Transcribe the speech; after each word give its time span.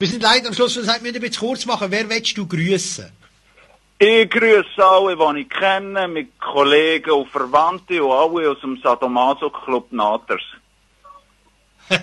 Wir 0.00 0.08
sind 0.08 0.22
leider 0.22 0.48
am 0.48 0.54
Schluss, 0.54 0.76
wir 0.76 0.94
ein 0.94 1.20
bisschen 1.20 1.46
kurz 1.46 1.66
machen. 1.66 1.90
Wer 1.90 2.08
willst 2.08 2.34
du 2.34 2.46
grüßen? 2.46 3.12
Ich 3.98 4.30
grüße 4.30 4.82
alle, 4.82 5.14
die 5.14 5.40
ich 5.42 5.48
kenne, 5.50 6.08
mit 6.08 6.40
Kollegen 6.40 7.10
und 7.10 7.28
Verwandten 7.28 8.00
und 8.00 8.10
alle 8.10 8.50
aus 8.50 8.60
dem 8.62 8.80
Sadomaso 8.82 9.50
Club 9.50 9.92
Naters. 9.92 10.40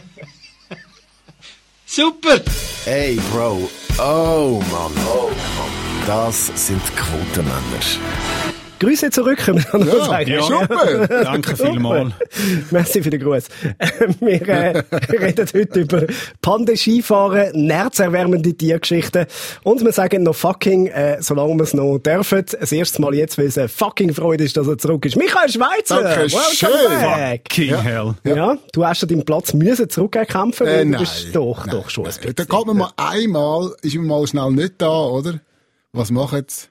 Super! 1.87 2.39
Hey, 2.85 3.19
Bro. 3.31 3.67
Oh, 3.97 4.61
Mann. 4.71 4.91
Oh, 5.07 5.31
Mann. 5.31 6.05
Das 6.05 6.51
sind 6.67 6.83
Quotenmänner. 6.95 8.56
Grüße 8.79 9.09
zurück, 9.09 9.39
können 9.39 9.65
wir 9.71 9.79
noch 9.79 9.93
ja, 9.93 10.05
sagen. 10.05 10.29
Ja, 10.29 10.41
super. 10.41 11.07
Danke 11.23 11.55
vielmals. 11.55 12.13
Merci 12.71 13.01
für 13.01 13.09
den 13.09 13.21
Gruß. 13.21 13.47
Wir 14.19 14.47
äh, 14.47 14.83
reden 15.09 15.47
heute 15.53 15.79
über 15.79 16.03
Pande-Skifahren, 16.41 17.65
nerzerwärmende 17.65 18.53
Tiergeschichten 18.53 19.25
und 19.63 19.83
wir 19.83 19.91
sagen 19.91 20.23
noch 20.23 20.35
fucking, 20.35 20.87
äh, 20.87 21.17
solange 21.21 21.55
wir 21.55 21.63
es 21.63 21.73
noch 21.73 21.97
dürfen. 21.97 22.45
Das 22.59 22.71
erste 22.71 23.01
Mal 23.01 23.15
jetzt, 23.15 23.37
weil 23.37 23.45
es 23.47 23.57
eine 23.57 23.67
fucking 23.67 24.13
Freude 24.13 24.43
ist, 24.43 24.57
dass 24.57 24.67
er 24.67 24.77
zurück 24.77 25.05
ist. 25.05 25.15
Michael 25.15 25.49
Schweizer! 25.49 26.03
Danke 26.03 26.29
schön! 26.29 26.69
Fucking 26.69 27.69
ja. 27.69 27.81
hell. 27.81 28.15
Ja. 28.23 28.35
ja. 28.35 28.57
du 28.73 28.85
hast 28.85 29.01
ja 29.01 29.07
deinen 29.07 29.25
Platz 29.25 29.53
müssen 29.53 29.89
zurückkämpfen, 29.89 30.67
äh, 30.67 30.85
du 30.85 30.99
bist 30.99 31.29
doch, 31.33 31.65
nein, 31.65 31.75
doch 31.75 31.89
schon 31.89 32.03
nein. 32.03 32.13
ein 32.13 32.17
bisschen. 32.19 32.35
Da 32.35 32.43
geht 32.43 32.67
man 32.67 32.77
mal 32.77 32.91
einmal, 32.97 33.73
ist 33.81 33.95
man 33.95 34.07
mal 34.07 34.27
schnell 34.27 34.51
nicht 34.51 34.73
da, 34.77 35.05
oder? 35.05 35.39
Was 35.93 36.11
macht 36.11 36.33
jetzt? 36.33 36.69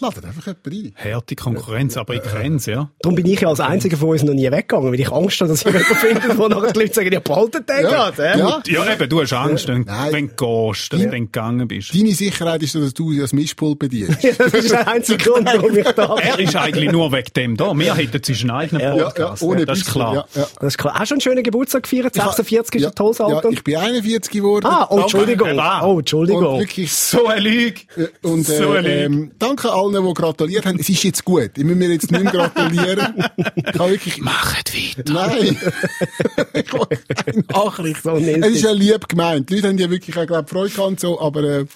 Ladet 0.00 0.24
einfach 0.24 0.46
jemanden 0.46 0.92
ein. 0.98 1.12
Harte 1.12 1.36
Konkurrenz, 1.36 1.96
aber 1.96 2.14
ich 2.14 2.22
kenne 2.22 2.56
es, 2.56 2.66
ja. 2.66 2.90
Darum 3.00 3.14
bin 3.14 3.26
ich 3.26 3.40
ja 3.40 3.48
als 3.48 3.60
Einziger 3.60 3.96
von 3.96 4.08
uns 4.08 4.24
noch 4.24 4.34
nie 4.34 4.50
weggegangen, 4.50 4.90
weil 4.90 4.98
ich 4.98 5.12
Angst 5.12 5.40
habe, 5.40 5.50
dass 5.50 5.60
ich 5.60 5.66
jemanden 5.66 5.94
finde, 5.94 6.36
wo 6.36 6.48
nachher 6.48 6.72
die 6.72 6.80
Leute 6.80 6.94
sagen, 6.94 7.12
ihr 7.12 7.20
behaltet 7.20 7.68
den 7.68 7.82
ja. 7.84 8.10
gerade. 8.10 8.22
Ja. 8.36 8.62
ja, 8.66 8.92
eben, 8.92 9.08
du 9.08 9.22
hast 9.22 9.32
Angst, 9.34 9.68
wenn, 9.68 9.86
wenn 9.86 10.32
du 10.34 10.34
gehst, 10.34 10.92
dass 10.92 11.00
ja. 11.00 11.06
du 11.06 11.12
gegangen 11.12 11.68
bist. 11.68 11.94
Deine 11.94 12.12
Sicherheit 12.12 12.64
ist, 12.64 12.74
dass 12.74 12.92
du 12.92 13.12
das 13.16 13.32
Mischpult 13.32 13.78
bedienst. 13.78 14.20
ja, 14.24 14.32
das 14.36 14.52
ist 14.52 14.72
der 14.72 14.88
einzige 14.88 15.22
Grund, 15.30 15.46
warum 15.46 15.78
ich 15.78 15.88
da 15.92 16.14
bin. 16.16 16.24
Er 16.24 16.38
ist 16.40 16.56
eigentlich 16.56 16.90
nur 16.90 17.12
wegen 17.12 17.32
dem 17.36 17.56
da. 17.56 17.72
Wir 17.72 17.94
hätten 17.94 18.20
zwischen 18.20 18.50
eigenen 18.50 18.82
ja. 18.82 18.96
Podcast. 18.96 19.42
Ja, 19.42 19.48
ohne 19.48 19.64
das 19.64 19.78
ist 19.78 19.92
klar. 19.92 20.26
Das 20.34 20.52
ist 20.60 20.78
klar. 20.78 20.94
Hast 20.94 21.12
du 21.12 21.14
einen 21.14 21.20
schönen 21.20 21.44
Geburtstag 21.44 21.84
gefeiert? 21.84 22.14
46 22.14 22.80
ist 22.80 22.86
ein 22.88 22.94
tolles 22.96 23.20
Alter. 23.20 23.48
Ja, 23.48 23.50
ich 23.50 23.62
bin 23.62 23.76
41 23.76 24.32
geworden. 24.32 24.66
Ah, 24.66 24.88
oh, 24.90 25.02
Entschuldigung. 25.02 25.56
Oh, 25.56 25.98
Entschuldigung. 26.00 26.46
Und 26.46 26.58
wirklich 26.58 26.92
so 26.92 27.28
eine 27.28 27.40
Lüge. 27.40 27.82
Und, 28.22 28.40
äh, 28.48 28.56
so 28.58 28.70
eine 28.70 28.80
Lüge. 28.80 29.04
Ähm, 29.04 29.30
danke 29.38 29.70
allen, 29.70 29.83
die 29.92 30.14
gratuliert 30.14 30.66
haben, 30.66 30.78
es 30.78 30.88
ist 30.88 31.02
jetzt 31.02 31.24
gut. 31.24 31.50
Ich 31.56 31.64
muss 31.64 31.76
mir 31.76 31.90
jetzt 31.90 32.10
nicht 32.10 32.22
mehr 32.22 32.32
gratulieren. 32.32 33.24
Ich 33.54 33.64
kann 33.64 33.90
wirklich... 33.90 34.18
Macht 34.18 34.72
weiter. 34.74 35.12
Nein. 35.12 35.56
ich 36.54 36.66
keine 36.66 37.44
Nachricht. 37.48 38.02
So 38.02 38.16
es 38.16 38.46
ist 38.48 38.62
ja 38.62 38.72
lieb 38.72 39.08
gemeint. 39.08 39.50
Die 39.50 39.56
Leute 39.56 39.68
haben 39.68 39.78
ja 39.78 39.90
wirklich 39.90 40.16
auch, 40.16 40.26
glaub, 40.26 40.48
Freude 40.48 40.74
gehabt 40.74 41.00
so, 41.00 41.20
aber, 41.20 41.42
äh, 41.42 41.66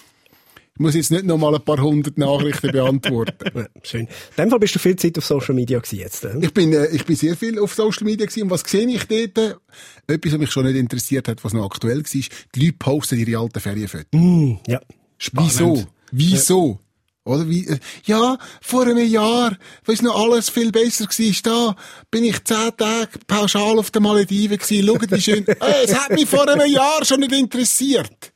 ich 0.78 0.80
muss 0.80 0.94
jetzt 0.94 1.10
nicht 1.10 1.24
noch 1.24 1.38
mal 1.38 1.52
ein 1.52 1.64
paar 1.64 1.80
hundert 1.82 2.16
Nachrichten 2.18 2.70
beantworten. 2.70 3.66
Schön. 3.82 4.02
In 4.02 4.08
dem 4.38 4.50
Fall 4.50 4.60
bist 4.60 4.76
du 4.76 4.78
viel 4.78 4.94
Zeit 4.94 5.18
auf 5.18 5.26
Social 5.26 5.52
Media 5.52 5.80
gewesen 5.80 5.98
jetzt. 5.98 6.24
Äh? 6.24 6.38
Ich 6.40 6.54
bin, 6.54 6.72
äh, 6.72 6.86
ich 6.90 7.04
bin 7.04 7.16
sehr 7.16 7.36
viel 7.36 7.58
auf 7.58 7.74
Social 7.74 8.04
Media 8.04 8.24
gewesen. 8.24 8.44
Und 8.44 8.50
was 8.50 8.60
sehe 8.60 8.86
ich 8.86 9.04
dort? 9.08 9.58
Etwas, 10.06 10.32
was 10.32 10.38
mich 10.38 10.52
schon 10.52 10.66
nicht 10.66 10.76
interessiert 10.76 11.26
hat, 11.26 11.42
was 11.42 11.52
noch 11.52 11.64
aktuell 11.64 12.04
war. 12.04 12.22
Die 12.54 12.60
Leute 12.64 12.76
posten 12.78 13.18
ihre 13.18 13.40
alten 13.40 13.58
Ferienfotos. 13.58 14.06
Mm, 14.12 14.52
ja. 14.68 14.80
Spannend. 15.18 15.50
Wieso? 15.50 15.84
Wieso? 16.12 16.80
Oder 17.28 17.48
wie, 17.48 17.66
äh, 17.66 17.78
ja, 18.04 18.38
vor 18.62 18.86
einem 18.86 19.06
Jahr, 19.06 19.56
weisst 19.84 20.02
noch 20.02 20.18
alles 20.18 20.48
viel 20.48 20.72
besser 20.72 21.06
gewesen. 21.06 21.40
Da 21.42 21.76
bin 22.10 22.24
ich 22.24 22.42
zehn 22.44 22.70
Tage 22.76 23.10
pauschal 23.26 23.78
auf 23.78 23.90
den 23.90 24.02
Malediven 24.02 24.56
gewesen. 24.56 24.86
Schaut, 24.86 25.10
wie 25.10 25.20
schön. 25.20 25.46
Äh, 25.58 25.84
es 25.84 25.94
hat 25.94 26.10
mich 26.12 26.28
vor 26.28 26.48
einem 26.48 26.70
Jahr 26.70 27.04
schon 27.04 27.20
nicht 27.20 27.32
interessiert. 27.32 28.32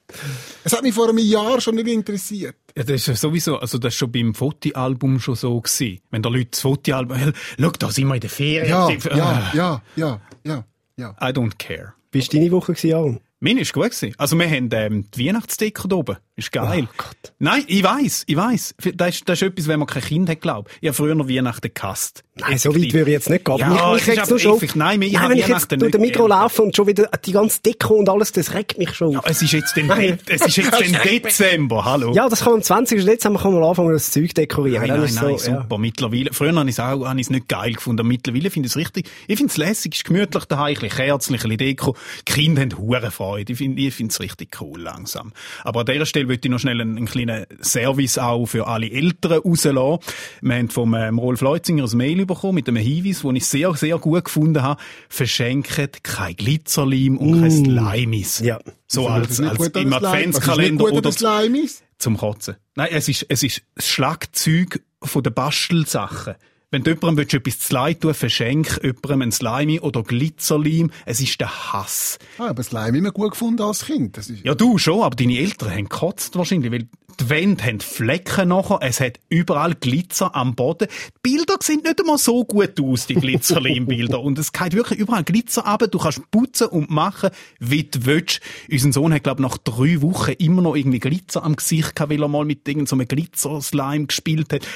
Es 0.64 0.72
hat 0.72 0.82
mich 0.82 0.92
vor 0.92 1.08
einem 1.08 1.18
Jahr 1.18 1.60
schon 1.60 1.76
nicht 1.76 1.88
interessiert. 1.88 2.56
Ja, 2.76 2.82
das 2.82 2.96
ist 2.96 3.06
ja 3.06 3.16
sowieso, 3.16 3.56
also 3.58 3.78
das 3.78 3.94
ist 3.94 3.98
schon 3.98 4.12
beim 4.12 4.34
Fotoalbum 4.34 5.20
schon 5.20 5.36
so 5.36 5.60
gewesen. 5.60 6.00
Wenn 6.10 6.22
da 6.22 6.28
Leute 6.28 6.50
das 6.50 6.60
Fotoalbum, 6.60 7.16
hey, 7.16 7.32
schau, 7.58 7.70
da 7.70 7.90
sind 7.90 8.08
wir 8.08 8.14
in 8.14 8.20
der 8.20 8.30
Ferien. 8.30 8.68
Ja, 8.68 8.90
ja, 8.90 9.52
ja, 9.54 9.82
ja, 9.96 10.20
ja, 10.44 10.64
ja. 10.96 11.16
I 11.20 11.32
don't 11.32 11.56
care. 11.58 11.94
Wie 12.10 12.20
war 12.20 12.28
deine 12.30 12.50
Woche 12.50 12.74
gewesen, 12.74 12.94
Aaron? 12.94 13.20
Meine 13.40 13.60
ist 13.60 13.72
gut 13.72 13.84
gewesen. 13.84 14.14
Also 14.18 14.38
wir 14.38 14.48
haben 14.48 14.68
ähm, 14.72 15.10
die 15.10 15.26
Weihnachtsdeko 15.26 15.88
da 15.88 15.96
oben. 15.96 16.16
Ist 16.34 16.50
geil. 16.50 16.88
Oh 16.88 16.94
Gott. 16.96 17.34
Nein, 17.38 17.64
ich 17.66 17.84
weiß, 17.84 18.24
ich 18.26 18.36
weiß. 18.36 18.74
Das 18.94 19.16
ist, 19.16 19.28
das 19.28 19.42
ist 19.42 19.48
etwas, 19.48 19.68
wenn 19.68 19.78
man 19.78 19.86
kein 19.86 20.02
Kind 20.02 20.30
hat, 20.30 20.40
glaub. 20.40 20.70
Ich 20.80 20.88
habe 20.88 20.96
früher 20.96 21.14
noch 21.14 21.28
Weihnachten 21.28 21.70
gehasst. 21.74 22.24
Nein, 22.36 22.56
so 22.56 22.74
weit 22.74 22.94
würde 22.94 23.10
ich 23.10 23.14
jetzt 23.14 23.28
nicht 23.28 23.44
gehen. 23.44 23.58
Ja, 23.58 23.92
mich, 23.92 24.06
mich 24.06 24.24
so 24.24 24.38
schon 24.38 24.58
Nein, 24.74 24.98
mich, 24.98 25.12
Nein, 25.12 25.28
wenn 25.28 25.38
ich 25.38 25.46
jetzt 25.46 25.70
durch 25.70 25.92
den 25.92 26.00
Mikro 26.00 26.26
laufe 26.26 26.62
und 26.62 26.74
schon 26.74 26.86
wieder 26.86 27.10
die 27.22 27.32
ganze 27.32 27.60
Deko 27.60 27.96
und 27.96 28.08
alles, 28.08 28.32
das 28.32 28.54
regt 28.54 28.78
mich 28.78 28.94
schon. 28.94 29.12
Ja, 29.12 29.20
es 29.26 29.42
ist 29.42 29.52
jetzt 29.52 29.76
den, 29.76 29.90
es 29.90 30.40
ist 30.40 30.56
jetzt 30.56 30.80
den 30.80 30.92
Dezember, 31.22 31.84
hallo. 31.84 32.14
Ja, 32.14 32.30
das 32.30 32.40
kann 32.40 32.54
am 32.54 32.62
20. 32.62 33.04
Dezember 33.04 33.38
kann 33.38 33.52
man 33.52 33.62
anfangen, 33.62 33.92
das 33.92 34.10
Zeug 34.10 34.34
dekorieren. 34.34 34.88
Nein, 34.88 35.00
nein, 35.00 35.14
nein, 35.14 35.36
so, 35.36 35.36
super. 35.36 35.66
Ja. 35.70 35.76
Mittlerweile, 35.76 36.32
früher 36.32 36.54
habe 36.54 36.70
ich 36.70 36.76
es 36.76 36.80
auch, 36.80 37.06
habe 37.06 37.20
ich 37.20 37.26
es 37.26 37.30
nicht 37.30 37.48
geil 37.48 37.74
gefunden. 37.74 38.06
Mittlerweile 38.06 38.48
finde 38.48 38.68
ich 38.68 38.72
es 38.72 38.76
richtig, 38.78 39.10
ich 39.26 39.36
finde 39.36 39.50
es 39.50 39.58
lässig, 39.58 39.96
ist 39.96 40.04
gemütlich 40.06 40.46
daheim, 40.46 40.68
ein 40.68 40.80
bisschen 40.80 40.88
kerzlich, 40.88 41.44
ein 41.44 41.50
bisschen 41.50 41.58
Deko. 41.58 41.96
Die 42.26 42.32
Kinder 42.32 42.62
haben 42.62 42.78
hure 42.78 43.10
Freude. 43.10 43.52
Ich 43.52 43.58
finde, 43.58 43.82
ich 43.82 43.94
finde 43.94 44.12
es 44.12 44.20
richtig 44.20 44.58
cool 44.62 44.80
langsam. 44.80 45.34
Aber 45.64 45.80
an 45.80 45.86
dieser 45.86 46.06
Stelle 46.06 46.21
möchte 46.26 46.48
ich 46.48 46.52
noch 46.52 46.58
schnell 46.58 46.80
einen, 46.80 46.96
einen 46.96 47.06
kleinen 47.06 47.46
Service 47.62 48.18
auch 48.18 48.46
für 48.46 48.66
alle 48.66 48.90
Eltern 48.90 49.40
rauslassen. 49.40 49.98
Wir 50.40 50.54
haben 50.56 50.68
vom 50.68 50.94
ähm, 50.94 51.18
Rolf 51.18 51.40
Leutzinger 51.40 51.84
ein 51.84 51.96
Mail 51.96 52.26
bekommen 52.26 52.56
mit 52.56 52.68
einem 52.68 52.76
Hinweis, 52.76 53.22
den 53.22 53.36
ich 53.36 53.46
sehr, 53.46 53.74
sehr 53.74 53.98
gut 53.98 54.24
gefunden 54.24 54.62
habe. 54.62 54.80
Verschenkt 55.08 56.02
kein 56.02 56.36
Glitzerleim 56.36 57.18
und 57.18 57.38
mm. 57.38 57.40
kein 57.40 57.50
Slimis. 57.50 58.40
Ja. 58.40 58.58
So 58.86 59.08
als, 59.08 59.40
als 59.40 59.68
im 59.68 59.92
Adventskalender 59.92 60.84
oder 60.92 61.12
Slimis? 61.12 61.82
zum 61.98 62.16
Kotzen. 62.16 62.56
Nein, 62.74 62.88
es 62.90 63.08
ist, 63.08 63.26
es 63.28 63.42
ist 63.42 63.62
das 63.74 63.88
Schlagzeug 63.88 64.82
von 65.00 65.22
den 65.22 65.32
Bastelsachen. 65.32 66.34
Wenn 66.72 66.84
du 66.84 66.92
jemandem 66.92 67.26
etwas 67.28 67.58
zu 67.58 67.74
leid 67.74 68.00
tun 68.00 68.14
verschenk 68.14 68.80
jemandem 68.82 69.22
ein 69.22 69.32
Slimy 69.32 69.78
oder 69.80 70.02
Glitzerleim. 70.02 70.90
Es 71.04 71.20
ist 71.20 71.38
der 71.38 71.72
Hass. 71.72 72.18
Ah, 72.38 72.48
aber 72.48 72.62
Slimy 72.62 72.96
immer 72.96 73.10
gut 73.10 73.32
gefunden 73.32 73.60
als 73.60 73.84
Kind. 73.84 74.18
ja, 74.42 74.54
du 74.54 74.78
schon, 74.78 75.02
aber 75.02 75.14
deine 75.14 75.38
Eltern 75.38 75.70
haben 75.70 75.88
gekotzt 75.90 76.34
wahrscheinlich, 76.34 76.72
weil 76.72 76.88
die 77.20 77.28
Wände 77.28 77.64
haben 77.64 77.80
Flecken 77.80 78.48
nachher, 78.48 78.78
es 78.82 79.00
hat 79.00 79.18
überall 79.28 79.74
Glitzer 79.74 80.34
am 80.34 80.54
Boden. 80.54 80.88
Die 81.24 81.30
Bilder 81.30 81.56
sehen 81.60 81.80
nicht 81.84 82.00
einmal 82.00 82.18
so 82.18 82.44
gut 82.44 82.80
aus, 82.80 83.06
die 83.06 83.14
Glitzerleimbilder. 83.14 84.20
und 84.22 84.38
es 84.38 84.52
geht 84.52 84.74
wirklich 84.74 84.98
überall 84.98 85.24
Glitzer 85.24 85.66
ab. 85.66 85.82
Du 85.90 85.98
kannst 85.98 86.30
putzen 86.30 86.68
und 86.68 86.90
machen, 86.90 87.30
wie 87.58 87.84
du 87.84 88.04
willst. 88.04 88.40
Unser 88.70 88.92
Sohn 88.92 89.12
hat, 89.12 89.24
glaube 89.24 89.42
nach 89.42 89.58
drei 89.58 90.00
Wochen 90.02 90.32
immer 90.32 90.62
noch 90.62 90.76
irgendwie 90.76 91.00
Glitzer 91.00 91.44
am 91.44 91.56
Gesicht 91.56 91.96
gehabt, 91.96 92.12
weil 92.12 92.22
er 92.22 92.28
mal 92.28 92.44
mit 92.44 92.66
irgendeinem 92.68 93.00
so 93.00 93.06
Glitzer-Slime 93.06 94.06
gespielt 94.06 94.52
hat. 94.52 94.66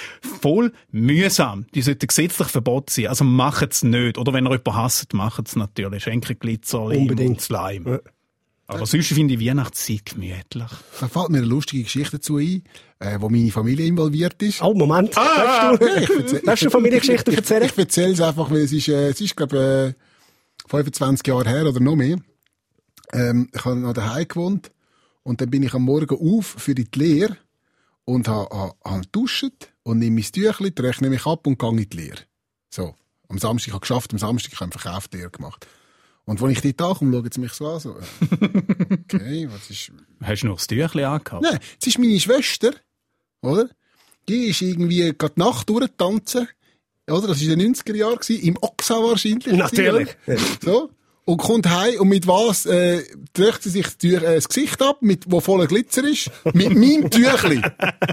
Voll 0.40 0.72
mühsam. 0.90 1.66
Die 1.74 1.82
sollten 1.82 2.06
gesetzlich 2.06 2.48
verboten 2.48 2.90
sein. 2.90 3.08
Also 3.08 3.24
macht 3.24 3.72
es 3.72 3.82
nicht. 3.82 4.18
Oder 4.18 4.32
wenn 4.32 4.46
ihr 4.46 4.52
jemanden 4.52 4.74
hasst, 4.74 5.14
macht 5.14 5.48
es 5.48 5.56
natürlich. 5.56 6.04
Schenke 6.04 6.34
Glitzer, 6.34 6.82
und 6.82 7.40
Slime. 7.40 7.90
Ja. 7.90 8.10
Aber 8.68 8.86
sonst 8.86 9.08
finde 9.08 9.34
ich 9.34 9.40
Weihnachtszeit 9.40 10.06
gemütlich. 10.06 10.70
Da 11.00 11.08
fällt 11.08 11.30
mir 11.30 11.38
eine 11.38 11.46
lustige 11.46 11.84
Geschichte 11.84 12.16
dazu 12.16 12.38
ein, 12.38 12.64
äh, 12.98 13.16
wo 13.20 13.28
meine 13.28 13.52
Familie 13.52 13.86
involviert 13.86 14.42
ist. 14.42 14.60
Oh, 14.60 14.74
Moment. 14.74 15.16
Ah, 15.16 15.76
Darfst 15.76 15.82
du, 15.82 16.34
ja, 16.34 16.40
Darfst 16.44 16.64
du 16.64 16.70
Familiengeschichte 16.70 17.36
erzählen? 17.36 17.64
Ich 17.64 17.78
erzähle 17.78 18.12
es 18.12 18.20
einfach, 18.20 18.50
weil 18.50 18.62
es 18.62 18.72
ist, 18.72 18.88
äh, 18.88 19.10
es 19.10 19.20
ist, 19.20 19.36
glaube 19.36 19.94
äh, 19.96 20.68
25 20.68 21.26
Jahre 21.26 21.48
her 21.48 21.66
oder 21.66 21.80
noch 21.80 21.94
mehr. 21.94 22.18
Ähm, 23.12 23.48
ich 23.54 23.64
habe 23.64 23.76
noch 23.76 23.92
daheim 23.92 24.26
gewohnt 24.26 24.72
und 25.22 25.40
dann 25.40 25.50
bin 25.50 25.62
ich 25.62 25.74
am 25.74 25.82
Morgen 25.82 26.16
auf 26.16 26.46
für 26.46 26.74
die 26.74 26.88
Lehre 26.94 27.36
und 28.04 28.26
habe, 28.26 28.56
habe, 28.56 28.74
habe 28.84 29.06
duscht 29.12 29.44
und 29.84 29.98
nehme 29.98 30.16
mein 30.16 30.24
Tüchlein, 30.24 30.72
rechne 30.76 31.08
mich 31.08 31.24
ab 31.24 31.46
und 31.46 31.58
gehe 31.58 31.70
in 31.70 31.88
die 31.88 31.96
Lehre. 31.96 32.18
So. 32.68 32.94
Am 33.28 33.38
Samstag, 33.38 33.68
ich 33.68 33.72
habe 33.74 33.80
geschafft, 33.80 34.12
am 34.12 34.18
Samstag, 34.18 34.52
ich 34.52 34.60
habe 34.60 34.72
einen 34.72 34.80
Verkauf 34.80 35.10
gemacht. 35.10 35.66
Und 36.26 36.42
wenn 36.42 36.50
ich 36.50 36.60
dort 36.60 36.82
ankomme, 36.82 37.12
schauen 37.12 37.30
sie 37.32 37.40
mich 37.40 37.52
so 37.52 37.68
an, 37.68 37.80
so, 37.80 37.90
okay, 39.14 39.48
was 39.48 39.70
ist... 39.70 39.92
Hast 40.22 40.42
du 40.42 40.48
noch 40.48 40.56
das 40.56 40.66
Tüchlein 40.66 41.04
angehabt? 41.04 41.42
Nein, 41.42 41.58
es 41.80 41.86
ist 41.86 41.98
meine 41.98 42.18
Schwester, 42.18 42.72
oder? 43.42 43.70
Die 44.28 44.46
ist 44.46 44.60
irgendwie 44.60 45.14
gerade 45.16 45.34
die 45.36 45.40
Nacht 45.40 45.68
durchgetanzen, 45.68 46.48
oder? 47.08 47.28
Das 47.28 47.40
war 47.40 47.52
in 47.52 47.58
den 47.60 47.74
90er 47.74 47.94
Jahren, 47.94 48.18
im 48.28 48.56
Oxa 48.60 48.94
wahrscheinlich. 48.96 49.46
Natürlich. 49.46 50.16
So. 50.62 50.90
Und 51.28 51.38
kommt 51.38 51.68
heim 51.68 51.98
und 51.98 52.08
mit 52.08 52.28
was 52.28 52.66
äh, 52.66 53.02
drückt 53.32 53.64
sie 53.64 53.70
sich 53.70 53.86
äh, 54.04 54.20
das 54.20 54.48
Gesicht 54.48 54.80
ab, 54.80 54.98
mit 55.00 55.24
wo 55.26 55.40
voller 55.40 55.66
Glitzer 55.66 56.04
ist? 56.04 56.30
mit 56.52 56.72
meinem 56.72 57.10
Tüchli. 57.10 57.60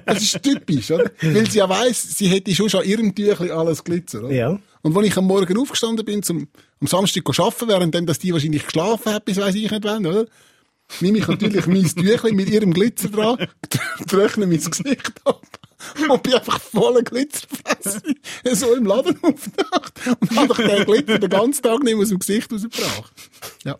Das 0.07 0.19
ist 0.19 0.41
typisch, 0.41 0.89
oder? 0.89 1.11
Weil 1.21 1.47
sie 1.47 1.59
ja 1.59 1.69
weiss, 1.69 2.17
sie 2.17 2.25
hätte 2.25 2.55
schon 2.55 2.71
schon 2.71 2.83
ihrem 2.83 3.13
Tüchli 3.13 3.51
alles 3.51 3.83
Glitzer, 3.83 4.23
oder? 4.23 4.33
Ja. 4.33 4.59
Und 4.81 4.95
wenn 4.95 5.03
ich 5.03 5.15
am 5.15 5.25
Morgen 5.25 5.57
aufgestanden 5.59 6.03
bin, 6.03 6.23
zum, 6.23 6.47
am 6.81 6.87
Samstag 6.87 7.23
arbeiten, 7.37 7.67
während 7.67 8.09
dass 8.09 8.17
die 8.17 8.33
wahrscheinlich 8.33 8.65
geschlafen 8.65 9.13
hat, 9.13 9.25
bis 9.25 9.37
weiss 9.37 9.53
ich 9.53 9.69
nicht 9.69 9.83
wann, 9.83 10.07
oder? 10.07 10.25
Nehme 10.99 11.19
ich 11.19 11.27
natürlich 11.27 11.67
mein 11.67 11.85
Tüchli 11.85 12.33
mit 12.33 12.49
ihrem 12.49 12.73
Glitzer 12.73 13.09
dran, 13.09 13.37
trockne 14.09 14.47
mein 14.47 14.57
Gesicht 14.57 15.13
ab 15.23 15.39
und 16.09 16.23
bin 16.23 16.33
einfach 16.33 16.59
voller 16.59 17.01
Glitzerfresse 17.01 18.01
so 18.53 18.73
im 18.75 18.85
Laden 18.85 19.17
aufgedacht 19.21 19.93
und 20.19 20.35
habe 20.35 20.63
den 20.63 20.85
Glitzer 20.85 21.19
den 21.19 21.29
ganzen 21.29 21.63
Tag 21.63 21.83
nicht 21.83 21.95
aus 21.95 22.09
dem 22.09 22.19
Gesicht 22.19 22.51
rausgebracht. 22.51 23.13
Ja. 23.63 23.77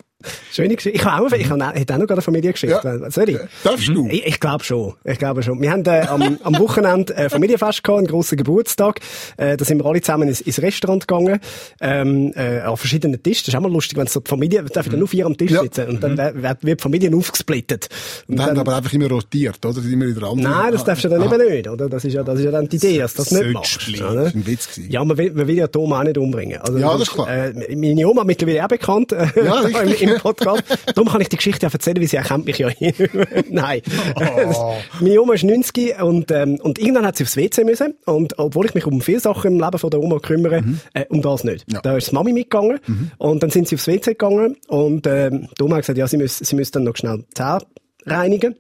Schöne 0.52 0.76
Geschichte. 0.76 0.98
Ich 0.98 1.06
habe 1.06 1.26
auch, 1.26 1.32
ich 1.32 1.50
habe, 1.50 1.66
hätte 1.74 1.94
auch 1.96 2.00
noch 2.00 2.10
eine 2.10 2.22
Familiengeschichte. 2.22 3.00
Ja. 3.02 3.12
Soll 3.12 3.30
ich? 3.30 3.38
Darfst 3.64 3.88
du? 3.88 4.08
Ich, 4.10 4.26
ich 4.26 4.40
glaube 4.40 4.64
schon. 4.64 4.94
Ich 5.04 5.18
glaube 5.20 5.44
schon. 5.44 5.62
Wir 5.62 5.72
haben 5.72 5.86
äh, 5.86 6.02
am, 6.08 6.38
am 6.44 6.58
Wochenende 6.60 7.16
äh, 7.16 7.30
Familienfest 7.30 7.84
gehabt, 7.84 7.98
einen 8.00 8.08
grossen 8.08 8.38
Geburtstag. 8.38 9.00
Äh, 9.38 9.58
da 9.58 9.66
sind 9.66 9.80
wir 9.80 9.86
alle 9.86 10.02
zusammen 10.02 10.28
ins, 10.28 10.42
ins 10.42 10.62
Restaurant 10.62 11.08
gegangen, 11.08 11.40
ähm, 11.82 12.34
äh, 12.36 12.60
an 12.60 12.78
verschiedenen 12.78 13.22
Tischen. 13.22 13.44
Das 13.46 13.54
ist 13.54 13.56
auch 13.56 13.62
mal 13.62 13.72
lustig, 13.72 13.98
wenn 13.98 14.08
so 14.08 14.20
die 14.20 14.30
Familie, 14.30 14.64
darf 14.64 14.88
dann 14.90 15.00
nur 15.00 15.08
vier 15.08 15.26
am 15.26 15.38
Tisch 15.38 15.52
Ja. 15.52 15.62
sitzen 15.62 15.88
und 15.90 16.04
dann 16.04 16.18
wird, 16.18 16.64
wird 16.64 16.80
die 16.80 16.82
Familie 16.82 17.16
aufgesplittet. 17.16 17.90
Und 18.28 18.40
Und 18.40 18.46
haben 18.46 18.60
aber 18.60 18.76
einfach 18.78 18.94
immer 18.94 19.10
rotiert, 19.10 19.66
oder? 19.66 19.82
Immer 19.84 20.08
wieder 20.08 20.28
andere. 20.30 20.52
Nein, 20.52 20.72
das 20.72 20.84
darfst 20.84 21.04
du 21.06 21.10
dann 21.10 21.24
eben 21.24 21.50
nicht, 21.54 21.68
oder? 21.70 21.90
Das 21.90 22.06
ist 22.06 22.14
ja, 22.14 22.24
das 22.24 22.40
ist 22.40 22.46
ja 22.46 22.52
dann 22.52 22.68
die 22.70 22.76
Idee, 22.78 23.00
dass 23.00 23.14
du 23.14 23.24
das 23.24 23.32
nicht 23.32 23.52
machst. 23.54 23.88
oder? 23.90 23.98
Das 24.24 24.34
war 24.34 24.40
ein 24.42 24.48
Witz. 24.48 24.68
gewesen. 24.76 24.92
Ja, 24.92 25.04
man 25.04 25.18
will, 25.18 25.32
man 25.34 25.48
will 25.48 25.58
ja 25.58 25.68
Tom 25.68 25.92
auch 25.94 26.04
nicht 26.04 26.18
umbringen. 26.18 26.60
Also, 26.62 26.78
Ja, 26.78 26.94
das 26.94 27.02
ist 27.04 27.12
klar. 27.14 27.30
Äh, 27.30 27.76
meine 27.76 28.08
Oma 28.08 28.24
mittlerweile 28.24 28.64
auch 28.64 28.68
bekannt 28.70 29.12
äh, 29.12 29.28
Ja, 29.44 29.64
im. 30.14 30.22
Podcast. 30.22 30.64
Darum 30.94 31.10
kann 31.10 31.22
ich 31.22 31.30
die 31.30 31.38
Geschichte 31.38 31.68
auch 31.68 31.74
erzählen, 31.74 31.98
weil 31.98 32.08
sie 32.08 32.18
erkennt 32.18 32.46
mich 32.46 32.58
ja 32.58 32.70
hier. 32.70 32.94
Nein. 33.50 33.82
Oh. 34.16 34.76
meine 35.00 35.22
Oma 35.22 35.34
ist 35.34 35.44
90 35.44 36.02
und, 36.02 36.32
ähm, 36.32 36.60
und 36.62 36.80
irgendwann 36.80 37.06
hat 37.06 37.18
sie 37.18 37.24
aufs 37.24 37.38
WC 37.38 37.64
müssen. 37.64 37.96
Und 38.06 38.38
obwohl 38.40 38.66
ich 38.66 38.74
mich 38.74 38.86
um 38.86 39.02
viele 39.02 39.20
Sachen 39.20 39.54
im 39.54 39.60
Leben 39.60 39.78
von 39.78 39.90
der 39.90 40.00
Oma 40.00 40.20
kümmere, 40.20 40.64
äh, 40.94 41.06
um 41.10 41.22
das 41.22 41.44
nicht. 41.44 41.68
Mhm. 41.68 41.74
Ja. 41.74 41.80
Mhm. 41.80 41.84
Da 41.84 41.98
ist 41.98 42.12
die 42.12 42.16
Mami 42.16 42.34
mitgegangen 42.34 42.80
und 43.18 43.44
dann 43.44 43.50
sind 43.50 43.68
sie 43.68 43.76
aufs 43.76 43.88
WC 43.88 44.12
gegangen 44.12 44.58
und 44.68 45.08
ähm, 45.08 45.48
die 45.58 45.64
Oma 45.64 45.76
hat 45.76 45.84
gesagt, 45.84 45.98
ja, 45.98 46.08
sie 46.08 46.18
müssen, 46.18 46.44
sie 46.44 46.56
müssen 46.56 46.72
dann 46.74 46.84
noch 46.84 46.96
schnell 46.96 47.20
die 47.20 47.34
Zähne 47.34 47.60
reinigen. 48.06 48.56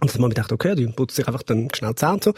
Und 0.00 0.14
dann 0.14 0.22
habe 0.22 0.30
ich 0.30 0.36
gedacht, 0.36 0.52
okay, 0.52 0.76
die 0.76 0.86
putzt 0.86 1.16
sich 1.16 1.26
einfach 1.26 1.42
dann 1.42 1.68
schnell 1.74 1.90
die 1.90 1.96
Zähne 1.96 2.20
so. 2.22 2.32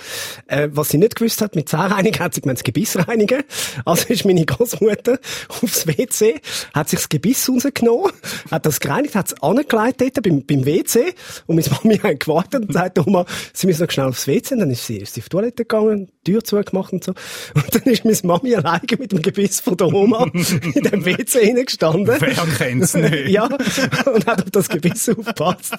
Äh, 0.46 0.70
was 0.72 0.88
sie 0.88 0.96
nicht 0.96 1.14
gewusst 1.14 1.42
hat, 1.42 1.54
mit 1.54 1.68
Zahnreinigen 1.68 2.18
hat 2.18 2.32
sie 2.32 2.40
gemeint, 2.40 2.58
das 2.58 2.64
Gebiss 2.64 2.96
reinigen. 2.96 3.42
Also 3.84 4.08
ist 4.08 4.24
meine 4.24 4.46
Großmutter 4.46 5.18
aufs 5.48 5.86
WC, 5.86 6.40
hat 6.72 6.88
sich 6.88 7.00
das 7.00 7.08
Gebiss 7.10 7.50
rausgenommen, 7.50 8.12
hat 8.50 8.64
das 8.64 8.80
gereinigt, 8.80 9.14
hat 9.14 9.26
es 9.26 9.42
angelegt 9.42 10.00
dort 10.00 10.22
beim, 10.22 10.46
beim 10.46 10.64
WC 10.64 11.12
und 11.46 11.56
meine 11.56 11.68
Mami 11.68 11.98
hat 11.98 12.20
gewartet 12.20 12.66
und 12.66 12.72
sagt, 12.72 12.98
Oma, 12.98 13.26
sie 13.52 13.66
müssen 13.66 13.82
noch 13.82 13.90
schnell 13.90 14.06
aufs 14.06 14.26
WC. 14.26 14.54
Und 14.54 14.60
dann 14.60 14.70
ist 14.70 14.86
sie, 14.86 14.96
ist 14.96 15.12
sie 15.12 15.20
auf 15.20 15.28
die 15.28 15.36
Toilette 15.36 15.64
gegangen, 15.64 16.10
die 16.26 16.32
Tür 16.32 16.42
zugemacht 16.42 16.94
und 16.94 17.04
so. 17.04 17.12
Und 17.54 17.74
dann 17.74 17.92
ist 17.92 18.06
meine 18.06 18.16
Mami 18.22 18.54
alleine 18.54 18.80
mit 18.98 19.12
dem 19.12 19.20
Gebiss 19.20 19.60
von 19.60 19.76
der 19.76 19.88
Oma 19.88 20.30
in 20.32 20.82
dem 20.82 21.04
WC 21.04 21.44
hineingestanden. 21.44 22.16
Wer 22.18 22.46
kennt's 22.56 22.94
nicht? 22.94 23.28
Ja, 23.28 23.44
und 23.44 24.26
hat 24.26 24.44
auf 24.44 24.50
das 24.50 24.68
Gebiss 24.70 25.10
aufgepasst. 25.10 25.74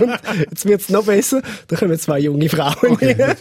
Und 0.00 0.20
jetzt 0.48 0.64
wird's 0.64 0.91
noch 0.92 1.04
besser. 1.04 1.42
Da 1.68 1.76
kommen 1.76 1.98
zwei 1.98 2.20
junge 2.20 2.48
Frauen 2.48 2.96
rein. 2.96 3.36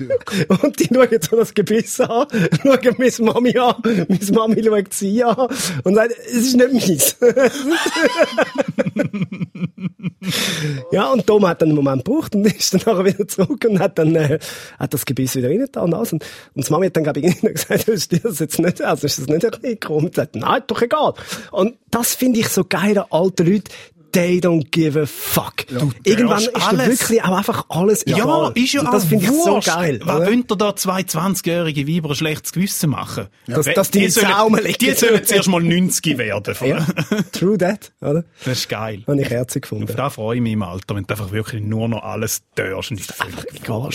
Und 0.48 0.80
die 0.80 0.90
schauen 0.94 1.20
so 1.22 1.38
das 1.38 1.54
Gebiss 1.54 2.02
an, 2.02 2.28
schauen 2.64 2.96
meine 2.98 3.12
Mami 3.20 3.58
an, 3.58 3.76
meine 3.84 4.32
Mami 4.32 4.64
schaut 4.64 4.94
sie 4.94 5.24
an 5.24 5.48
und 5.84 5.96
sagt, 5.96 6.14
es 6.28 6.34
ist 6.34 6.56
nicht 6.56 6.74
meins. 6.74 7.16
ja, 10.92 11.12
und 11.12 11.26
Tom 11.26 11.48
hat 11.48 11.62
dann 11.62 11.70
einen 11.70 11.76
Moment 11.76 12.06
gebraucht 12.06 12.36
und 12.36 12.46
ist 12.46 12.74
dann 12.74 12.82
nachher 12.86 13.06
wieder 13.06 13.28
zurück 13.28 13.66
und 13.68 13.80
hat 13.80 13.98
dann, 13.98 14.16
äh, 14.16 14.40
hat 14.80 14.94
das 14.94 15.06
Gebiss 15.06 15.36
wieder 15.36 15.50
rein 15.50 15.68
da 15.72 15.82
und. 15.82 15.94
Und, 15.94 16.24
die 16.56 16.72
Mami 16.72 16.88
hat 16.88 16.98
dann, 16.98 17.04
glaube 17.04 17.20
ich, 17.20 17.42
gesagt, 17.42 17.88
ist 17.88 18.24
das 18.24 18.40
jetzt 18.40 18.60
nicht, 18.60 18.82
also 18.82 19.06
ist 19.06 19.20
das 19.20 19.28
nicht 19.28 19.46
ein 19.46 19.80
krumm? 19.80 20.06
Und 20.06 20.16
sagt, 20.16 20.36
nein, 20.36 20.64
doch 20.68 20.82
egal. 20.82 21.14
Und 21.52 21.76
das 21.90 22.16
finde 22.16 22.40
ich 22.40 22.50
so 22.50 22.64
geil 22.64 22.98
an 22.98 23.06
alten 23.10 23.46
Leuten. 23.46 23.70
They 24.12 24.40
don't 24.40 24.70
give 24.72 25.00
a 25.02 25.06
fuck. 25.06 25.66
Irgendwann 26.04 26.40
ist 26.40 26.56
alles. 26.56 26.88
wirklich 27.02 27.24
auch 27.24 27.38
einfach 27.38 27.66
alles 27.70 28.04
Ja, 28.06 28.18
egal. 28.18 28.52
ist 28.56 28.74
ja 28.74 28.82
auch 28.82 28.92
Das 28.92 29.06
finde 29.06 29.26
ich 29.26 29.32
so 29.32 29.60
geil. 29.64 30.00
Was 30.04 30.28
wollen 30.28 30.46
da 30.48 30.76
zwei 30.76 31.02
20-jährige 31.02 31.88
Weiber 31.88 32.10
ein 32.10 32.16
schlechtes 32.16 32.52
Gewissen 32.52 32.90
machen? 32.90 33.28
Dass- 33.48 33.66
Weil 33.68 33.74
dass 33.74 33.92
die 33.92 34.10
sollen- 34.10 34.28
Saumen 34.28 34.64
liegen. 34.64 34.78
Die 34.80 34.92
sollen 34.92 35.24
zuerst 35.24 35.48
mal 35.50 35.62
90 35.62 36.18
werden. 36.18 36.56
Ja, 36.66 36.86
true 37.32 37.58
that, 37.58 37.92
oder? 38.02 38.24
Das 38.46 38.58
ist 38.60 38.70
geil. 38.70 39.04
Habe 39.08 39.22
ich 39.22 39.30
herzig 39.30 39.64
gefunden. 39.64 39.86
Auf 39.90 39.96
das 39.96 40.14
freue 40.14 40.36
ich 40.38 40.42
mich 40.42 40.54
im 40.54 40.64
Alter, 40.64 40.96
wenn 40.96 41.04
du 41.06 41.10
einfach 41.14 41.32
wirklich 41.32 41.62
nur 41.62 41.88
noch 41.88 42.04
alles 42.04 42.42
törst 42.56 42.92
und 42.92 43.00
ist 43.00 43.22
einfach 43.22 43.46
egal 43.54 43.90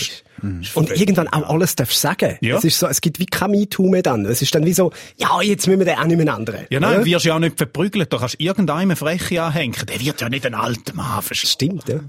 ist. 0.61 0.75
Und 0.75 0.91
irgendwann 0.91 1.27
auch 1.27 1.49
alles 1.49 1.75
darfst 1.75 1.99
sagen. 1.99 2.37
Ja. 2.41 2.57
Es 2.57 2.63
ist 2.63 2.79
so, 2.79 2.87
es 2.87 3.01
gibt 3.01 3.19
wie 3.19 3.25
kein 3.25 3.51
MeToo 3.51 3.89
mehr 3.89 4.03
dann. 4.03 4.25
Es 4.25 4.41
ist 4.41 4.53
dann 4.53 4.65
wie 4.65 4.73
so, 4.73 4.91
ja, 5.17 5.41
jetzt 5.41 5.67
müssen 5.67 5.79
wir 5.79 5.85
den 5.85 5.97
auch 5.97 6.05
nicht 6.05 6.17
mehr 6.17 6.33
ändern. 6.33 6.65
Ja, 6.69 6.79
nein, 6.79 6.97
oder? 6.97 7.05
wirst 7.05 7.25
ja 7.25 7.35
auch 7.35 7.39
nicht 7.39 7.57
verprügelt. 7.57 8.11
Da 8.11 8.17
kannst 8.17 8.39
irgendeinem 8.39 8.95
Freche 8.95 9.43
anhängen. 9.43 9.75
Der 9.87 9.99
wird 9.99 10.21
ja 10.21 10.29
nicht 10.29 10.45
ein 10.45 10.55
alter 10.55 10.93
Mann. 10.93 11.23
Stimmt, 11.31 11.87
ja. 11.89 11.99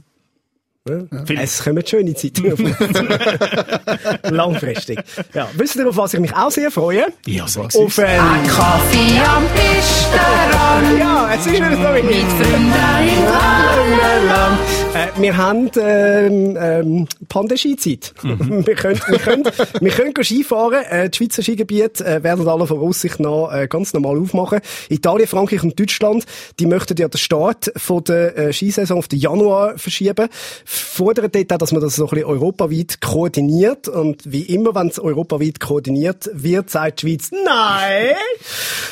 Ja. 0.88 1.24
Vielleicht- 1.26 1.44
Es 1.44 1.62
kommen 1.64 1.86
schöne 1.86 2.14
Zeiten 2.14 2.52
auf 2.52 2.58
uns 2.58 2.76
zu. 4.22 4.32
Langfristig. 4.34 4.98
Ja. 5.34 5.48
Wisst 5.54 5.76
ihr, 5.76 5.88
auf 5.88 5.96
was 5.96 6.14
ich 6.14 6.20
mich 6.20 6.34
auch 6.34 6.50
sehr 6.50 6.70
freue? 6.70 7.06
Ja, 7.26 7.46
sag's 7.46 7.76
Auf, 7.76 7.98
ähm, 7.98 8.06
Kaffee 8.46 9.18
am 9.24 9.44
Pisteran 9.54 10.98
ja, 10.98 11.30
es 11.34 11.46
ist 11.46 11.52
wieder 11.52 11.70
so 11.70 11.76
wie 11.76 12.02
mit 12.02 12.16
Freunden 12.16 12.72
im 12.72 13.26
Wallerland. 13.26 14.58
Äh, 14.94 15.20
wir 15.20 15.36
haben 15.36 15.70
ähm, 15.80 16.56
ähm, 16.60 17.08
Pandemiezeit. 17.28 18.14
Mhm. 18.22 18.66
wir 18.66 18.74
können, 18.74 19.00
wir 19.08 19.18
können, 19.18 19.44
wir 19.80 19.90
können 19.90 20.14
gehen 20.14 20.24
Skifahren. 20.24 20.84
Äh, 20.84 21.10
die 21.10 21.16
Schweizer 21.18 21.42
Skigebiete 21.42 22.04
äh, 22.04 22.22
werden 22.22 22.46
alle 22.48 22.66
Voraussicht 22.66 23.20
nach 23.20 23.52
äh, 23.52 23.68
ganz 23.68 23.92
normal 23.92 24.18
aufmachen. 24.18 24.60
Italien, 24.88 25.28
Frankreich 25.28 25.62
und 25.62 25.78
Deutschland, 25.78 26.24
die 26.58 26.66
möchten 26.66 26.96
ja 26.96 27.08
den 27.08 27.18
Start 27.18 27.70
von 27.76 28.02
der 28.04 28.36
äh, 28.36 28.52
Skisaison 28.52 28.98
auf 28.98 29.08
den 29.08 29.18
Januar 29.18 29.76
verschieben. 29.78 30.28
Fordern 30.78 31.30
dort 31.30 31.52
auch, 31.52 31.58
dass 31.58 31.72
man 31.72 31.80
das 31.80 31.96
so 31.96 32.06
ein 32.06 32.10
bisschen 32.10 32.26
europaweit 32.26 33.00
koordiniert. 33.00 33.88
Und 33.88 34.30
wie 34.30 34.42
immer, 34.42 34.74
wenn 34.74 34.88
es 34.88 34.98
europaweit 34.98 35.60
koordiniert 35.60 36.30
wird, 36.32 36.70
sagt 36.70 37.02
die 37.02 37.08
Schweiz, 37.08 37.30
nein, 37.32 38.14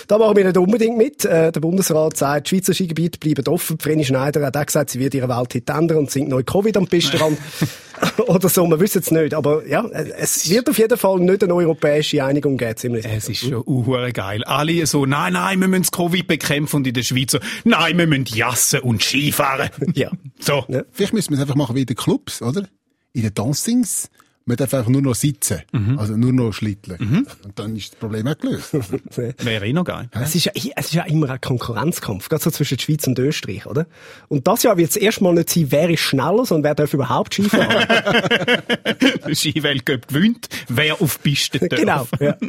da 0.09 0.19
machen 0.19 0.37
wir 0.37 0.45
nicht 0.45 0.57
unbedingt 0.57 0.97
mit. 0.97 1.25
Äh, 1.25 1.53
der 1.53 1.61
Bundesrat 1.61 2.17
sagt, 2.17 2.49
Schweizer 2.49 2.75
Skigebiete 2.75 3.19
bleiben 3.19 3.47
offen. 3.49 3.79
Vreni 3.79 4.05
Schneider 4.05 4.45
hat 4.45 4.57
auch 4.57 4.67
gesagt, 4.67 4.91
sie 4.91 5.01
wird 5.01 5.15
ihre 5.15 5.29
Welt 5.29 5.69
ändern 5.69 5.99
und 5.99 6.11
singt 6.11 6.29
neu 6.29 6.43
Covid 6.43 6.77
am 6.77 6.87
Pistenrand. 6.87 7.39
Oder 8.27 8.49
so, 8.49 8.67
wir 8.67 8.81
wissen 8.81 9.01
es 9.01 9.11
nicht. 9.11 9.35
Aber 9.35 9.67
ja, 9.67 9.87
es 9.87 10.49
wird 10.49 10.69
auf 10.69 10.79
jeden 10.79 10.97
Fall 10.97 11.21
nicht 11.21 11.43
eine 11.43 11.55
europäische 11.55 12.25
Einigung 12.25 12.57
geben, 12.57 12.77
ziemlich 12.77 13.05
Es 13.05 13.29
ist 13.29 13.41
schon 13.41 13.63
uhure 13.67 14.13
geil. 14.13 14.45
Alle 14.45 14.87
so, 14.87 15.07
nein, 15.07 15.35
nein, 15.35 15.61
wir 15.61 15.69
müssen 15.69 15.83
das 15.83 15.93
Covid 15.93 16.27
bekämpfen 16.27 16.77
und 16.77 16.87
in 16.87 16.95
der 16.95 17.03
Schweiz 17.03 17.33
so, 17.33 17.39
nein, 17.65 17.99
wir 17.99 18.07
müssen 18.07 18.27
jassen 18.27 18.81
und 18.81 19.03
Skifahren. 19.03 19.71
Ja. 19.95 20.11
So. 20.41 20.65
Ja. 20.69 20.83
Vielleicht 20.91 21.15
müssen 21.15 21.31
wir 21.31 21.37
es 21.37 21.41
einfach 21.41 21.55
machen 21.55 21.75
wie 21.77 21.81
in 21.81 21.87
den 21.87 21.97
Clubs, 21.97 22.43
oder? 22.43 22.69
In 23.13 23.23
den 23.23 23.33
Dancings. 23.33 24.11
Man 24.49 24.57
darf 24.57 24.73
einfach 24.75 24.89
nur 24.89 25.03
noch 25.03 25.17
sitzen. 25.17 25.63
Also 25.97 26.17
nur 26.17 26.33
noch 26.33 26.53
schlitteln. 26.53 27.27
Und 27.43 27.59
dann 27.59 27.75
ist 27.75 27.93
das 27.93 27.99
Problem 27.99 28.29
auch 28.29 28.39
gelöst. 28.39 28.75
Wäre 29.45 29.67
eh 29.67 29.73
noch 29.73 29.83
geil. 29.85 30.09
Es 30.13 30.37
ist, 30.37 30.45
ja, 30.45 30.53
es 30.55 30.87
ist 30.87 30.95
ja 30.95 31.03
immer 31.03 31.31
ein 31.31 31.41
Konkurrenzkampf, 31.41 32.29
gerade 32.29 32.45
so 32.45 32.53
zwischen 32.53 32.77
der 32.77 32.83
Schweiz 32.85 33.07
und 33.09 33.19
Österreich, 33.19 33.67
oder? 33.67 33.87
Und 34.29 34.47
das 34.47 34.63
Jahr 34.63 34.77
wird 34.77 34.91
es 34.91 34.97
erstmal 34.97 35.35
nicht 35.35 35.51
sein, 35.51 35.67
wer 35.71 35.91
ist 35.91 36.01
schneller, 36.01 36.47
sondern 36.47 36.63
wer 36.63 36.75
darf 36.77 36.95
überhaupt 36.95 37.35
Skifahren. 37.35 37.89
Der 39.27 39.35
Skiweltcup 39.35 40.07
gewinnt, 40.07 40.49
wer 40.69 41.03
auf 41.03 41.19
die 41.19 41.31
Piste 41.31 41.59
darf. 41.59 41.81
genau. 41.81 42.07
Ja. 42.21 42.37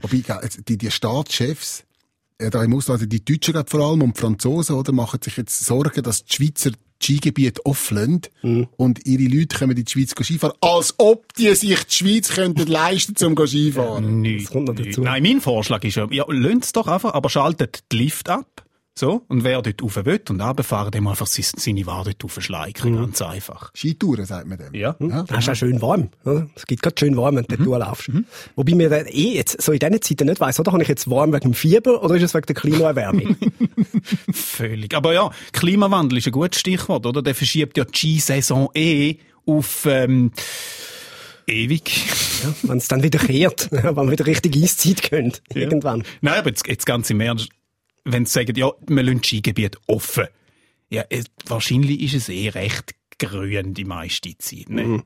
Wobei, 0.00 0.22
die, 0.66 0.78
die 0.78 0.90
Staatschefs, 0.90 1.84
äh, 2.38 2.48
da 2.48 2.64
im 2.64 2.74
Ausland, 2.74 3.12
die 3.12 3.24
Deutschen 3.24 3.52
gerade 3.52 3.70
vor 3.70 3.80
allem 3.80 4.02
und 4.02 4.16
die 4.16 4.20
Franzosen, 4.20 4.76
oder, 4.76 4.92
machen 4.92 5.20
sich 5.22 5.36
jetzt 5.36 5.64
Sorgen, 5.64 6.02
dass 6.02 6.24
die 6.24 6.34
Schweizer 6.34 6.70
die 7.02 7.14
Skigebiete 7.14 7.64
offen 7.66 8.22
Mhm. 8.42 8.68
und 8.76 9.06
ihre 9.06 9.24
Leute 9.34 9.58
kommen 9.58 9.76
in 9.76 9.84
die 9.84 9.90
Schweiz 9.90 10.10
Skifahren, 10.10 10.56
als 10.60 10.94
ob 10.98 11.34
die 11.34 11.54
sich 11.54 11.84
die 11.84 11.92
Schweiz 11.94 12.28
könnten 12.30 12.66
leisten, 12.66 13.16
zum 13.16 13.34
go 13.34 13.46
Skifahren. 13.46 14.20
Nicht, 14.20 14.50
kommt 14.50 14.68
noch 14.68 14.74
dazu. 14.74 15.02
Nein, 15.02 15.22
mein 15.22 15.40
Vorschlag 15.40 15.82
ist 15.84 15.96
ja, 15.96 16.06
ja 16.10 16.24
lönt's 16.28 16.72
doch 16.72 16.86
einfach, 16.88 17.14
aber 17.14 17.28
schaltet 17.28 17.84
die 17.92 17.98
Lift 17.98 18.28
ab. 18.28 18.46
So, 18.94 19.24
und 19.28 19.42
wer 19.42 19.62
dort 19.62 19.82
rauf 19.82 19.96
will 20.04 20.20
und 20.28 20.40
runterfahren, 20.40 20.90
dem 20.90 21.06
einfach 21.06 21.26
seine 21.26 21.46
seine 21.56 21.86
Ware 21.86 22.04
dort 22.04 22.24
raufschleichen. 22.24 22.94
Ganz 22.94 23.22
einfach. 23.22 23.70
Skitouren, 23.74 24.26
sagt 24.26 24.46
man 24.46 24.58
dem. 24.58 24.74
Ja. 24.74 24.96
ja. 25.00 25.22
Das 25.22 25.38
ist 25.38 25.48
auch 25.48 25.54
schön 25.54 25.80
warm. 25.80 26.10
Es 26.54 26.66
gibt 26.66 26.82
gerade 26.82 26.96
schön 26.98 27.16
warm, 27.16 27.36
wenn 27.36 27.44
du 27.44 27.56
dort 27.56 27.66
durchlaufst. 27.66 28.10
Wobei 28.54 28.74
mir 28.74 28.90
dann 28.90 29.06
eh 29.06 29.34
jetzt 29.34 29.62
so 29.62 29.72
in 29.72 29.78
diesen 29.78 30.02
Zeiten 30.02 30.28
nicht 30.28 30.40
weiss, 30.40 30.60
oder 30.60 30.72
habe 30.72 30.82
ich 30.82 30.88
jetzt 30.88 31.08
warm 31.08 31.32
wegen 31.32 31.40
dem 31.40 31.54
Fieber 31.54 32.02
oder 32.02 32.16
ist 32.16 32.22
es 32.22 32.34
wegen 32.34 32.46
der 32.46 32.54
Klimaerwärmung? 32.54 33.36
Völlig. 34.32 34.94
Aber 34.94 35.12
ja, 35.12 35.30
Klimawandel 35.52 36.18
ist 36.18 36.26
ein 36.26 36.32
gutes 36.32 36.60
Stichwort, 36.60 37.06
oder? 37.06 37.22
Der 37.22 37.34
verschiebt 37.34 37.76
ja 37.78 37.84
die 37.84 37.96
Skisaison 37.96 38.68
eh 38.74 39.16
auf, 39.46 39.86
ähm, 39.86 40.32
ewig. 41.46 41.90
ja, 42.42 42.54
wenn 42.62 42.78
es 42.78 42.88
dann 42.88 43.02
wieder 43.02 43.18
kehrt, 43.18 43.68
wenn 43.70 43.94
wir 43.94 44.10
wieder 44.10 44.26
richtig 44.26 44.56
Eiszeit 44.56 45.02
können. 45.02 45.32
Irgendwann. 45.54 46.04
Nein, 46.20 46.38
aber 46.38 46.50
jetzt, 46.50 46.66
jetzt 46.66 46.86
ganz 46.86 47.10
im 47.10 47.20
Ernst. 47.20 47.48
Wenn 48.04 48.26
sie 48.26 48.32
sagen, 48.32 48.56
ja, 48.56 48.70
wir 48.86 49.02
lassen 49.02 49.18
das 49.18 49.26
Skigebiet 49.26 49.78
offen. 49.86 50.26
Ja, 50.90 51.04
es, 51.08 51.24
wahrscheinlich 51.46 52.00
ist 52.02 52.14
es 52.14 52.28
eh 52.28 52.48
recht 52.50 52.94
grün 53.18 53.74
die 53.74 53.84
meiste 53.84 54.36
Zeit, 54.38 54.68
ne? 54.68 55.02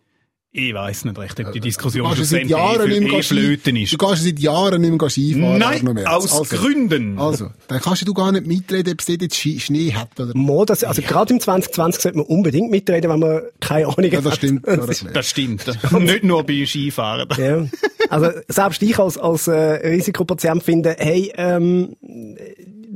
Ich 0.59 0.73
weiss 0.73 1.05
nicht 1.05 1.19
recht, 1.19 1.39
ob 1.39 1.53
die 1.53 1.61
Du 1.61 1.67
Diskussion 1.67 2.11
ja 2.17 2.25
seit 2.25 2.47
Jahren 2.49 2.91
eh, 2.91 2.99
nicht 3.01 3.11
mehr 3.11 3.19
eh 3.19 3.23
Flöten 3.23 3.77
Ski, 3.77 3.83
ist. 3.83 3.93
du 3.93 3.99
gehst 3.99 4.11
ja 4.13 4.17
seit 4.31 4.39
Jahren 4.39 4.81
nicht 4.81 4.99
mehr 4.99 5.11
Skifahren. 5.11 5.59
Nein, 5.59 5.85
Merz. 5.85 6.07
aus 6.07 6.33
also, 6.33 6.57
Gründen. 6.57 7.19
Also, 7.19 7.51
dann 7.69 7.79
kannst 7.83 8.09
du 8.09 8.15
gar 8.15 8.33
nicht 8.33 8.47
mitreden, 8.47 8.95
ob 8.95 9.01
es 9.01 9.05
dort 9.07 9.21
jetzt 9.21 9.37
Schnee 9.37 9.93
hat 9.93 10.19
oder 10.19 10.33
Mo, 10.35 10.65
das, 10.65 10.83
also 10.83 11.03
gerade 11.03 11.35
im 11.35 11.41
2020 11.41 12.03
sollte 12.03 12.17
man 12.17 12.27
unbedingt 12.27 12.71
mitreden, 12.71 13.11
wenn 13.11 13.21
man 13.21 13.43
keine 13.61 13.87
Ahnung 13.87 14.11
Ja, 14.11 14.23
das 14.23 14.33
hat. 14.33 14.37
stimmt. 14.39 14.67
Ja, 14.67 14.77
das 14.79 15.05
Das 15.13 15.29
stimmt. 15.29 15.67
nicht 15.93 16.25
nur 16.25 16.43
bei 16.43 16.65
Skifahren. 16.65 17.29
Ja. 17.37 17.67
Also 18.09 18.31
selbst 18.49 18.83
ich 18.83 18.99
als, 18.99 19.19
als 19.19 19.49
äh, 19.49 19.53
Risikopatient 19.53 20.63
finde, 20.63 20.97
hey, 20.99 21.33
ähm, 21.37 21.97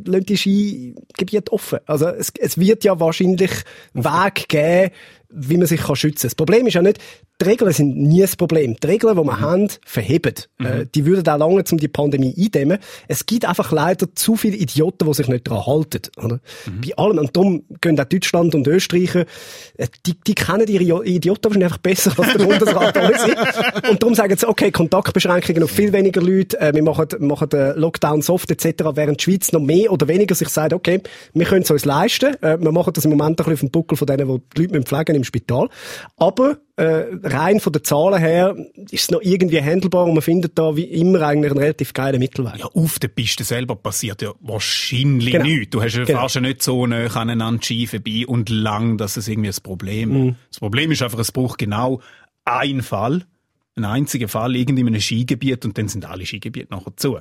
lass 0.06 0.24
die 0.24 0.36
Ski 0.36 0.94
Gebiet 1.16 1.50
offen. 1.50 1.80
Also 1.86 2.08
es, 2.08 2.32
es 2.38 2.58
wird 2.58 2.84
ja 2.84 2.98
wahrscheinlich 3.00 3.50
Weg 3.94 4.48
geben, 4.48 4.90
wie 5.32 5.56
man 5.56 5.66
sich 5.66 5.80
kann 5.82 5.96
schützen 5.96 6.22
kann. 6.22 6.28
Das 6.28 6.34
Problem 6.34 6.66
ist 6.66 6.74
ja 6.74 6.82
nicht, 6.82 6.98
die 7.40 7.44
Regeln 7.46 7.72
sind 7.72 7.96
nie 7.96 8.20
das 8.20 8.36
Problem. 8.36 8.76
Die 8.82 8.86
Regeln, 8.86 9.16
die 9.16 9.22
wir 9.22 9.36
Mhm. 9.36 9.40
haben, 9.40 9.68
verheben. 9.86 10.34
Äh, 10.58 10.86
die 10.94 11.06
würden 11.06 11.26
auch 11.28 11.38
lange, 11.38 11.64
um 11.70 11.78
die 11.78 11.88
Pandemie 11.88 12.34
eindämmen. 12.36 12.78
Es 13.08 13.24
gibt 13.24 13.46
einfach 13.46 13.72
leider 13.72 14.14
zu 14.14 14.36
viele 14.36 14.56
Idioten, 14.56 15.06
die 15.06 15.14
sich 15.14 15.28
nicht 15.28 15.48
daran 15.48 15.64
halten. 15.66 16.02
Oder? 16.18 16.40
Mhm. 16.66 16.80
Bei 16.86 16.96
allem. 17.02 17.18
Und 17.18 17.36
darum 17.36 17.62
gehen 17.80 17.98
auch 17.98 18.04
Deutschland 18.04 18.54
und 18.54 18.66
Österreich, 18.66 19.14
äh, 19.14 19.24
die, 20.06 20.14
die 20.26 20.34
kennen 20.34 20.66
ihre 20.68 21.04
Idioten 21.06 21.44
wahrscheinlich 21.44 21.64
einfach 21.66 21.78
besser 21.78 22.12
als 22.18 22.32
der 22.34 22.44
Bundesrat. 22.44 23.88
Und 23.90 24.02
darum 24.02 24.14
sagen 24.14 24.36
sie, 24.36 24.48
okay, 24.48 24.70
Kontaktbeschränkungen 24.70 25.62
auf 25.62 25.70
viel 25.70 25.92
weniger 25.92 26.20
Leute, 26.20 26.60
äh, 26.60 26.74
wir 26.74 26.82
machen, 26.82 27.06
machen 27.20 27.48
den 27.48 27.76
Lockdown 27.76 28.22
soft 28.22 28.50
etc., 28.50 28.84
während 28.94 29.20
die 29.20 29.24
Schweiz 29.24 29.52
noch 29.52 29.60
mehr 29.60 29.92
oder 29.92 30.08
weniger 30.08 30.34
sich 30.34 30.48
sagt, 30.48 30.72
okay, 30.72 31.00
wir 31.32 31.46
können 31.46 31.62
es 31.62 31.70
uns 31.70 31.84
leisten, 31.84 32.34
äh, 32.42 32.58
wir 32.60 32.72
machen 32.72 32.92
das 32.92 33.04
im 33.04 33.10
Moment 33.12 33.30
ein 33.30 33.36
bisschen 33.36 33.52
auf 33.54 33.60
dem 33.60 33.70
Buckel 33.70 33.96
von 33.96 34.06
denen, 34.06 34.28
die 34.28 34.42
die 34.56 34.62
Leute 34.66 34.82
pflegen 34.82 35.19
im 35.20 35.24
Spital. 35.24 35.68
Aber 36.16 36.58
äh, 36.76 37.04
rein 37.22 37.60
von 37.60 37.72
den 37.72 37.84
Zahlen 37.84 38.18
her 38.18 38.56
ist 38.90 39.02
es 39.04 39.10
noch 39.10 39.20
irgendwie 39.22 39.60
handelbar 39.62 40.04
und 40.06 40.14
man 40.14 40.22
findet 40.22 40.58
da 40.58 40.76
wie 40.76 40.84
immer 40.84 41.22
eigentlich 41.22 41.50
einen 41.52 41.60
relativ 41.60 41.92
geilen 41.92 42.18
Mittelweg. 42.18 42.58
Ja, 42.58 42.66
auf 42.66 42.98
der 42.98 43.08
Piste 43.08 43.44
selber 43.44 43.76
passiert 43.76 44.22
ja 44.22 44.32
wahrscheinlich 44.40 45.32
Genau. 45.32 45.44
nichts. 45.44 45.70
Du 45.70 45.82
hast 45.82 45.94
ja 45.96 46.04
Genau. 46.04 46.20
fast 46.22 46.40
nicht 46.40 46.62
so 46.62 46.86
nah 46.86 47.06
aneinander 47.14 47.62
Ski 47.62 47.86
vorbei 47.86 48.24
und 48.26 48.48
lang, 48.48 48.96
dass 48.98 49.16
es 49.16 49.28
irgendwie 49.28 49.50
ein 49.50 49.62
Problem 49.62 50.10
Mhm. 50.10 50.36
Das 50.48 50.58
Problem 50.60 50.90
ist 50.90 51.02
einfach, 51.02 51.18
es 51.18 51.32
braucht 51.32 51.58
genau 51.58 52.00
einen 52.44 52.82
Fall, 52.82 53.24
einen 53.76 53.84
einzigen 53.84 54.28
Fall, 54.28 54.56
irgendwie 54.56 54.80
in 54.80 54.88
einem 54.88 55.00
Skigebiet 55.00 55.64
und 55.64 55.76
dann 55.78 55.88
sind 55.88 56.04
alle 56.04 56.26
Skigebiete 56.26 56.68
nachher 56.70 56.96
zu. 56.96 57.18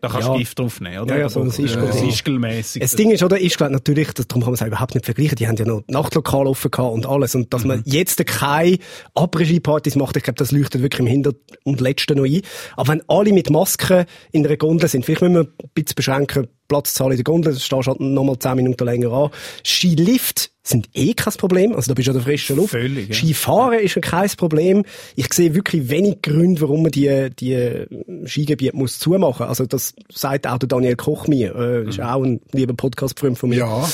Da 0.00 0.08
kannst 0.08 0.28
du 0.28 0.32
Ja. 0.32 0.38
Gift 0.38 0.58
drauf 0.58 0.80
nehmen, 0.80 0.98
oder? 1.00 1.14
Ja, 1.14 1.20
ja, 1.22 1.28
so 1.28 1.40
ein 1.40 1.50
Ischgl- 1.50 1.86
Das 1.86 2.02
Ischgl-mässig. 2.02 2.82
Das 2.82 2.92
Ding 2.92 3.10
ist, 3.10 3.22
oder, 3.22 3.38
ist 3.40 3.56
glaub, 3.56 3.70
natürlich, 3.70 4.12
das, 4.12 4.26
darum 4.28 4.42
kann 4.42 4.52
man 4.52 4.60
es 4.60 4.66
überhaupt 4.66 4.94
nicht 4.94 5.04
vergleichen, 5.04 5.36
die 5.36 5.48
haben 5.48 5.56
ja 5.56 5.64
noch 5.64 5.82
Nachtlokal 5.88 6.46
offen 6.46 6.70
gehabt 6.70 6.92
und 6.92 7.06
alles. 7.06 7.34
Und 7.34 7.52
dass 7.54 7.64
man 7.64 7.82
jetzt 7.86 8.24
keine 8.26 8.78
Après-Ski-Partys 9.14 9.96
macht, 9.96 10.16
ich 10.16 10.22
glaube, 10.22 10.36
das 10.38 10.52
leuchtet 10.52 10.82
wirklich 10.82 11.00
im 11.00 11.06
Hinter- 11.06 11.32
und 11.64 11.80
Letzten 11.80 12.16
noch 12.18 12.24
ein. 12.24 12.40
Aber 12.76 12.92
wenn 12.92 13.02
alle 13.08 13.32
mit 13.32 13.50
Masken 13.50 14.04
in 14.32 14.46
einer 14.46 14.56
Gondel 14.56 14.88
sind, 14.88 15.04
vielleicht 15.04 15.22
müssen 15.22 15.34
wir 15.34 15.40
ein 15.42 15.70
bisschen 15.74 15.94
beschränken, 15.96 16.48
Platzzahl 16.70 17.10
in 17.10 17.16
der 17.16 17.24
Gondel, 17.24 17.52
das 17.52 17.64
stehst 17.64 17.88
halt 17.88 18.00
nochmal 18.00 18.38
10 18.38 18.54
Minuten 18.54 18.84
länger 18.84 19.12
an. 19.12 19.30
Skilift 19.64 20.52
sind 20.62 20.88
eh 20.94 21.14
kein 21.14 21.32
Problem, 21.34 21.74
also 21.74 21.88
da 21.88 21.94
bist 21.94 22.06
du 22.06 22.12
an 22.12 22.18
der 22.18 22.24
frischen 22.24 22.56
Luft. 22.56 22.70
Völlig, 22.70 23.08
ja. 23.08 23.14
Skifahren 23.14 23.80
ist 23.80 23.96
ja 23.96 24.00
kein 24.00 24.28
Problem. 24.36 24.84
Ich 25.16 25.32
sehe 25.32 25.54
wirklich 25.54 25.88
wenig 25.90 26.22
Gründe, 26.22 26.60
warum 26.60 26.82
man 26.82 26.92
die, 26.92 27.28
die 27.30 27.86
Skigebiete 28.24 28.76
muss 28.76 28.98
zumachen. 28.98 29.46
Also 29.46 29.66
das 29.66 29.94
sagt 30.12 30.46
auch 30.46 30.58
der 30.58 30.68
Daniel 30.68 30.96
Koch 30.96 31.26
mir. 31.26 31.54
Äh, 31.56 31.88
ist 31.88 32.00
auch 32.00 32.22
ein 32.22 32.40
lieber 32.52 32.74
Podcast-Freund 32.74 33.36
von 33.36 33.50
mir. 33.50 33.58
Ja. 33.58 33.88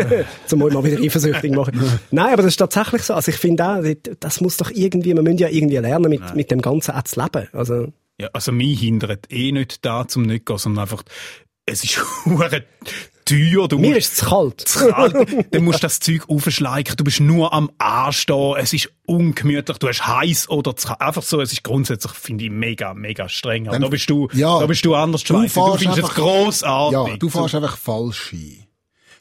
Zum 0.46 0.58
mal 0.58 0.84
wieder 0.84 1.00
eifersüchtig 1.00 1.52
machen. 1.52 1.80
Nein, 2.10 2.32
aber 2.32 2.42
das 2.42 2.52
ist 2.52 2.58
tatsächlich 2.58 3.02
so. 3.02 3.14
Also 3.14 3.30
ich 3.30 3.38
finde 3.38 3.66
auch, 3.66 3.82
das 4.20 4.40
muss 4.40 4.58
doch 4.58 4.70
irgendwie, 4.70 5.14
man 5.14 5.24
müssen 5.24 5.38
ja 5.38 5.48
irgendwie 5.48 5.78
lernen, 5.78 6.10
mit, 6.10 6.34
mit 6.34 6.50
dem 6.50 6.60
Ganzen 6.60 6.94
auch 6.94 7.04
zu 7.04 7.20
leben. 7.20 7.48
Also, 7.52 7.92
Ja, 8.20 8.28
also 8.32 8.52
mich 8.52 8.80
hindert 8.80 9.32
eh 9.32 9.52
nicht 9.52 9.84
da 9.84 10.06
zum 10.06 10.24
nicht 10.24 10.44
gehen, 10.44 10.58
sondern 10.58 10.82
einfach, 10.82 11.04
es 11.68 11.84
ist 11.84 11.98
hure 12.24 12.64
teuer. 13.24 13.68
Du 13.68 13.78
mir 13.78 13.96
ist 13.96 14.12
es 14.12 14.14
zu 14.20 14.26
kalt. 14.26 14.60
zu 14.62 14.88
kalt, 14.88 15.54
dann 15.54 15.64
musst 15.64 15.78
du 15.82 15.86
das 15.86 16.00
Zeug 16.00 16.28
aufschleichen, 16.28 16.96
du 16.96 17.04
bist 17.04 17.20
nur 17.20 17.52
am 17.52 17.70
Anstehen, 17.78 18.54
es 18.58 18.72
ist 18.72 18.88
ungemütlich, 19.06 19.76
du 19.78 19.88
hast 19.88 20.06
heiß 20.06 20.48
oder 20.48 20.74
zu 20.76 20.88
kalt. 20.88 21.00
Einfach 21.02 21.22
so, 21.22 21.40
es 21.40 21.52
ist 21.52 21.62
grundsätzlich, 21.62 22.12
finde 22.12 22.44
ich, 22.46 22.50
mega, 22.50 22.94
mega 22.94 23.28
streng. 23.28 23.64
Aber 23.68 23.72
Dann- 23.74 23.82
da 23.82 23.88
bist 23.88 24.08
du, 24.08 24.28
ja, 24.32 24.58
da 24.60 24.66
bist 24.66 24.84
du 24.84 24.94
anders, 24.94 25.24
du. 25.24 25.34
Du 25.34 25.48
fährst 25.48 25.78
findest 25.78 25.98
es 25.98 26.04
einfach- 26.04 26.14
grossartig. 26.14 27.12
Ja, 27.12 27.16
du 27.18 27.28
fährst 27.28 27.54
einfach 27.54 27.76
falsch 27.76 28.18
Ski. 28.18 28.64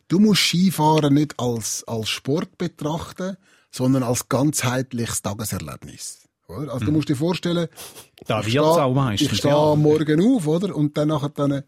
Du 0.08 0.20
musst 0.20 0.42
Skifahren 0.42 1.14
nicht 1.14 1.38
als, 1.38 1.84
als 1.86 2.08
Sport 2.08 2.58
betrachten, 2.58 3.36
sondern 3.72 4.04
als 4.04 4.30
ganzheitliches 4.30 5.22
Tageserlebnis. 5.22 6.20
Oder? 6.48 6.72
Also 6.74 6.86
du 6.86 6.94
musst 6.94 7.10
dir 7.10 7.18
vorstellen, 7.18 7.68
Da 8.26 8.40
ich 8.40 8.48
stehe- 8.48 8.62
ja. 9.52 9.76
Morgen 9.76 10.22
auf, 10.36 10.48
oder? 10.48 10.74
Und 10.74 10.96
dann 10.98 11.10
nachher 11.10 11.28
dann 11.28 11.64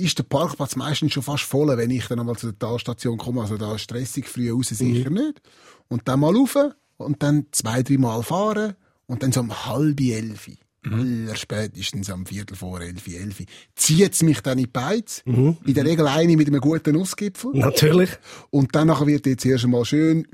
ist 0.00 0.18
der 0.18 0.24
Parkplatz 0.24 0.76
meistens 0.76 1.12
schon 1.12 1.22
fast 1.22 1.44
voll, 1.44 1.76
wenn 1.76 1.90
ich 1.90 2.06
dann 2.06 2.20
einmal 2.20 2.36
zu 2.36 2.46
der 2.50 2.58
Talstation 2.58 3.18
komme. 3.18 3.42
Also 3.42 3.56
da 3.56 3.74
ist 3.74 3.82
stressig 3.82 4.26
früh 4.28 4.50
raus 4.52 4.68
sicher 4.68 5.10
nicht. 5.10 5.40
Und 5.88 6.08
dann 6.08 6.20
mal 6.20 6.34
rauf 6.34 6.56
und 6.96 7.22
dann 7.22 7.46
zwei, 7.52 7.82
drei 7.82 7.98
Mal 7.98 8.22
fahren 8.22 8.74
und 9.06 9.22
dann 9.22 9.32
so 9.32 9.40
um 9.40 9.66
halb 9.66 10.00
elf. 10.00 10.48
Aller 10.82 11.36
spätestens 11.36 12.08
am 12.08 12.24
Viertel 12.24 12.56
vor 12.56 12.80
elf, 12.80 13.06
elf. 13.06 13.42
Zieht's 13.74 14.22
mich 14.22 14.40
dann 14.40 14.56
in 14.56 14.64
die 14.64 14.70
Beiz. 14.70 15.22
In 15.66 15.74
der 15.74 15.84
Regel 15.84 16.06
eine 16.06 16.36
mit 16.36 16.48
einem 16.48 16.60
guten 16.60 16.94
Nussgipfel. 16.94 17.50
Natürlich. 17.52 18.10
Und 18.48 18.74
dann 18.74 18.88
wird 19.06 19.26
jetzt 19.26 19.44
erst 19.44 19.64
einmal 19.64 19.84
schön 19.84 20.26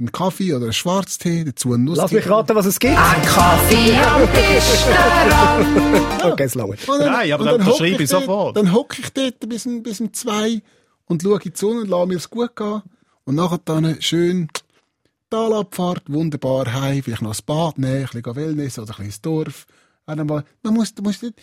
ein 0.00 0.12
Kaffee 0.12 0.54
oder 0.54 0.66
ein 0.66 0.72
Schwarztee, 0.72 1.42
dazu 1.44 1.72
ein 1.72 1.84
Lass 1.86 1.98
Nussgipfel. 1.98 2.18
mich 2.20 2.30
raten, 2.30 2.54
was 2.54 2.66
es 2.66 2.78
gibt. 2.78 2.96
Ein 2.96 3.22
Kaffee 3.22 3.96
am 3.96 4.22
Pistenrand. 4.28 6.24
Okay, 6.24 6.42
es 6.44 6.54
lange. 6.54 6.76
Und 6.86 6.98
Nein, 7.00 7.32
aber 7.32 7.42
und 7.42 7.50
dann 7.50 7.66
hock 7.66 7.76
verschreibe 7.78 8.02
ich 8.04 8.08
sofort. 8.08 8.56
Dann 8.56 8.72
hocke 8.72 9.00
ich 9.02 9.12
dort 9.12 9.48
bis 9.48 9.66
um, 9.66 9.82
bis 9.82 10.00
um 10.00 10.12
zwei 10.12 10.62
und 11.06 11.22
schaue 11.22 11.40
in 11.42 11.52
die 11.52 11.58
Sonne 11.58 11.80
und 11.80 11.88
lasse 11.88 12.06
mir 12.06 12.16
es 12.16 12.30
gut 12.30 12.54
gehen. 12.54 12.82
Und 13.24 13.34
nachher 13.34 13.58
dann 13.64 14.00
schön 14.00 14.48
Talabfahrt, 15.30 16.04
wunderbar 16.06 16.72
heim, 16.72 17.02
vielleicht 17.02 17.22
noch 17.22 17.34
ein 17.34 17.44
Bad 17.44 17.78
nehmen, 17.78 18.06
ein 18.06 18.22
bisschen 18.22 18.36
Wellness 18.36 18.78
oder 18.78 18.84
ein 18.84 18.88
bisschen 18.88 19.04
ins 19.06 19.20
Dorf. 19.20 19.66
Und 20.06 20.16
dann 20.16 20.26
mal, 20.26 20.44
man 20.62 20.74
muss, 20.74 20.94
du 20.94 21.02
musst 21.02 21.22
nicht, 21.22 21.34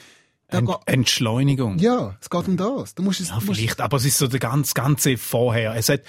Ent 0.47 0.69
Entschleunigung. 0.85 1.77
ja, 1.79 2.15
es 2.21 2.29
geht 2.29 2.47
um 2.47 2.55
das. 2.55 2.95
Du 2.95 3.03
musst 3.03 3.19
es, 3.19 3.29
Ja, 3.29 3.39
vielleicht, 3.39 3.81
aber 3.81 3.97
es 3.97 4.05
ist 4.05 4.17
so 4.17 4.27
der 4.27 4.39
ganz, 4.39 4.73
ganze 4.75 5.17
vorher. 5.17 5.75
Es 5.75 5.89
hat 5.89 6.01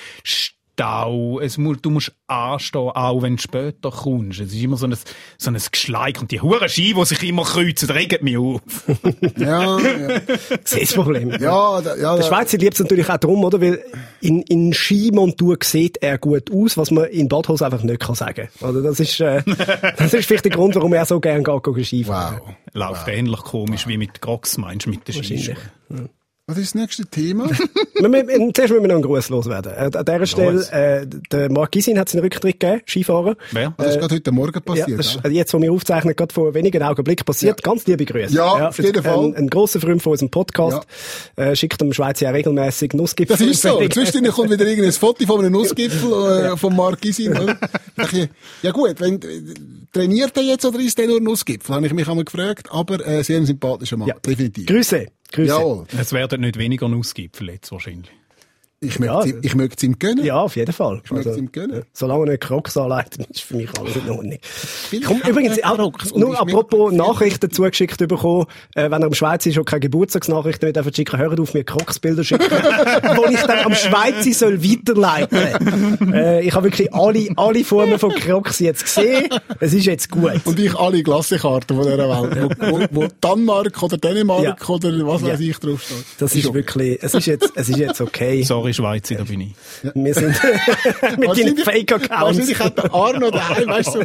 Stau, 0.78 1.40
es 1.40 1.56
muss, 1.56 1.78
du 1.80 1.88
musst 1.88 2.12
anstehen, 2.26 2.90
auch 2.90 3.22
wenn 3.22 3.36
du 3.36 3.42
später 3.42 3.90
kommst. 3.90 4.40
Es 4.40 4.52
ist 4.52 4.62
immer 4.62 4.76
so 4.76 4.86
ein, 4.86 4.94
so 5.38 5.50
ein 5.50 5.56
Geschleik 5.72 6.20
und 6.20 6.30
die 6.30 6.42
huren 6.42 6.68
Ski, 6.68 6.92
die 6.92 7.04
sich 7.06 7.22
immer 7.22 7.44
kreuzen, 7.44 7.88
regen 7.88 8.22
mich 8.22 8.36
auf. 8.36 8.60
ja, 9.38 9.78
ja, 9.78 10.18
Das 10.18 10.72
ist 10.74 10.82
das 10.82 10.92
Problem. 10.92 11.30
ja, 11.30 11.80
da, 11.80 11.96
ja, 11.96 12.16
Der 12.16 12.22
Schweizer 12.24 12.58
liebt 12.58 12.74
es 12.74 12.80
natürlich 12.80 13.08
auch 13.08 13.16
darum, 13.16 13.42
oder? 13.44 13.58
Weil 13.62 13.82
in, 14.20 14.42
in 14.42 14.74
Skimontur 14.74 15.56
sieht 15.62 15.96
er 16.02 16.18
gut 16.18 16.52
aus, 16.52 16.76
was 16.76 16.90
man 16.90 17.06
in 17.06 17.28
Badhose 17.28 17.64
einfach 17.64 17.82
nicht 17.82 18.00
kann 18.00 18.14
sagen. 18.14 18.48
Oder 18.60 18.82
das 18.82 19.00
ist, 19.00 19.18
äh, 19.20 19.42
das 19.96 20.12
ist 20.12 20.26
vielleicht 20.26 20.44
der 20.44 20.52
Grund, 20.52 20.74
warum 20.74 20.92
er 20.92 21.06
so 21.06 21.20
gerne 21.20 21.42
geht, 21.42 21.86
Skifahren. 21.86 22.40
wow. 22.44 22.54
Läuft 22.74 23.08
ähnlich 23.08 23.40
komisch 23.40 23.86
wie 23.86 23.96
mit 23.96 24.20
Crocs, 24.20 24.58
meinst 24.58 24.84
du, 24.84 24.90
mit 24.90 25.08
den 25.08 25.14
Skischuhen. 25.14 25.56
Was 26.48 26.58
ist 26.58 26.76
das 26.76 26.80
nächste 26.80 27.04
Thema? 27.06 27.50
wir, 27.94 28.08
wir, 28.08 28.54
zuerst 28.54 28.70
müssen 28.72 28.82
wir 28.82 28.86
noch 28.86 28.94
einen 28.94 29.02
Gruß 29.02 29.30
loswerden. 29.30 29.72
Äh, 29.72 29.90
an 29.98 30.04
dieser 30.04 30.26
Stelle, 30.26 30.60
äh, 30.70 31.04
der 31.32 31.50
Marc 31.50 31.72
Gisin 31.72 31.98
hat 31.98 32.08
seinen 32.08 32.22
Rücktritt 32.22 32.60
gegeben, 32.60 32.82
Skifahren. 32.86 33.34
Wer? 33.50 33.74
Das 33.76 33.88
ist 33.94 33.98
gerade 33.98 34.14
heute 34.14 34.30
Morgen 34.30 34.52
Ja, 34.54 34.60
passiert. 34.60 34.96
das 34.96 35.06
ist 35.16 35.24
ja. 35.24 35.30
jetzt, 35.30 35.52
wo 35.54 35.60
wir 35.60 35.72
aufzeichnen, 35.72 36.14
gerade 36.14 36.32
vor 36.32 36.54
wenigen 36.54 36.84
Augenblicken 36.84 37.24
passiert. 37.24 37.60
Ganz 37.64 37.84
liebe 37.88 38.04
Grüße. 38.04 38.32
Ja, 38.32 38.68
auf 38.68 38.78
jeden 38.78 39.02
Fall. 39.02 39.24
Ein, 39.24 39.34
ein 39.34 39.50
grosser 39.50 39.80
Freund 39.80 40.00
von 40.00 40.12
unserem 40.12 40.30
Podcast. 40.30 40.86
Äh, 41.34 41.56
schickt 41.56 41.80
dem 41.80 41.92
Schweizer 41.92 42.26
ja 42.26 42.30
regelmäßig 42.30 42.92
Nussgipfel. 42.92 43.36
Das 43.36 43.44
ist 43.44 43.62
so. 43.62 43.80
Zwischendurch 43.88 44.36
kommt 44.36 44.50
wieder 44.52 44.64
irgendein 44.68 44.92
Foto 45.00 45.26
von 45.26 45.40
einem 45.40 45.50
Nussgipfel 45.50 46.52
äh, 46.52 46.56
von 46.56 46.76
Mark 46.76 47.00
Gisin. 47.00 47.34
ich, 48.12 48.28
Ja 48.62 48.70
gut, 48.70 49.00
wenn, 49.00 49.14
äh, 49.20 49.40
trainiert 49.92 50.36
er 50.36 50.44
jetzt 50.44 50.64
oder 50.64 50.78
ist 50.78 50.96
der 50.96 51.08
nur 51.08 51.20
Nussgipfel? 51.20 51.74
Habe 51.74 51.86
ich 51.86 51.92
mich 51.92 52.06
einmal 52.08 52.24
gefragt. 52.24 52.68
Aber 52.70 53.04
äh, 53.04 53.24
sehr 53.24 53.38
ein 53.38 53.46
sympathischer 53.46 53.96
Mann, 53.96 54.06
Ja. 54.06 54.14
definitiv. 54.24 54.66
Grüße. 54.66 55.06
Grüße. 55.32 55.48
Jawohl. 55.48 55.86
Es 55.98 56.12
werden 56.12 56.40
nicht 56.40 56.58
weniger 56.58 56.88
Nussgipfel 56.88 57.50
jetzt 57.50 57.72
wahrscheinlich. 57.72 58.10
Ich 58.86 58.98
Ja, 58.98 59.14
möchte, 59.14 59.28
ihm- 59.30 59.38
ich 59.42 59.54
möchte 59.54 59.76
es 59.76 59.82
ihm 59.82 59.98
gönnen. 59.98 60.24
Ja, 60.24 60.40
auf 60.40 60.56
jeden 60.56 60.72
Fall. 60.72 61.00
Also, 61.02 61.14
möchte 61.14 61.30
es 61.30 61.36
ihm 61.36 61.52
gönnen. 61.52 61.82
Solange 61.92 62.24
er 62.24 62.30
nicht 62.32 62.42
Crocs 62.42 62.76
anlegt, 62.76 63.16
ist 63.30 63.42
für 63.42 63.56
mich 63.56 63.68
alles 63.78 63.96
in 63.96 64.10
Ordnung. 64.10 64.38
Ich 64.90 65.02
Komm, 65.02 65.20
übrigens, 65.28 65.56
Crocs 65.58 66.14
nur 66.14 66.32
ich 66.34 66.38
apropos 66.38 66.92
Nachrichten 66.92 67.50
zugeschickt 67.50 67.98
bekommen, 68.06 68.46
äh, 68.74 68.90
wenn 68.90 69.02
er 69.02 69.08
im 69.08 69.14
Schweiz 69.14 69.44
ist 69.46 69.58
und 69.58 69.64
keine 69.64 69.80
Geburtstagsnachrichten 69.80 70.72
mehr 70.72 70.92
schicken, 70.94 71.18
hört 71.18 71.40
auf, 71.40 71.54
mir 71.54 71.64
Crocs-Bilder 71.64 72.24
schicken, 72.24 72.44
wo 73.16 73.24
ich 73.30 73.40
dann 73.40 73.58
am 73.64 73.74
Schweizer 73.74 74.32
soll 74.32 74.62
weiterleiten. 74.62 76.12
äh, 76.12 76.42
ich 76.42 76.54
habe 76.54 76.64
wirklich 76.64 76.92
alle, 76.94 77.28
alle 77.36 77.64
Formen 77.64 77.98
von 77.98 78.12
Crocs 78.14 78.60
jetzt 78.60 78.84
gesehen. 78.84 79.28
Es 79.60 79.72
ist 79.72 79.86
jetzt 79.86 80.10
gut. 80.10 80.32
Und 80.44 80.58
ich 80.58 80.74
alle 80.74 81.02
Klassenkarten 81.02 81.76
von 81.76 81.84
dieser 81.86 81.98
Welt, 82.32 82.56
wo, 82.60 82.78
wo, 82.78 82.86
wo 83.02 83.08
Danmark 83.20 83.82
oder 83.82 83.96
Dänemark 83.98 84.42
Ja. 84.42 84.56
oder 84.68 84.90
was 85.06 85.22
weiß 85.22 85.40
Ja. 85.40 85.46
ich 85.50 85.58
draufsteht. 85.58 86.04
Das 86.18 86.34
ist 86.34 86.46
okay. 86.46 86.54
wirklich, 86.54 86.98
es 87.02 87.14
ist 87.14 87.26
jetzt, 87.26 87.52
es 87.54 87.68
ist 87.68 87.78
jetzt 87.78 88.00
okay. 88.00 88.42
Sorry, 88.42 88.72
Schweizer, 88.76 89.14
da 89.16 89.24
bin 89.24 89.40
ich. 89.40 89.52
Wir 89.94 90.14
sind 90.14 90.28
mit 91.18 91.28
Wahrscheinlich- 91.28 91.64
Fake-Accounts. 91.64 92.10
Wahrscheinlich 92.10 92.58
hat 92.60 92.78
der 92.78 92.94
Arno 92.94 93.30
daheim, 93.30 93.68
weißt 93.68 93.94
du, 93.94 94.02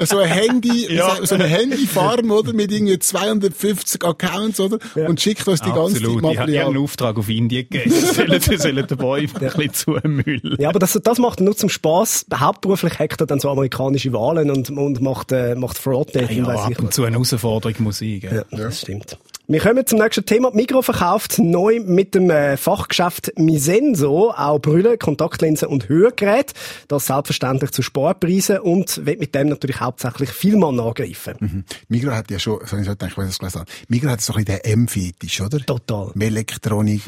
so, 0.00 0.06
so 0.06 0.18
ein 0.18 0.28
Handy, 0.28 0.88
so, 1.18 1.24
so 1.24 1.34
eine 1.34 1.44
Handyfarm, 1.46 2.30
oder, 2.30 2.52
mit 2.52 2.72
irgendwie 2.72 2.98
250 2.98 4.04
Accounts, 4.04 4.60
oder, 4.60 4.78
und 5.06 5.20
schickt 5.20 5.46
uns 5.46 5.60
die 5.60 5.70
ganze 5.70 5.94
Zeit 5.94 6.02
Absolut. 6.02 6.22
Ich 6.22 6.28
habe 6.28 6.36
Material. 6.38 6.66
einen 6.66 6.78
Auftrag 6.78 7.16
auf 7.18 7.28
Indien 7.28 7.68
gegeben. 7.68 7.90
Sie 7.94 8.00
sollen, 8.00 8.40
sollen 8.58 8.86
den 8.86 8.96
Boy 8.98 9.28
ein 9.32 9.48
bisschen 9.48 9.72
zumüllen. 9.72 10.56
Ja, 10.58 10.68
aber 10.70 10.78
das, 10.78 10.98
das 11.02 11.18
macht 11.18 11.40
er 11.40 11.44
nur 11.44 11.56
zum 11.56 11.68
Spaß. 11.68 12.26
Hauptberuflich 12.34 12.98
hackt 12.98 13.20
er 13.20 13.26
dann 13.26 13.40
so 13.40 13.50
amerikanische 13.50 14.12
Wahlen 14.12 14.50
und, 14.50 14.70
und 14.70 15.00
macht, 15.00 15.32
äh, 15.32 15.54
macht 15.54 15.78
Fraud-Dating, 15.78 16.44
Ja, 16.46 16.54
ab 16.54 16.78
und 16.78 16.92
zu 16.94 17.04
eine 17.04 17.12
Herausforderung 17.16 17.74
muss 17.78 18.00
ich. 18.00 18.20
Gell? 18.22 18.44
Ja, 18.50 18.58
das 18.58 18.80
stimmt. 18.80 19.18
Wir 19.46 19.60
kommen 19.60 19.84
zum 19.86 19.98
nächsten 19.98 20.24
Thema. 20.24 20.52
Die 20.52 20.56
Migros 20.56 20.86
verkauft 20.86 21.38
neu 21.38 21.78
mit 21.80 22.14
dem 22.14 22.30
äh, 22.30 22.56
Fachgeschäft 22.56 23.30
Misenso 23.38 24.30
auch 24.30 24.58
Brille, 24.58 24.96
Kontaktlinsen 24.96 25.68
und 25.68 25.90
Hörgeräte. 25.90 26.54
Das 26.88 27.04
selbstverständlich 27.04 27.70
zu 27.72 27.82
Sparpreisen 27.82 28.60
und 28.60 29.04
wird 29.04 29.20
mit 29.20 29.34
dem 29.34 29.50
natürlich 29.50 29.80
hauptsächlich 29.80 30.30
Vielmann 30.30 30.80
angreifen. 30.80 31.34
Mhm. 31.40 31.64
Migros 31.88 32.14
hat 32.14 32.30
ja 32.30 32.38
schon, 32.38 32.60
so 32.64 32.78
ich 32.78 32.86
denke, 32.86 33.06
ich 33.06 33.18
weiß 33.18 33.26
das 33.26 33.38
gelesen 33.38 33.60
habe. 33.60 33.70
Migros 33.88 34.12
hat 34.12 34.20
so 34.22 34.32
ein 34.32 34.44
bisschen 34.46 34.60
den 34.62 34.72
M-Fetisch, 34.78 35.42
oder? 35.42 35.58
Total. 35.60 36.10
Melektronik, 36.14 37.02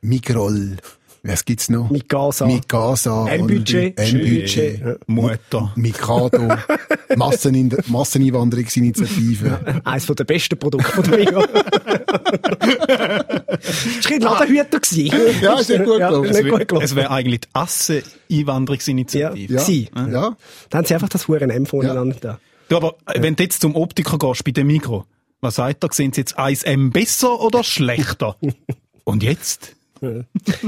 Migrol, 0.00 0.76
was 1.22 1.44
gibt's 1.44 1.68
noch? 1.68 1.90
Mikasa. 1.90 2.46
Mikasa. 2.46 3.28
M-Budget. 3.28 3.98
und 3.98 4.14
M-Budget. 4.14 4.80
Ja. 4.80 4.94
Mutter. 5.06 5.72
Mikado. 5.76 6.48
Massenin 7.16 7.76
Masseneinwanderungsinitiative. 7.86 9.82
Eines 9.84 10.06
der 10.06 10.24
besten 10.24 10.58
Produkte 10.58 10.90
von 10.90 11.04
der 11.04 11.18
Migros. 11.18 11.46
Das 11.52 11.64
war 13.86 14.02
kein 14.02 14.20
Ladenhüter. 14.20 14.80
gewesen. 14.80 15.12
Ja, 15.42 15.58
ist 15.58 15.68
nicht 15.68 15.84
gut 15.84 15.98
gelaufen. 16.68 16.82
Es 16.82 16.96
wäre 16.96 17.10
eigentlich 17.10 17.40
die 17.40 17.48
Asse-Einwanderungsinitiative. 17.52 19.54
Ja, 19.54 19.60
Sie. 19.60 19.88
ja. 19.94 20.36
Dann 20.70 20.78
haben 20.78 20.84
sie 20.86 20.94
einfach 20.94 21.08
das 21.08 21.28
Huren 21.28 21.50
M 21.50 21.66
Ja. 21.82 22.00
an 22.00 22.14
da. 22.20 22.38
Du, 22.68 22.76
aber 22.76 22.94
wenn 23.16 23.36
du 23.36 23.42
jetzt 23.42 23.60
zum 23.60 23.74
Optiker 23.74 24.18
gehst, 24.18 24.44
bei 24.44 24.52
dem 24.52 24.68
Mikro, 24.68 25.04
was 25.40 25.56
sagt 25.56 25.82
er? 25.84 25.90
Sind 25.92 26.14
sie 26.14 26.20
jetzt 26.22 26.38
1M 26.38 26.90
besser 26.92 27.40
oder 27.40 27.64
schlechter? 27.64 28.36
Und 29.04 29.22
jetzt? 29.22 29.74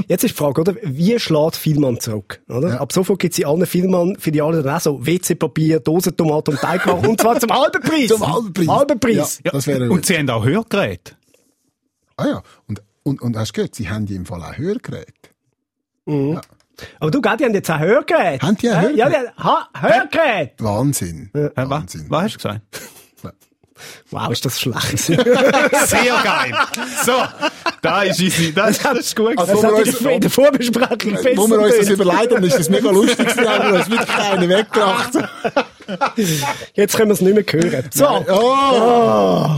Jetzt 0.07 0.23
ist 0.23 0.31
die 0.31 0.37
Frage, 0.37 0.61
oder? 0.61 0.75
Wie 0.83 1.17
schlägt 1.19 1.55
Vielmann 1.55 1.99
zurück? 1.99 2.41
Oder? 2.49 2.79
Ab 2.79 2.91
sofort 2.93 3.19
gibt 3.19 3.33
es 3.33 3.39
in 3.39 3.45
allen 3.45 3.65
Vielmann-Filialen 3.65 4.63
dann 4.63 4.75
auch 4.75 4.79
so 4.81 5.05
WC-Papier, 5.05 5.79
Dosentomaten 5.79 6.53
und 6.53 6.59
Teigwaren 6.61 7.05
und 7.07 7.19
zwar 7.21 7.39
zum 7.39 7.51
halben 7.51 7.81
Preis. 7.81 8.07
Zum 8.07 8.31
halben 8.31 8.53
Preis. 8.53 8.67
Halben 8.67 8.99
Preis. 8.99 9.41
Ja. 9.43 9.51
Das 9.51 9.67
wäre 9.67 9.89
Und 9.89 10.05
sie 10.05 10.17
haben 10.17 10.29
auch 10.29 10.45
Hörgeräte. 10.45 11.13
Ah 12.17 12.27
ja. 12.27 12.43
Und, 12.67 12.81
und, 13.03 13.21
und 13.21 13.37
hast 13.37 13.49
du 13.51 13.53
gehört, 13.55 13.75
sie 13.75 13.89
haben 13.89 14.05
im 14.07 14.25
Fall 14.25 14.41
auch 14.43 14.57
Hörgeräte. 14.57 15.13
Aber 16.99 17.11
du, 17.11 17.21
gell, 17.21 17.37
die 17.37 17.45
haben 17.45 17.53
jetzt 17.53 17.71
auch 17.71 17.79
Hörgeräte. 17.79 18.45
Haben 18.45 18.57
die 18.57 18.69
auch 18.71 18.81
Äh, 18.81 18.95
Ja, 18.95 19.09
die 19.09 19.15
haben 19.15 19.27
ha 19.37 19.69
Hörgeräte. 19.73 20.63
Wahnsinn. 20.63 21.29
Was, 21.33 21.69
Wahnsinn. 21.69 22.05
was 22.09 22.23
hast 22.23 22.33
du 22.33 22.37
gesagt? 22.37 22.61
Wow, 24.11 24.31
ist 24.31 24.45
das 24.45 24.59
schlecht. 24.59 24.97
Sehr 24.97 25.17
geil. 26.23 26.53
So, 27.05 27.23
da 27.81 28.03
ist 28.03 28.19
easy. 28.19 28.53
Das, 28.53 28.79
das 28.79 28.97
ist 28.99 29.15
gut. 29.15 29.37
Also, 29.37 29.53
Das 29.53 29.63
hat 29.63 29.71
wir 29.71 29.79
in 29.85 29.89
uns, 29.89 29.99
der- 29.99 30.11
in 30.11 30.21
der 30.21 30.29
Vorbesprechung 30.29 31.13
besser 31.13 31.37
wo 31.37 31.47
wir 31.47 31.59
uns 31.59 31.77
das 31.77 31.89
überlegen, 31.89 32.29
dann 32.35 32.43
ist 32.43 32.59
das 32.59 32.69
mega 32.69 32.89
lustig 32.91 33.17
gewesen, 33.27 33.47
aber 33.47 33.69
du 33.69 33.77
hast 33.79 33.89
wirklich 33.89 34.07
keinen 34.09 34.49
weggelacht. 34.49 35.13
Jetzt 36.75 36.95
können 36.95 37.09
wir 37.09 37.13
es 37.13 37.21
nicht 37.21 37.53
mehr 37.53 37.63
hören. 37.71 37.89
So. 37.93 38.25
Oh! 38.29 39.55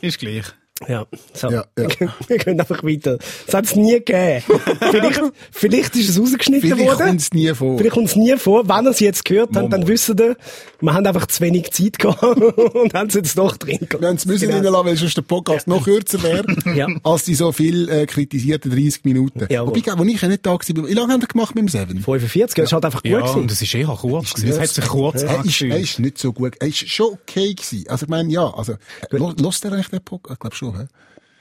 Ist 0.00 0.18
gleich. 0.18 0.44
Ja, 0.86 1.06
so. 1.34 1.50
Ja, 1.50 1.64
ja. 1.76 1.88
Wir 2.28 2.38
können 2.38 2.60
einfach 2.60 2.84
weiter. 2.84 3.18
Das 3.46 3.54
hat 3.54 3.64
es 3.64 3.74
nie 3.74 3.94
gegeben. 3.94 4.42
vielleicht, 4.90 5.20
vielleicht 5.50 5.96
ist 5.96 6.08
es 6.10 6.20
rausgeschnitten 6.20 6.70
Vielleicht 6.70 6.86
worden. 6.88 7.06
kommt 7.08 7.20
es 7.20 7.32
nie 7.32 7.52
vor. 7.52 7.78
Vielleicht 7.78 7.94
kommt 7.94 8.06
es 8.08 8.16
nie 8.16 8.36
vor. 8.36 8.68
Wenn 8.68 8.84
ihr 8.84 8.90
es 8.90 9.00
jetzt 9.00 9.24
gehört 9.24 9.56
habt, 9.56 9.72
dann 9.72 9.88
wisst 9.88 10.08
ihr, 10.10 10.36
wir 10.80 10.94
haben 10.94 11.04
einfach 11.06 11.26
zu 11.26 11.40
wenig 11.40 11.72
Zeit 11.72 11.98
gehabt 11.98 12.22
und 12.76 12.94
haben 12.94 13.08
es 13.08 13.14
jetzt 13.14 13.36
doch 13.36 13.56
drin 13.56 13.78
gehabt. 13.80 14.00
Wir 14.00 14.08
haben 14.08 14.16
es 14.16 14.24
müssen 14.26 14.42
Genau. 14.48 14.56
reinlassen, 14.58 14.86
weil 14.86 14.96
sonst 14.96 15.16
der 15.16 15.22
Podcast 15.22 15.66
noch 15.66 15.82
kürzer 15.82 16.22
wäre, 16.22 16.44
Ja. 16.76 16.86
als 17.02 17.24
die 17.24 17.34
so 17.34 17.50
viel 17.50 17.88
äh, 17.88 18.06
kritisierten 18.06 18.70
30 18.70 19.04
Minuten. 19.04 19.46
Jawohl. 19.50 19.74
Wobei, 19.74 19.98
wo 19.98 20.04
ich 20.04 20.22
ja 20.22 20.28
nicht 20.28 20.46
da 20.46 20.52
war, 20.52 20.60
wie 20.64 20.94
lange 20.94 21.12
haben 21.12 21.20
wir 21.22 21.28
gemacht 21.28 21.54
mit 21.56 21.62
dem 21.62 21.68
Seven? 21.68 22.00
45, 22.00 22.54
das 22.54 22.66
ist 22.66 22.72
halt 22.72 22.84
einfach 22.84 23.02
gut 23.02 23.10
Ja, 23.10 23.20
gewesen. 23.20 23.40
und 23.40 23.50
es 23.50 23.60
ist 23.60 23.74
eher 23.74 23.86
kurz. 23.86 24.32
gewesen. 24.34 24.52
Es 24.52 24.60
hat 24.60 24.68
sich 24.68 24.86
kurz 24.86 25.22
Er 25.22 25.24
ist, 25.24 25.30
er 25.32 25.38
angefühlt. 25.40 25.74
ist 25.82 25.98
nicht 25.98 26.18
so 26.18 26.32
gut. 26.32 26.54
Er 26.60 26.68
ist 26.68 26.88
schon 26.88 27.14
okay 27.14 27.52
gewesen. 27.54 27.84
Also, 27.88 28.04
ich 28.06 28.10
meine, 28.10 28.30
ja, 28.32 28.48
also, 28.54 28.74
lost 29.10 29.64
er 29.64 29.72
eigentlich 29.72 29.88
den 29.88 30.00
Podcast? 30.02 30.34
Ich 30.34 30.40
glaube 30.40 30.54
schon, 30.56 30.67
hä? 30.72 30.86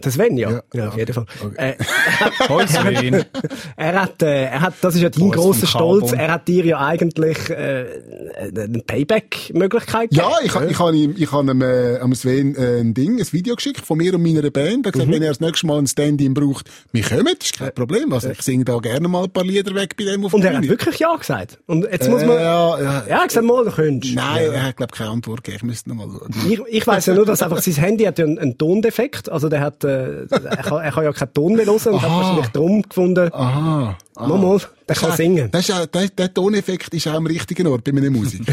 Das 0.01 0.18
wenn 0.18 0.38
ja. 0.38 0.51
Ja. 0.51 0.62
Ja, 0.74 0.88
auf 0.89 0.98
jeden 0.98 1.13
Fall. 1.13 1.25
Okay. 1.44 1.75
Äh, 1.80 2.68
Sven. 2.68 3.25
er 3.77 4.01
hat, 4.01 4.22
äh, 4.22 4.44
er 4.46 4.62
hat, 4.62 4.74
das 4.82 4.96
ist 4.96 5.01
ja 5.01 5.10
dein 5.10 5.30
Boys 5.30 5.36
grosser. 5.36 5.68
Stolz, 5.68 6.12
er 6.13 6.32
hat 6.32 6.48
dir 6.48 6.66
ja 6.66 6.80
eigentlich 6.86 7.50
äh, 7.50 7.86
eine 8.56 8.80
Payback-Möglichkeit 8.86 10.13
Ja, 10.13 10.30
ich, 10.44 10.54
ha- 10.54 10.66
ich 10.66 10.80
habe 10.80 10.96
ihm, 10.96 11.16
ich 11.18 11.31
habe 11.31 11.50
ihm, 11.51 11.62
äh, 11.62 11.98
am 12.00 12.14
Sven 12.16 12.55
äh, 12.55 12.79
ein 12.79 12.94
Ding, 12.94 13.20
ein 13.20 13.27
Video 13.31 13.55
geschickt 13.55 13.81
von 13.81 13.98
mir 13.98 14.14
und 14.14 14.24
meiner 14.24 14.50
Band. 14.51 14.86
Er 14.86 14.90
hat 14.90 14.96
Mhm. 14.96 15.00
gesagt, 15.00 15.12
wenn 15.12 15.22
er 15.24 15.29
das 15.29 15.40
nächste 15.40 15.68
Mal 15.68 15.77
ein 15.79 15.88
Stand-in 15.88 16.33
braucht, 16.33 16.70
wir 16.92 17.03
kommen, 17.03 17.25
das 17.38 17.48
ist 17.50 17.57
kein 17.60 17.74
Problem. 17.74 18.14
Also, 18.14 18.29
ich 18.29 18.42
singe 18.42 18.66
da 18.66 18.77
gerne 18.79 19.07
mal 19.07 19.24
ein 19.25 19.29
paar 19.31 19.44
Lieder 19.44 19.74
weg 19.75 19.96
bei 19.98 20.05
dem 20.05 20.25
auf 20.25 20.33
Und 20.33 20.42
der 20.42 20.51
er 20.51 20.57
hat 20.57 20.68
wirklich 20.68 21.00
Ja 21.00 21.16
gesagt. 21.16 21.60
Und 21.66 21.86
jetzt 21.92 22.10
muss 22.10 22.22
man, 22.24 22.38
Äh, 22.38 22.42
ja, 22.42 22.79
ja. 22.79 22.83
ja, 22.83 23.00
er 23.07 23.18
hat 23.20 23.27
gesagt, 23.29 23.46
mal, 23.46 23.66
du 23.66 23.72
könntest. 23.72 24.16
Nein, 24.16 24.51
er 24.51 24.64
hat, 24.68 24.77
glaube 24.77 24.92
ich, 24.94 24.98
keine 24.98 25.10
Antwort 25.12 25.44
gegeben. 25.44 25.57
Ich 25.57 25.64
müsste 25.64 25.90
noch 25.90 25.96
mal 25.96 26.07
schauen. 26.07 26.51
Ich, 26.51 26.60
ich 26.70 26.88
weiss 26.88 27.05
ja 27.07 27.14
nur, 27.16 27.25
dass 27.25 27.42
einfach 27.42 27.62
sein 27.62 27.74
Handy 27.75 28.03
hat 28.05 28.20
ja 28.20 28.25
einen, 28.25 28.38
einen 28.40 28.57
Tondefekt. 28.57 29.29
Also 29.29 29.50
der 29.50 29.62
hat, 29.62 29.83
äh, 29.88 30.26
er, 30.30 30.58
kann, 30.64 30.84
er 30.84 30.92
kann 30.92 31.04
ja 31.04 31.12
keinen 31.14 31.34
Ton 31.34 31.54
mehr 31.56 31.66
hören 31.66 31.94
und 31.94 32.02
hat 32.02 32.10
wahrscheinlich 32.12 32.48
drum 32.48 32.82
gefunden, 32.82 33.32
Aha. 33.34 33.96
aha. 34.16 34.28
mal, 34.28 34.38
mal, 34.38 34.60
der 34.88 34.96
kann 34.96 35.12
singen. 35.14 35.50
Das 35.52 35.68
ist 35.68 35.76
auch, 35.76 35.86
der, 35.86 36.08
der 36.10 36.34
Toneffekt 36.34 36.94
ist 36.94 37.08
auch 37.08 37.14
am 37.16 37.26
richtigen 37.26 37.68
Ort 37.68 37.84
bei 37.84 37.92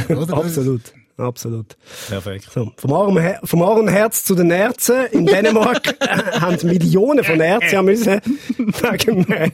oder? 0.09 0.27
Das- 0.27 0.31
Absolut. 0.33 0.83
Absolut. 1.16 1.77
Perfekt. 2.09 2.48
So, 2.53 2.72
vom 2.77 2.92
armen, 2.92 3.22
Her 3.22 3.40
vom 3.44 3.62
armen 3.62 3.88
Herz 3.88 4.24
zu 4.24 4.35
den 4.35 4.50
Ärzten. 4.50 5.07
In 5.12 5.27
Dänemark 5.27 5.94
haben 6.40 6.59
Millionen 6.66 7.24
von 7.24 7.40
Ärzten 7.40 7.85
müssen 7.85 8.20
wegen 8.59 9.33
äh, 9.33 9.50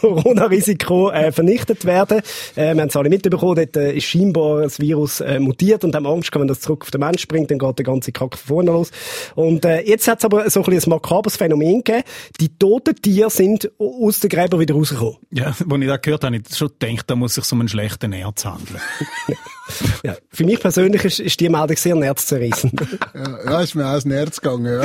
Corona-Risiko 0.00 1.10
äh, 1.10 1.30
vernichtet 1.30 1.84
werden. 1.84 2.18
Äh, 2.56 2.74
wir 2.74 2.80
haben 2.82 2.88
es 2.88 2.96
alle 2.96 3.08
mitbekommen, 3.08 3.54
dort 3.54 3.76
äh, 3.76 3.92
ist 3.92 4.04
scheinbar 4.04 4.62
das 4.62 4.80
Virus 4.80 5.20
äh, 5.20 5.38
mutiert 5.38 5.84
und 5.84 5.94
haben 5.94 6.06
Angst 6.06 6.34
wenn 6.34 6.48
das 6.48 6.60
zurück 6.60 6.82
auf 6.82 6.90
den 6.90 7.00
Mensch 7.00 7.22
springt, 7.22 7.50
dann 7.50 7.58
geht 7.58 7.78
der 7.78 7.84
ganze 7.84 8.10
Kack 8.10 8.36
von 8.36 8.56
vorne 8.56 8.72
los. 8.72 8.90
Und 9.34 9.64
äh, 9.64 9.82
jetzt 9.82 10.08
hat 10.08 10.18
es 10.18 10.24
aber 10.24 10.50
so 10.50 10.60
ein, 10.60 10.66
bisschen 10.66 10.90
ein 10.92 10.96
makabres 10.96 11.36
Phänomen 11.36 11.84
gegeben. 11.84 12.02
Die 12.40 12.58
toten 12.58 12.96
Tiere 12.96 13.30
sind 13.30 13.70
aus 13.78 14.20
den 14.20 14.30
Gräbern 14.30 14.60
wieder 14.60 14.74
rausgekommen. 14.74 15.16
Ja, 15.30 15.46
als 15.46 15.60
ich 15.60 15.86
das 15.86 16.02
gehört 16.02 16.24
habe, 16.24 16.36
habe 16.36 16.44
ich 16.48 16.56
schon 16.56 16.70
gedacht, 16.78 17.08
da 17.08 17.14
muss 17.14 17.34
sich 17.34 17.52
um 17.52 17.60
einen 17.60 17.68
schlechten 17.68 18.12
Arzt 18.14 18.44
handeln. 18.44 18.80
Ja, 20.02 20.14
für 20.30 20.44
mich 20.44 20.60
persönlich 20.60 21.04
ist, 21.04 21.20
ist 21.20 21.40
die 21.40 21.48
Meldung 21.48 21.76
sehr 21.76 21.94
nerzzerreißend. 21.94 22.80
Ja, 23.14 23.38
ja, 23.44 23.60
ist 23.62 23.74
mir 23.74 23.86
auch 23.88 23.94
ins 23.94 24.04
Nerz 24.04 24.40
gegangen, 24.40 24.66
ja. 24.66 24.84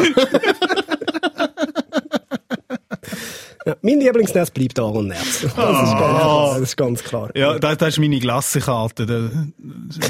ja, 3.65 3.75
mein 3.81 3.99
Lieblingsnerz 3.99 4.51
bleibt 4.51 4.79
Aaron 4.79 5.07
Nerz. 5.07 5.41
Das, 5.41 5.49
ist 5.51 5.53
ganz, 5.55 6.53
das 6.53 6.61
ist 6.61 6.77
ganz 6.77 7.03
klar. 7.03 7.29
Ja, 7.35 7.59
das, 7.59 7.77
das 7.77 7.89
ist 7.89 7.99
meine 7.99 8.19
Klassenkarte. 8.19 9.05
Da 9.05 9.29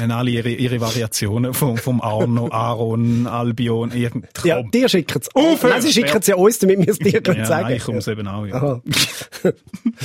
haben 0.00 0.10
alle 0.12 0.30
ihre, 0.30 0.50
ihre 0.50 0.80
Variationen 0.80 1.52
vom, 1.52 1.76
vom 1.76 2.00
Arno, 2.00 2.48
Aaron, 2.50 3.26
Albion. 3.26 3.90
irgend- 3.92 4.26
Ja, 4.44 4.62
dir 4.62 4.88
schicken 4.88 5.20
es. 5.20 5.28
Nein, 5.62 5.82
sie 5.82 5.92
schicken 5.92 6.18
es 6.20 6.26
ja 6.28 6.36
uns, 6.36 6.58
damit 6.60 6.78
wir 6.78 6.88
es 6.88 6.98
dir 6.98 7.10
ja, 7.12 7.20
können 7.20 7.44
sagen 7.44 7.64
nein, 7.64 7.76
ich 7.76 7.84
komme 7.84 7.98
es 7.98 8.06
eben 8.08 8.26
auch. 8.28 8.46
Ja. 8.46 8.80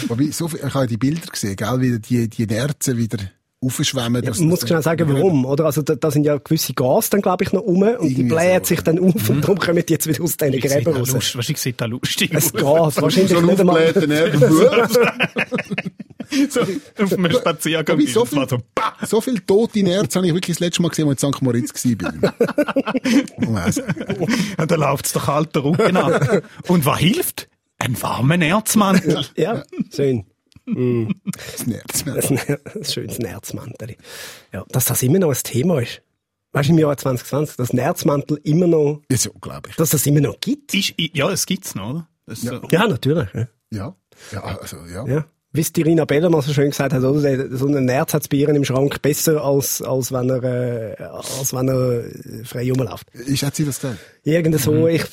Wobei, 0.08 0.32
so 0.32 0.48
viel, 0.48 0.62
ich 0.68 0.74
habe 0.74 0.88
die 0.88 0.98
Bilder 0.98 1.28
gesehen, 1.32 1.56
gell, 1.56 1.82
wie 1.82 2.00
die, 2.00 2.28
die 2.30 2.48
Nerzen 2.48 2.98
wieder 2.98 3.20
aufschwemmen. 3.62 4.24
Ja, 4.24 4.32
man 4.38 4.48
muss 4.48 4.62
schnell 4.68 4.82
sagen, 4.82 5.08
warum, 5.12 5.46
oder? 5.46 5.66
Also, 5.66 5.82
da, 5.82 5.96
da 5.96 6.12
sind 6.12 6.26
ja 6.26 6.38
gewisse 6.38 6.74
Gas 6.74 7.10
dann, 7.10 7.22
glaube 7.22 7.44
ich, 7.44 7.52
noch 7.54 7.62
rum, 7.62 7.82
und 7.84 8.10
die 8.10 8.24
blähen 8.24 8.64
so, 8.64 8.68
sich 8.70 8.82
dann 8.82 9.00
auf, 9.00 9.30
und 9.30 9.42
darum 9.42 9.58
kommen 9.58 9.84
die 9.86 9.94
jetzt 9.94 10.08
wieder 10.08 10.24
aus 10.24 10.38
diesen 10.38 10.54
Ich 10.54 10.62
sehe 10.64 10.72
Gräben 10.82 10.94
da 10.94 11.00
raus. 11.00 11.12
lust- 11.14 11.36
Wahrscheinlich 11.36 11.62
sieht 11.62 11.82
das 11.82 11.90
lustig 11.90 12.36
aus. 12.36 12.54
Gas, 12.54 13.02
wahrscheinlich 13.02 13.32
so 13.32 13.38
ein 13.40 13.46
nicht 13.46 13.60
einmal. 13.60 13.92
Nerv. 14.08 14.40
so, 16.50 16.62
auf 17.04 17.14
einem 17.14 17.32
Spaziergang. 17.32 17.98
Wobei, 17.98 18.12
so 18.12 18.26
viel, 18.26 18.48
so, 18.50 18.58
so 19.06 19.22
viel 19.22 19.40
tote 19.42 19.84
Nerzen 19.84 20.20
habe 20.20 20.28
ich 20.28 20.34
wirklich 20.34 20.58
das 20.58 20.62
letzte 20.62 20.82
Mal 20.82 20.90
gesehen, 20.90 21.08
als 21.08 21.24
ich 21.24 21.28
in 21.30 21.34
St. 21.34 21.42
Moritz 21.42 21.86
war. 21.86 22.14
Und 24.58 24.72
da 24.72 24.76
läuft 24.76 25.06
es 25.06 25.14
der 25.14 25.22
kalte 25.22 25.64
Rücken 25.64 25.98
an. 25.98 26.42
Und 26.68 26.86
was 26.86 27.00
hilft? 27.00 27.48
Ein 27.78 28.02
warmer 28.02 28.42
Erzmantel. 28.42 29.26
Ja, 29.36 29.64
schön. 29.94 30.26
Das 30.66 31.68
Nerz. 31.68 32.04
Das, 32.06 32.30
Ner- 32.32 32.60
das 32.74 32.94
schönes 32.94 33.20
Nerzmantel. 33.20 33.96
Ja, 34.52 34.66
dass 34.70 34.86
das 34.86 35.04
immer 35.04 35.20
noch 35.20 35.30
ein 35.30 35.38
Thema 35.44 35.80
ist. 35.82 36.02
Weißt 36.54 36.70
du, 36.70 36.74
im 36.74 36.80
Jahr 36.80 36.96
2020, 36.98 37.58
dass 37.58 37.74
Nerzmantel 37.74 38.40
immer 38.44 38.68
noch, 38.68 39.02
Das 39.10 39.26
ist 39.26 39.28
unglaublich. 39.34 39.76
dass 39.76 39.90
das 39.90 40.06
immer 40.06 40.22
noch 40.22 40.40
gibt? 40.40 40.74
Ist, 40.74 40.94
ja, 40.98 41.30
es 41.30 41.46
gibt's 41.46 41.76
noch, 41.76 41.90
oder? 41.92 42.08
Ist 42.28 42.42
so. 42.44 42.62
Ja, 42.72 42.88
natürlich. 42.88 43.28
Ja. 43.34 43.48
Ja. 43.72 43.96
Ja, 44.32 44.42
also, 44.44 44.78
ja. 44.92 45.06
Ja. 45.06 45.26
Wie 45.56 45.62
es 45.62 45.72
die 45.74 45.82
Rina 45.84 46.06
Bella 46.06 46.30
mal 46.30 46.42
so 46.42 46.54
schön 46.54 46.70
gesagt 46.70 46.94
hat, 46.94 47.04
oder? 47.04 47.22
Der- 47.22 47.56
So 47.58 47.68
ein 47.68 47.86
Nerz 47.86 48.14
hat 48.14 48.32
ihr 48.34 48.50
im 48.50 48.66
Schrank 48.66 49.02
besser, 49.02 49.44
als, 49.44 49.82
als 49.82 50.12
wenn 50.12 50.30
er, 50.30 50.44
äh, 51.00 51.04
als 51.04 51.54
wenn 51.54 51.68
er 51.70 52.04
frei 52.46 52.70
rumläuft. 52.72 53.08
Ist, 53.14 53.44
hat 53.44 53.56
sie 53.56 53.66
das 53.66 53.80
gesagt? 53.80 54.00
Irgend 54.24 54.60
so, 54.60 54.88
ich 54.88 55.04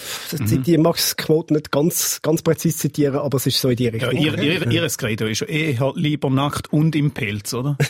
zitiere, 0.47 0.81
mag 0.81 0.97
das 0.97 1.17
Quote 1.17 1.53
nicht 1.53 1.71
ganz, 1.71 2.21
ganz 2.23 2.41
präzise 2.43 2.79
zitieren, 2.79 3.17
aber 3.17 3.37
es 3.37 3.47
ist 3.47 3.61
so 3.61 3.69
in 3.69 3.77
die 3.77 3.85
Ja, 3.85 3.91
Richtung. 3.91 4.13
ihr, 4.17 4.39
ihr, 4.39 4.71
ihres 4.71 4.97
Credo 4.97 5.27
ist 5.27 5.41
ja 5.43 5.47
eher 5.49 5.93
lieber 5.97 6.31
nackt 6.31 6.73
und 6.73 6.97
im 6.97 7.11
Pelz, 7.11 7.53
oder? 7.53 7.77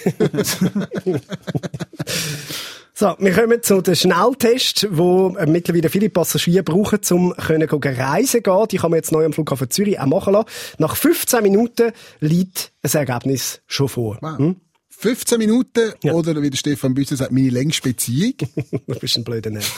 So, 2.95 3.15
wir 3.19 3.33
kommen 3.33 3.63
zu 3.63 3.81
den 3.81 3.97
Schnelltests, 3.97 4.87
wo 4.91 5.35
äh, 5.39 5.47
mittlerweile 5.47 5.89
viele 5.89 6.11
Passagiere 6.11 6.63
brauchen, 6.63 7.01
um 7.11 7.35
können 7.35 7.67
reisen 7.69 8.43
gehen. 8.43 8.69
Die 8.71 8.77
kann 8.77 8.91
man 8.91 8.99
jetzt 8.99 9.13
neu 9.13 9.25
am 9.25 9.33
Flughafen 9.33 9.71
Zürich 9.71 9.99
auch 9.99 10.07
machen 10.07 10.35
lassen. 10.35 10.49
Nach 10.77 10.95
15 10.95 11.43
Minuten 11.43 11.93
liegt 12.21 12.73
ein 12.83 12.93
Ergebnis 12.93 13.63
schon 13.67 13.89
vor. 13.89 14.19
Wow. 14.21 14.39
Hm? 14.39 14.57
15 15.03 15.37
Minuten 15.39 15.93
Ja. 16.05 16.13
oder 16.13 16.41
wie 16.41 16.49
der 16.49 16.57
Stefan 16.57 16.95
Büsser 16.95 17.17
sagt, 17.17 17.33
meine 17.33 17.51
längste 17.51 17.89
Beziehung. 17.89 18.35
Du 18.87 18.99
bist 19.01 19.17
ein 19.17 19.25
blöder 19.25 19.51
Nerz. 19.51 19.69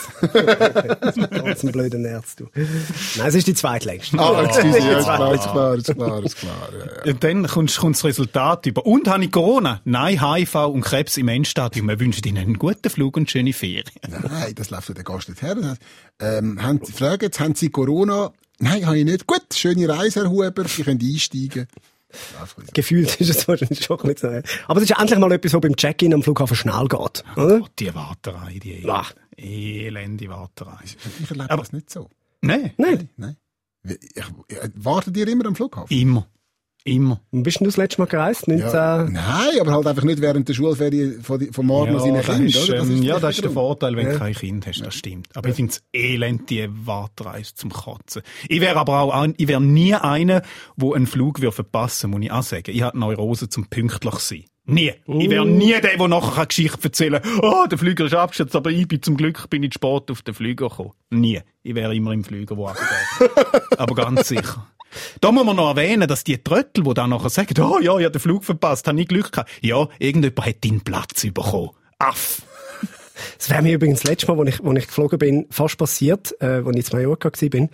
Ganz 1.31 1.65
ein 1.65 1.73
blöder 1.73 1.99
Nerz, 1.99 2.37
du. 2.37 2.47
Nein, 2.55 3.29
es 3.29 3.35
ist 3.35 3.47
die 3.47 3.55
zweitlängste. 3.55 4.19
Ah, 4.19 4.43
excuse, 4.45 4.79
ja, 4.79 4.99
ist 4.99 5.05
klar, 5.05 5.35
ist 5.35 5.43
klar, 5.43 5.75
ist 5.77 5.95
klar, 5.95 6.25
ist 6.25 6.37
klar. 6.37 6.69
Ja, 6.79 6.85
ja. 7.07 7.13
Und 7.13 7.25
dann 7.25 7.47
kommt, 7.47 7.75
kommt 7.77 7.97
das 7.97 8.05
Resultat 8.05 8.67
über. 8.67 8.85
Und 8.85 9.09
habe 9.09 9.25
ich 9.25 9.31
Corona? 9.33 9.81
Nein, 9.85 10.21
HIV 10.21 10.55
und 10.67 10.83
Krebs 10.83 11.17
im 11.17 11.29
Endstadium. 11.29 11.89
Wir 11.89 11.99
wünschen 12.01 12.25
Ihnen 12.27 12.39
einen 12.39 12.59
guten 12.59 12.91
Flug 12.91 13.17
und 13.17 13.31
schöne 13.31 13.53
Ferien. 13.55 13.85
Nein, 14.09 14.55
das 14.55 14.69
läuft 14.71 14.95
der 14.95 15.05
Gast 15.05 15.31
nicht 15.31 15.41
her. 15.41 15.57
Ähm, 16.21 16.63
haben, 16.63 16.81
Sie- 16.85 16.93
fragen 16.93 17.23
jetzt, 17.25 17.41
haben 17.41 17.55
Sie 17.55 17.71
Corona? 17.71 18.31
Nein, 18.59 18.85
habe 18.87 18.99
ich 18.99 19.05
nicht. 19.05 19.27
Gut, 19.27 19.43
schöne 19.55 19.89
Reise, 19.89 20.21
Herr 20.25 20.31
Huber, 20.31 20.65
Sie 20.69 20.83
können 20.83 21.01
einsteigen. 21.03 21.67
Gefühlt 22.73 23.21
ist 23.21 23.29
es 23.31 23.47
wahrscheinlich 23.49 23.85
schon 23.85 24.01
ein 24.01 24.15
bisschen 24.15 24.43
so. 24.43 24.49
Aber 24.69 24.81
es 24.83 24.91
ist 24.91 24.99
endlich 24.99 25.19
mal 25.19 25.33
etwas, 25.33 25.53
was 25.55 25.61
beim 25.61 25.77
Check-in 25.77 26.15
am 26.15 26.23
Flughafen 26.23 26.57
schnell 26.57 26.87
geht. 26.89 27.25
Oder? 27.37 27.61
Oh, 27.63 27.67
die 27.79 27.95
Warterei, 27.95 28.59
die 28.63 28.85
Ach. 28.89 29.13
elende 29.37 30.29
Warterei. 30.29 30.79
Ich 30.85 31.31
erlebe 31.31 31.51
Aber- 31.51 31.63
das 31.63 31.73
nicht 31.73 31.91
so. 31.91 32.09
Nein, 32.41 32.73
Nein. 32.77 33.09
Nein. 33.17 33.37
Ich, 33.87 33.99
wartet 34.75 35.17
ihr 35.17 35.29
immer 35.29 35.47
am 35.47 35.55
Flughafen? 35.57 35.95
immer. 35.97 36.27
Immer. 36.87 37.21
Wann 37.31 37.43
bist 37.43 37.61
du 37.61 37.65
das 37.65 37.79
letzte 37.79 38.03
Mal 38.03 38.07
gereist? 38.09 38.47
19... 38.47 38.67
Ja. 38.69 39.05
Nein, 39.11 39.61
aber 39.61 39.73
halt 39.73 39.87
einfach 39.87 40.05
nicht 40.05 40.21
während 40.21 40.47
der 40.51 40.53
Schulferien 40.55 41.23
von, 41.23 41.51
von 41.51 41.65
morgen 41.65 41.95
Ja, 41.95 41.99
seinen 42.01 42.15
das 42.17 42.27
Kindern, 42.27 42.47
ist, 42.47 42.69
oder? 42.69 42.79
ähm, 42.81 42.91
ja, 43.03 43.03
vielleicht 43.17 43.23
das 43.25 43.35
ist 43.37 43.45
der. 43.45 43.51
Vorteil, 43.53 43.97
wenn 43.97 44.07
Ja. 44.07 44.13
du 44.13 44.19
kein 44.19 44.35
Kind 44.35 44.67
hast, 44.67 44.81
das 44.85 44.95
stimmt. 44.95 45.29
Aber 45.35 45.49
ich 45.49 45.55
finde 45.55 45.73
es 45.73 45.83
elend, 45.95 46.51
die 46.51 46.69
Wartereise 46.71 47.55
zum 47.55 47.71
Kotzen. 47.71 48.21
Ich 48.49 48.61
wäre 48.61 48.77
aber 48.77 49.01
auch, 49.01 49.13
ein- 49.15 49.33
ich 49.39 49.49
wäre 49.49 49.63
nie 49.63 49.95
einer, 49.95 50.43
der 50.77 50.95
einen 50.95 51.07
Flug 51.07 51.41
würde 51.41 51.53
verpassen 51.53 52.11
muss 52.11 52.21
ich 52.23 52.31
auch 52.31 52.43
sagen. 52.43 52.71
Ich 52.71 52.83
habe 52.83 52.99
Neurose 52.99 53.49
zum 53.49 53.67
pünktlich 53.67 54.15
sein. 54.17 54.45
Nie. 54.67 54.93
Ich 55.07 55.29
wäre 55.31 55.47
nie 55.47 55.73
der, 55.81 55.97
der 55.99 56.09
nachher 56.09 56.37
eine 56.39 56.47
Geschichte 56.47 56.85
erzählen 56.85 57.21
kann, 57.23 57.41
oh, 57.43 57.67
der 57.71 57.77
Flüger 57.79 58.07
ist 58.07 58.15
abgestürzt, 58.15 58.57
aber 58.57 58.71
ich 58.71 58.89
bin 58.89 59.03
zum 59.03 59.17
Glück 59.17 59.49
bin 59.51 59.63
ich 59.63 59.75
spät 59.75 60.11
auf 60.11 60.23
den 60.23 60.33
Flüger 60.35 60.69
gekommen. 60.71 60.93
Nie. 61.11 61.41
Ich 61.63 61.75
wäre 61.75 61.95
immer 61.95 62.13
im 62.13 62.25
Flüger, 62.25 62.57
wo 62.57 62.67
abgeht. 62.69 63.31
aber 63.79 63.95
ganz 63.95 64.29
sicher. 64.29 64.67
Da 65.21 65.33
muss 65.33 65.45
man 65.45 65.57
noch 65.57 65.69
erwähnen, 65.71 66.09
dass 66.09 66.25
die 66.25 66.43
Tröttel, 66.43 66.85
die 66.85 66.95
dann 66.95 67.11
nachher 67.11 67.31
sagen, 67.31 67.55
oh 67.61 67.79
ja, 67.81 67.97
ich 67.99 68.05
habe 68.05 68.13
den 68.13 68.21
Flug 68.21 68.45
verpasst, 68.45 68.87
habe 68.89 69.01
ich 69.01 69.09
Glück 69.09 69.33
gehabt. 69.33 69.51
Ja, 69.61 69.89
irgendjemand 69.99 70.47
hat 70.47 70.65
deinen 70.65 70.81
Platz 70.81 71.23
bekommen. 71.23 71.71
Aff. 71.99 72.43
Das 73.39 73.51
wäre 73.51 73.63
mir 73.63 73.75
übrigens 73.75 74.01
das 74.01 74.11
letzte 74.11 74.27
Mal, 74.33 74.41
als 74.41 74.57
ich, 74.57 74.65
als 74.65 74.79
ich 74.79 74.87
geflogen 74.87 75.19
bin, 75.19 75.47
fast 75.51 75.79
passiert, 75.79 76.35
äh, 76.41 76.63
als 76.65 76.77
ich 76.77 76.93
in 76.93 76.99
Mallorca 76.99 77.31
war, 77.31 77.49
bin, 77.49 77.71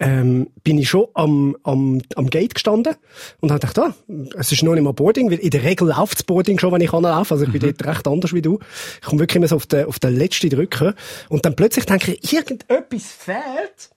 ähm, 0.00 0.48
bin 0.64 0.78
ich 0.78 0.88
schon 0.88 1.08
am, 1.14 1.56
am, 1.62 2.00
am 2.14 2.30
Gate 2.30 2.54
gestanden 2.54 2.94
und 3.40 3.50
habe 3.50 3.66
gedacht, 3.66 3.78
ah, 3.78 3.94
es 4.38 4.50
ist 4.50 4.62
noch 4.62 4.74
nicht 4.74 4.82
mal 4.82 4.92
Boarding, 4.92 5.30
weil 5.30 5.38
in 5.38 5.50
der 5.50 5.62
Regel 5.62 5.88
läuft 5.88 6.14
das 6.14 6.22
Boarding 6.22 6.58
schon, 6.58 6.72
wenn 6.72 6.80
ich 6.80 6.92
anlaufe, 6.92 7.34
also 7.34 7.44
ich 7.44 7.52
bin 7.52 7.60
dort 7.60 7.84
recht 7.84 8.08
anders 8.08 8.32
wie 8.32 8.42
du. 8.42 8.58
Ich 9.00 9.06
komme 9.06 9.20
wirklich 9.20 9.36
immer 9.36 9.48
so 9.48 9.56
auf 9.56 9.66
den, 9.66 9.86
auf 9.86 9.98
den 9.98 10.16
letzten 10.16 10.50
Drücker 10.50 10.94
und 11.28 11.44
dann 11.44 11.54
plötzlich 11.54 11.84
denke 11.84 12.14
ich, 12.14 12.32
irgendetwas 12.32 13.12
fehlt. 13.12 13.90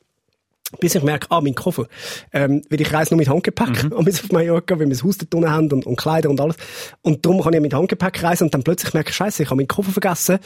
Bis 0.80 0.96
ich 0.96 1.04
merke, 1.04 1.28
ah, 1.30 1.42
mein 1.42 1.56
Koffer. 1.56 1.88
Ähm, 2.34 2.62
weil 2.70 2.82
ich 2.82 2.94
reise 2.94 3.14
nur 3.14 3.18
mit 3.18 3.30
Handgepäck 3.30 3.84
mhm. 3.84 3.94
auf 3.94 4.32
Mallorca, 4.32 4.76
weil 4.76 4.88
wir 4.88 4.90
das 4.90 5.04
Haus 5.04 5.18
dort 5.18 5.34
unten 5.36 5.52
haben 5.52 5.72
und, 5.72 5.86
und 5.86 5.96
Kleider 5.96 6.30
und 6.30 6.40
alles. 6.40 6.56
Und 7.02 7.26
darum 7.26 7.42
kann 7.42 7.54
ich 7.54 7.62
mit 7.62 7.74
Handgepäck 7.74 8.24
reisen 8.24 8.46
und 8.46 8.54
dann 8.54 8.64
plötzlich 8.64 8.94
merke 8.94 9.10
ich, 9.10 9.16
scheiße, 9.16 9.44
ich 9.44 9.50
habe 9.50 9.58
meinen 9.58 9.68
Koffer 9.68 9.92
vergessen 9.92 10.40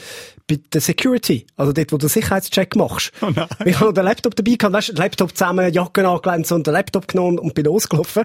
bei 0.48 0.58
der 0.72 0.80
Security. 0.80 1.46
Also 1.56 1.72
dort, 1.72 1.92
wo 1.92 1.96
du 1.96 2.06
den 2.06 2.10
Sicherheitscheck 2.10 2.76
machst. 2.76 3.12
Oh 3.22 3.30
nein. 3.34 3.46
Ich 3.64 3.76
habe 3.76 3.86
noch 3.86 3.94
den 3.94 4.04
Laptop 4.04 4.34
dabei 4.34 4.54
gehabt, 4.54 4.74
weißt, 4.74 4.98
Laptop 4.98 5.36
zusammen, 5.36 5.72
Jacke 5.72 6.06
angelegt 6.06 6.52
und 6.52 6.66
den 6.66 6.74
Laptop 6.74 7.08
genommen 7.08 7.38
und 7.38 7.54
bin 7.54 7.64
losgelaufen. 7.64 8.24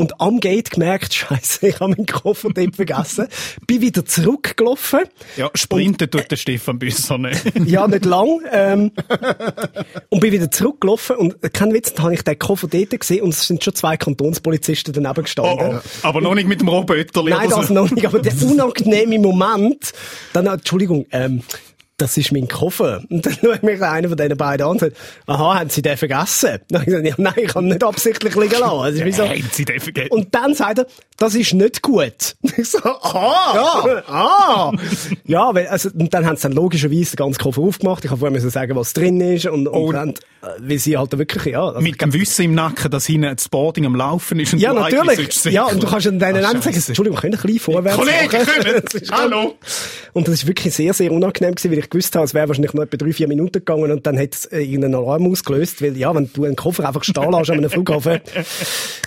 Und 0.00 0.18
am 0.18 0.40
Gate 0.40 0.70
gemerkt, 0.70 1.12
scheiße, 1.14 1.68
ich 1.68 1.80
habe 1.80 1.90
meinen 1.90 2.06
Koffer 2.06 2.48
dort 2.54 2.74
vergessen. 2.74 3.28
Bin 3.66 3.82
wieder 3.82 4.02
zurückgelaufen. 4.06 5.00
Ja, 5.36 5.50
sprinten 5.54 6.10
tut 6.10 6.30
der 6.30 6.36
Stefan 6.36 6.78
Büsser 6.78 7.18
nicht. 7.18 7.42
Ja, 7.66 7.86
nicht 7.86 8.06
lang. 8.06 8.40
Ähm, 8.50 8.92
und 10.08 10.20
bin 10.20 10.32
wieder 10.32 10.50
zurückgelaufen 10.50 11.16
und 11.16 11.44
äh, 11.44 11.50
kein 11.50 11.74
Witz, 11.74 11.92
dann 11.92 12.04
habe 12.06 12.14
ich 12.14 12.22
den 12.22 12.38
Koffer 12.38 12.66
dort 12.68 12.98
gesehen 12.98 13.22
und 13.22 13.30
es 13.34 13.46
sind 13.46 13.62
schon 13.62 13.74
zwei 13.74 13.98
Kantonspolizisten 13.98 14.94
daneben 14.94 15.10
Oh, 15.18 15.22
gestanden. 15.22 15.76
oh. 15.76 15.80
Aber 16.02 16.20
noch 16.22 16.34
nicht 16.34 16.48
mit 16.48 16.60
dem 16.62 16.68
Roboterli 16.68 17.30
Nein, 17.30 17.48
oder 17.48 17.56
das 17.56 17.68
so. 17.68 17.74
noch 17.74 17.90
nicht, 17.90 18.06
aber 18.06 18.20
der 18.20 18.32
unangenehme 18.42 19.18
Moment, 19.18 19.92
dann, 20.32 20.46
äh, 20.46 20.54
Entschuldigung, 20.54 21.04
ähm, 21.12 21.42
das 22.00 22.16
ist 22.16 22.32
mein 22.32 22.48
Koffer. 22.48 23.02
Und 23.10 23.26
dann 23.26 23.34
schaut 23.40 23.62
mich 23.62 23.82
einer 23.82 24.08
von 24.08 24.16
diesen 24.16 24.36
beiden 24.36 24.64
an 24.66 24.72
und 24.72 24.80
sagt, 24.80 24.96
aha, 25.26 25.58
haben 25.60 25.70
Sie 25.70 25.82
den 25.82 25.96
vergessen? 25.96 26.58
Dann 26.68 26.82
habe 26.82 26.90
ich 26.90 26.96
gesagt, 27.02 27.18
nein, 27.18 27.34
ich 27.36 27.54
habe 27.54 27.64
ihn 27.64 27.68
nicht 27.68 27.84
absichtlich 27.84 28.34
liegen 28.34 28.58
lassen. 28.60 28.64
Also, 28.80 29.04
wieso? 29.04 29.28
Haben 29.28 29.48
Sie 29.52 29.64
den 29.64 29.80
vergessen? 29.80 30.10
Und 30.12 30.34
dann 30.34 30.54
sagt 30.54 30.78
er, 30.78 30.86
das 31.18 31.34
ist 31.34 31.54
nicht 31.54 31.82
gut. 31.82 32.36
Ich 32.56 32.70
so, 32.70 32.78
aha, 32.78 33.54
ja, 33.86 34.02
ah. 34.08 34.72
ja, 35.24 35.54
weil, 35.54 35.66
also, 35.68 35.88
und 35.96 36.12
dann 36.12 36.26
haben 36.26 36.36
sie 36.36 36.42
dann 36.42 36.52
logischerweise 36.52 37.16
den 37.16 37.24
ganzen 37.24 37.38
Koffer 37.40 37.62
aufgemacht. 37.62 38.04
Ich 38.04 38.10
habe 38.10 38.18
vorher 38.18 38.32
müssen 38.32 38.50
sagen, 38.50 38.74
was 38.76 38.92
drin 38.92 39.20
ist 39.20 39.46
und, 39.46 39.66
und 39.68 39.74
Oh. 39.80 39.92
dann, 39.92 40.10
äh, 40.10 40.14
weil 40.58 40.78
sie 40.78 40.96
halt 40.98 41.16
wirklich, 41.16 41.44
ja. 41.46 41.64
Also, 41.68 41.80
mit 41.80 42.00
dem 42.00 42.12
Wissen 42.12 42.44
im 42.46 42.54
Nacken, 42.54 42.90
dass 42.90 43.06
hinten 43.06 43.34
das 43.34 43.48
Boarding 43.48 43.86
am 43.86 43.94
Laufen 43.94 44.40
ist. 44.40 44.52
Und 44.52 44.58
ja, 44.58 44.72
natürlich. 44.72 45.44
Ja, 45.44 45.64
und 45.66 45.82
du 45.82 45.86
kannst 45.86 46.06
dann 46.06 46.18
denen 46.18 46.44
Ach, 46.44 46.62
sagen. 46.62 46.74
Entschuldigung, 46.74 47.18
können 47.18 47.34
ein 47.34 47.40
bisschen 47.40 47.60
vorwärts 47.60 47.96
Kollege, 47.98 48.36
ist- 48.92 49.12
Hallo! 49.12 49.56
Und 50.12 50.26
das 50.28 50.34
ist 50.34 50.46
wirklich 50.46 50.74
sehr, 50.74 50.92
sehr 50.92 51.12
unangenehm 51.12 51.54
gewesen, 51.54 51.70
weil 51.72 51.78
ich 51.78 51.89
gewusst 51.90 52.14
habe, 52.16 52.24
es 52.24 52.34
wäre 52.34 52.48
wahrscheinlich 52.48 52.72
noch 52.72 52.82
etwa 52.82 52.96
drei, 52.96 53.12
vier 53.12 53.28
Minuten 53.28 53.52
gegangen 53.58 53.90
und 53.90 54.06
dann 54.06 54.18
hat 54.18 54.34
es 54.34 54.44
äh, 54.46 54.60
irgendeinen 54.60 54.94
Alarm 54.94 55.26
ausgelöst, 55.30 55.82
weil, 55.82 55.96
ja, 55.96 56.14
wenn 56.14 56.30
du 56.32 56.44
einen 56.44 56.56
Koffer 56.56 56.86
einfach 56.86 57.04
stehen 57.04 57.30
lässt 57.32 57.50
an 57.50 57.58
einem 57.58 57.70
Flughafen. 57.70 58.20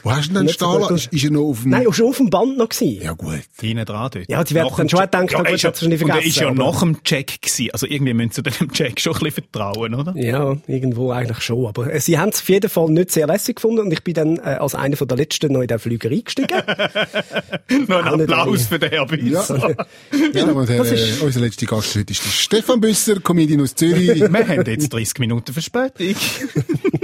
Wo 0.03 0.11
hast 0.11 0.25
du 0.29 0.33
denn 0.33 0.41
den 0.41 0.45
Nicht 0.47 0.59
so 0.59 0.65
Stahl? 0.71 0.83
aus. 0.83 0.91
ist, 0.91 1.13
ist 1.13 1.23
er 1.23 1.31
noch 1.31 1.41
auf 1.49 1.61
dem... 1.61 1.71
Nein, 1.71 1.85
schon 1.91 2.07
auf 2.07 2.17
dem 2.17 2.29
Band 2.29 2.57
noch 2.57 2.69
gewesen. 2.69 3.01
Ja, 3.01 3.13
gut. 3.13 3.39
Hinten 3.59 3.85
dran 3.85 4.09
dort. 4.13 4.29
Ja, 4.29 4.43
die 4.43 4.53
werden 4.53 4.71
dann 4.75 4.89
schon 4.89 4.99
Check- 4.99 5.11
gedacht, 5.11 5.31
ja, 5.31 5.37
gut, 5.37 5.47
er 5.47 5.53
ist 5.53 5.63
hat's 5.63 5.81
wahrscheinlich 5.81 6.01
Und 6.03 6.09
er 6.09 6.13
vergessen, 6.15 6.29
ist 6.29 6.39
ja 6.41 6.47
aber- 6.49 6.71
nach 6.71 6.79
dem 6.81 7.03
Check 7.03 7.41
gewesen. 7.41 7.69
Also 7.73 7.87
irgendwie 7.87 8.13
müssen 8.13 8.31
sie 8.33 8.43
dem 8.43 8.71
Check 8.73 8.99
schon 8.99 9.13
ein 9.15 9.19
bisschen 9.19 9.43
vertrauen, 9.51 9.95
oder? 9.95 10.13
Ja, 10.17 10.57
irgendwo 10.67 11.11
eigentlich 11.11 11.41
schon. 11.41 11.65
Aber 11.67 11.93
äh, 11.93 11.99
sie 11.99 12.17
haben 12.19 12.29
es 12.29 12.39
auf 12.41 12.49
jeden 12.49 12.69
Fall 12.69 12.89
nicht 12.89 13.11
sehr 13.11 13.27
lässig 13.27 13.55
gefunden 13.55 13.79
und 13.79 13.93
ich 13.93 14.03
bin 14.03 14.13
dann 14.13 14.37
äh, 14.37 14.57
als 14.59 14.75
einer 14.75 14.97
von 14.97 15.07
der 15.07 15.17
Letzten 15.17 15.51
noch 15.53 15.61
in 15.61 15.67
den 15.67 15.79
Flüger 15.79 16.09
eingestiegen. 16.09 16.57
Noch 17.87 18.05
ein 18.05 18.17
nicht 18.19 18.31
Applaus 18.31 18.67
für 18.67 18.79
den 18.79 18.89
Herr 18.89 19.07
Ja. 19.23 19.43
Meine 19.49 20.31
Damen 20.33 20.51
und 20.55 20.69
Herren, 20.69 20.77
das 20.79 20.91
ist- 20.91 21.21
unser 21.21 21.39
letzter 21.39 21.65
Gast 21.65 21.95
heute 21.95 22.11
ist 22.11 22.23
der 22.25 22.29
Stefan 22.29 22.72
Büsser, 22.81 23.19
Comedian 23.19 23.61
aus 23.61 23.75
Zürich. 23.75 24.19
Wir 24.19 24.47
haben 24.47 24.65
jetzt 24.65 24.91
30 24.91 25.19
Minuten 25.19 25.53
Verspätung. 25.53 26.15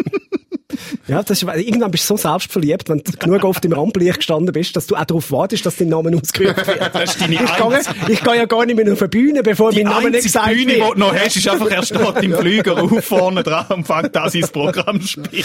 Ja, 1.08 1.24
das 1.24 1.42
ist, 1.42 1.50
irgendwann 1.56 1.92
bist 1.92 2.10
du 2.10 2.16
so 2.16 2.30
selbstverliebt, 2.30 2.90
wenn 2.90 3.00
du 3.00 3.12
genug 3.14 3.44
oft 3.44 3.64
im 3.66 3.74
Rampenlicht 3.74 4.18
gestanden 4.18 4.52
bist, 4.54 4.76
dass 4.76 4.88
du 4.88 4.96
auch 4.96 5.06
darauf 5.06 5.32
wartest, 5.32 5.66
dass 5.66 5.78
dein 5.78 5.90
Name 5.90 6.16
ausgerufen 6.16 6.66
wird. 6.68 6.96
Das 6.96 7.12
ist 7.12 7.22
deine 7.22 7.36
Ich 7.36 7.40
gehe, 7.40 7.82
ich 8.14 8.24
gehe 8.24 8.36
ja 8.36 8.46
gar 8.46 8.66
nicht 8.66 8.76
mehr 8.76 8.92
auf 8.92 9.02
eine 9.02 9.10
Bühne, 9.10 9.44
bevor 9.44 9.72
Die 9.72 9.84
mein 9.84 9.94
Name 9.94 10.12
nicht 10.12 10.24
gesagt 10.24 10.48
Bühne, 10.48 10.74
die 10.74 10.80
wird. 10.80 10.96
du 10.96 11.00
noch 11.00 11.14
hast, 11.14 11.36
ist 11.36 11.48
einfach, 11.48 11.70
er 11.70 11.84
steht 11.84 12.24
im 12.24 12.34
Flüger 12.36 12.82
auf 12.82 13.06
vorne 13.06 13.44
dran 13.44 13.66
und 13.70 13.88
fängt 13.88 14.16
an, 14.16 14.30
sein 14.30 14.42
Programm 14.52 15.02
zu 15.02 15.08
spielen. 15.08 15.44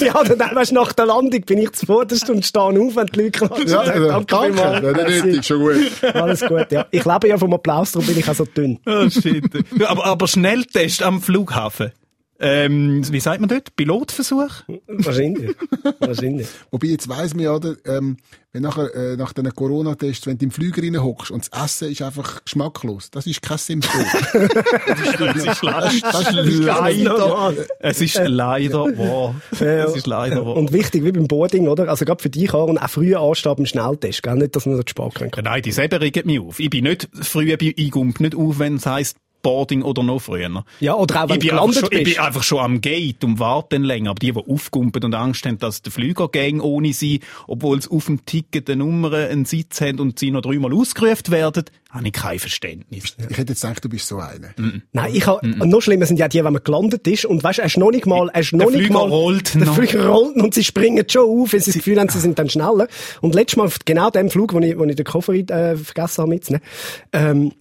Ja, 0.00 0.22
dann 0.24 0.54
weißt, 0.56 0.70
du, 0.70 0.74
nach 0.74 0.92
der 0.92 1.06
Landung 1.06 1.40
bin 1.42 1.58
ich 1.58 1.72
zuvorderst 1.72 2.28
und 2.30 2.44
stehe 2.44 2.62
auf, 2.64 2.96
wenn 2.96 3.06
die 3.06 3.20
Leute 3.20 3.30
klatschen. 3.30 3.68
Ja, 3.68 3.80
also, 3.80 4.20
danke. 4.26 4.58
Ja, 4.58 4.80
nicht 4.80 5.24
nötig, 5.24 5.46
schon 5.46 5.60
gut. 5.60 5.76
Alles 6.14 6.40
gut, 6.40 6.66
ja. 6.70 6.86
Ich 6.90 7.04
lebe 7.04 7.28
ja 7.28 7.38
vom 7.38 7.52
Applaus, 7.54 7.92
darum 7.92 8.06
bin 8.06 8.18
ich 8.18 8.28
auch 8.28 8.34
so 8.34 8.44
dünn. 8.44 8.78
Oh, 8.86 9.08
shit. 9.08 9.44
Aber, 9.86 10.04
aber 10.06 10.28
Schnelltest 10.28 11.02
am 11.02 11.20
Flughafen. 11.20 11.92
Ähm, 12.40 13.02
wie 13.10 13.20
sagt 13.20 13.40
man 13.40 13.48
dort? 13.48 13.74
Pilotversuch? 13.74 14.62
Wahrscheinlich. 14.86 15.56
Wahrscheinlich. 15.98 16.46
Wobei, 16.70 16.86
jetzt 16.88 17.08
weiss 17.08 17.34
man 17.34 17.44
ja, 17.44 17.54
oder, 17.54 17.74
ähm, 17.84 18.16
wenn 18.52 18.62
nachher, 18.62 18.94
äh, 18.94 19.16
nach 19.16 19.32
diesen 19.32 19.52
Corona-Tests, 19.52 20.26
wenn 20.26 20.38
du 20.38 20.44
im 20.44 20.50
Flüger 20.52 20.82
rein 20.82 21.02
hockst 21.02 21.32
und 21.32 21.48
das 21.50 21.64
Essen 21.64 21.90
ist 21.90 22.00
einfach 22.00 22.44
geschmacklos, 22.44 23.10
das 23.10 23.26
ist 23.26 23.42
kein 23.42 23.58
Symptom. 23.58 24.00
Es 24.86 25.00
ist 25.00 25.18
leider, 25.18 25.34
das 25.34 25.44
ist 25.46 25.62
leider, 25.62 25.88
es 27.80 28.00
ist 28.00 28.18
leider 28.28 28.98
wahr. 28.98 29.34
Es 29.50 29.96
ist 29.96 30.06
leider 30.06 30.46
wahr. 30.46 30.56
Und 30.56 30.72
wichtig, 30.72 31.04
wie 31.04 31.12
beim 31.12 31.26
Boarding, 31.26 31.68
oder? 31.68 31.88
Also 31.88 32.04
gerade 32.04 32.22
für 32.22 32.30
dich, 32.30 32.54
Aaron, 32.54 32.78
auch 32.78 32.88
früher 32.88 33.20
anstehen 33.20 33.56
beim 33.56 33.66
Schnelltest, 33.66 34.22
gell? 34.22 34.36
Nicht, 34.36 34.56
dass 34.56 34.66
man 34.66 34.76
dort 34.76 34.90
sparen 34.90 35.30
kann. 35.30 35.44
Nein, 35.44 35.62
die 35.62 35.72
selber 35.72 36.00
regen 36.00 36.26
mich 36.26 36.40
auf. 36.40 36.60
Ich 36.60 36.70
bin 36.70 36.84
nicht 36.84 37.08
früh 37.20 37.56
bei 37.56 37.74
Eigump 37.78 38.20
nicht 38.20 38.34
auf, 38.34 38.58
wenn 38.58 38.76
es 38.76 38.86
heisst 38.86 39.16
Boarding 39.42 39.82
oder 39.82 40.02
noch 40.02 40.20
früher. 40.20 40.64
Ja, 40.80 40.94
oder 40.94 41.24
auch 41.24 41.28
wenn 41.28 41.36
Ich 41.36 41.40
bin, 41.40 41.50
du 41.50 41.62
einfach 41.62 41.72
gelandet 41.72 41.80
schon, 41.80 41.98
ich 41.98 42.04
bist. 42.04 42.16
bin 42.16 42.24
einfach 42.26 42.42
schon 42.42 42.58
am 42.58 42.80
Gate 42.80 43.24
und 43.24 43.38
warte 43.38 43.68
dann 43.76 43.84
länger. 43.84 44.10
Aber 44.10 44.18
die, 44.18 44.32
die 44.32 44.38
aufgumpen 44.38 45.04
und 45.04 45.14
Angst 45.14 45.46
haben, 45.46 45.58
dass 45.58 45.82
der 45.82 45.92
Flüger 45.92 46.28
gang 46.28 46.62
ohne 46.62 46.92
sie, 46.92 47.20
obwohl 47.46 47.80
sie 47.80 47.90
auf 47.90 48.06
dem 48.06 48.24
Ticket 48.26 48.68
eine 48.68 48.84
Nummer, 48.84 49.12
einen 49.12 49.44
Sitz 49.44 49.80
haben 49.80 50.00
und 50.00 50.18
sie 50.18 50.30
noch 50.30 50.42
dreimal 50.42 50.72
ausgerufen 50.74 51.30
werden, 51.30 51.64
habe 51.90 52.06
ich 52.06 52.12
kein 52.12 52.38
Verständnis. 52.38 53.16
Ich 53.30 53.38
hätte 53.38 53.52
jetzt 53.52 53.62
gedacht, 53.62 53.82
du 53.84 53.88
bist 53.88 54.06
so 54.08 54.18
einer. 54.18 54.50
Nein, 54.92 55.10
ich 55.14 55.26
hab, 55.26 55.42
und 55.42 55.68
noch 55.70 55.80
schlimmer 55.80 56.04
sind 56.04 56.18
ja 56.18 56.28
die, 56.28 56.44
wenn 56.44 56.52
man 56.52 56.62
gelandet 56.62 57.06
ist 57.08 57.24
und 57.24 57.42
weißt, 57.42 57.60
er 57.60 57.64
ist 57.66 57.78
noch 57.78 57.90
nicht 57.90 58.04
mal, 58.04 58.28
er 58.32 58.40
ist 58.40 58.52
noch 58.52 58.66
Der 58.66 58.70
nicht 58.72 58.86
Flüger 58.86 58.92
mal, 58.94 59.08
rollt 59.08 59.54
der 59.54 59.64
noch. 59.66 59.74
Flüger 59.74 60.06
rollt 60.06 60.36
und 60.36 60.52
sie 60.52 60.64
springen 60.64 61.04
schon 61.08 61.22
auf, 61.22 61.52
weil 61.54 61.60
sie 61.60 61.70
das 61.72 61.78
Gefühl 61.78 61.98
haben, 61.98 62.10
sie 62.10 62.20
sind 62.20 62.38
dann 62.38 62.50
schneller. 62.50 62.88
Und 63.22 63.34
letztes 63.34 63.56
Mal 63.56 63.66
auf 63.66 63.78
genau 63.86 64.10
dem 64.10 64.28
Flug, 64.30 64.52
wo 64.52 64.58
ich, 64.58 64.76
wo 64.78 64.84
ich 64.84 64.96
den 64.96 65.06
Koffer 65.06 65.32
äh, 65.32 65.76
vergessen 65.76 66.22
habe 66.22 66.28
mitzunehmen, 66.30 66.66
ähm, 67.14 67.52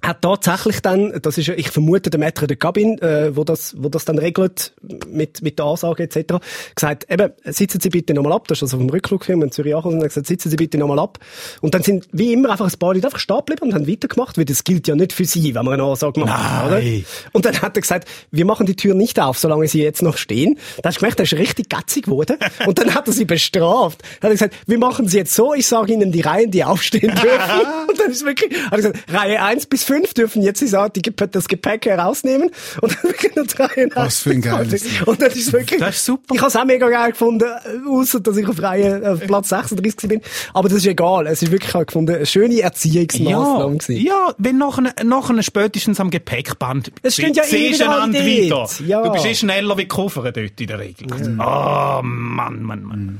hat 0.00 0.22
tatsächlich 0.22 0.80
dann, 0.80 1.12
das 1.22 1.38
ist, 1.38 1.46
ja- 1.48 1.54
ich 1.54 1.70
vermute, 1.70 2.08
der 2.08 2.20
Maître 2.20 2.46
de 2.46 2.56
Cabine, 2.56 3.00
äh, 3.02 3.36
wo 3.36 3.42
das, 3.44 3.74
wo 3.76 3.88
das 3.88 4.04
dann 4.04 4.16
regelt, 4.18 4.72
mit, 5.08 5.42
mit 5.42 5.58
der 5.58 5.66
Ansage 5.66 6.04
etc., 6.04 6.34
gesagt, 6.74 7.10
eben, 7.10 7.32
sitzen 7.44 7.80
Sie 7.80 7.88
bitte 7.88 8.14
nochmal 8.14 8.32
ab, 8.32 8.46
das 8.46 8.58
ist 8.58 8.62
also 8.62 8.78
vom 8.78 8.88
Rückflugfilm 8.90 9.42
in 9.42 9.50
Zürich 9.50 9.74
angekommen, 9.74 9.96
und 10.00 10.04
gesagt, 10.08 10.26
sitzen 10.26 10.50
Sie 10.50 10.56
bitte 10.56 10.78
nochmal 10.78 11.00
ab. 11.00 11.18
Und 11.60 11.74
dann 11.74 11.82
sind, 11.82 12.06
wie 12.12 12.32
immer, 12.32 12.50
einfach 12.50 12.72
ein 12.72 12.78
paar 12.78 12.94
Leute 12.94 13.06
einfach 13.06 13.18
stehen 13.18 13.38
geblieben 13.38 13.66
und 13.66 13.74
haben 13.74 13.88
weitergemacht, 13.88 14.38
weil 14.38 14.44
das 14.44 14.62
gilt 14.62 14.86
ja 14.86 14.94
nicht 14.94 15.12
für 15.12 15.24
Sie, 15.24 15.54
wenn 15.54 15.64
man 15.64 15.74
eine 15.74 15.82
Ansage 15.82 16.20
macht, 16.20 16.66
oder? 16.66 16.76
Nein. 16.78 17.04
Und 17.32 17.44
dann 17.44 17.60
hat 17.60 17.76
er 17.76 17.80
gesagt, 17.80 18.08
wir 18.30 18.44
machen 18.44 18.66
die 18.66 18.76
Tür 18.76 18.94
nicht 18.94 19.18
auf, 19.20 19.38
solange 19.38 19.66
Sie 19.66 19.82
jetzt 19.82 20.02
noch 20.02 20.16
stehen. 20.16 20.58
Da 20.82 20.88
hast 20.90 20.96
du 20.96 21.00
gemerkt, 21.00 21.18
er 21.18 21.24
ist 21.24 21.32
richtig 21.34 21.68
gatzig 21.68 22.04
geworden. 22.04 22.36
Und 22.66 22.78
dann 22.78 22.94
hat 22.94 23.08
er 23.08 23.12
sie 23.12 23.24
bestraft. 23.24 24.02
Dann 24.20 24.30
hat 24.30 24.40
er 24.40 24.48
gesagt, 24.48 24.54
wir 24.66 24.78
machen 24.78 25.08
Sie 25.08 25.16
jetzt 25.18 25.34
so, 25.34 25.54
ich 25.54 25.66
sage 25.66 25.92
Ihnen 25.92 26.12
die 26.12 26.20
Reihen, 26.20 26.50
die 26.52 26.62
aufstehen 26.64 27.10
dürfen. 27.14 27.66
Und 27.88 27.98
dann 27.98 28.10
ist 28.10 28.24
wirklich, 28.24 28.56
hat 28.64 28.72
er 28.72 28.76
gesagt, 28.76 28.98
Reihe 29.12 29.42
1 29.42 29.66
bis 29.66 29.84
5 29.88 30.14
dürfen 30.14 30.42
jetzt 30.42 30.62
die 30.96 31.02
Gepäck- 31.02 31.32
das 31.32 31.48
Gepäck 31.48 31.86
herausnehmen. 31.86 32.50
Und 32.80 32.92
dann 32.94 33.02
wirklich 33.10 33.34
noch 33.34 33.46
Reihe 33.58 33.90
Was 33.94 34.20
für 34.20 34.30
ein 34.30 34.40
geiles. 34.40 34.84
Und 35.06 35.20
das 35.20 35.34
ist 35.34 35.52
wirklich, 35.52 35.80
Das 35.80 35.96
ist 35.96 36.04
super. 36.04 36.34
ich 36.34 36.40
habe 36.40 36.48
es 36.48 36.56
auch 36.56 36.64
mega 36.64 36.88
geil 36.88 37.10
gefunden, 37.10 37.48
außer 37.88 38.20
dass 38.20 38.36
ich 38.36 38.46
auf 38.46 38.62
Reihe, 38.62 39.02
auf 39.12 39.20
Platz 39.20 39.48
36 39.48 40.08
bin. 40.08 40.20
Aber 40.54 40.68
das 40.68 40.78
ist 40.78 40.86
egal. 40.86 41.26
Es 41.26 41.42
ist 41.42 41.50
wirklich, 41.50 41.68
ich 41.70 41.74
gefunden, 41.86 42.14
eine 42.16 42.26
schöne 42.26 42.60
Erziehungsmaßnahme 42.60 43.72
Ja, 43.72 43.78
gewesen. 43.78 43.96
ja, 44.06 44.34
wenn 44.38 44.58
nachher, 44.58 44.94
nachher 45.04 45.42
spätestens 45.42 45.98
am 46.00 46.10
Gepäckband 46.10 46.92
Es 47.02 47.14
stehen 47.14 47.32
ja 47.34 47.42
siehst 47.44 47.82
einander 47.82 48.20
weiter. 48.20 48.68
Ja. 48.86 49.02
Du 49.02 49.12
bist 49.12 49.26
eh 49.26 49.34
schneller 49.34 49.76
wie 49.76 49.82
die 49.82 49.88
Koffer 49.88 50.22
dort 50.30 50.60
in 50.60 50.66
der 50.66 50.78
Regel. 50.78 51.06
Ah, 51.38 52.00
Mann, 52.04 52.62
Mann, 52.62 52.82
Mann. 52.82 53.18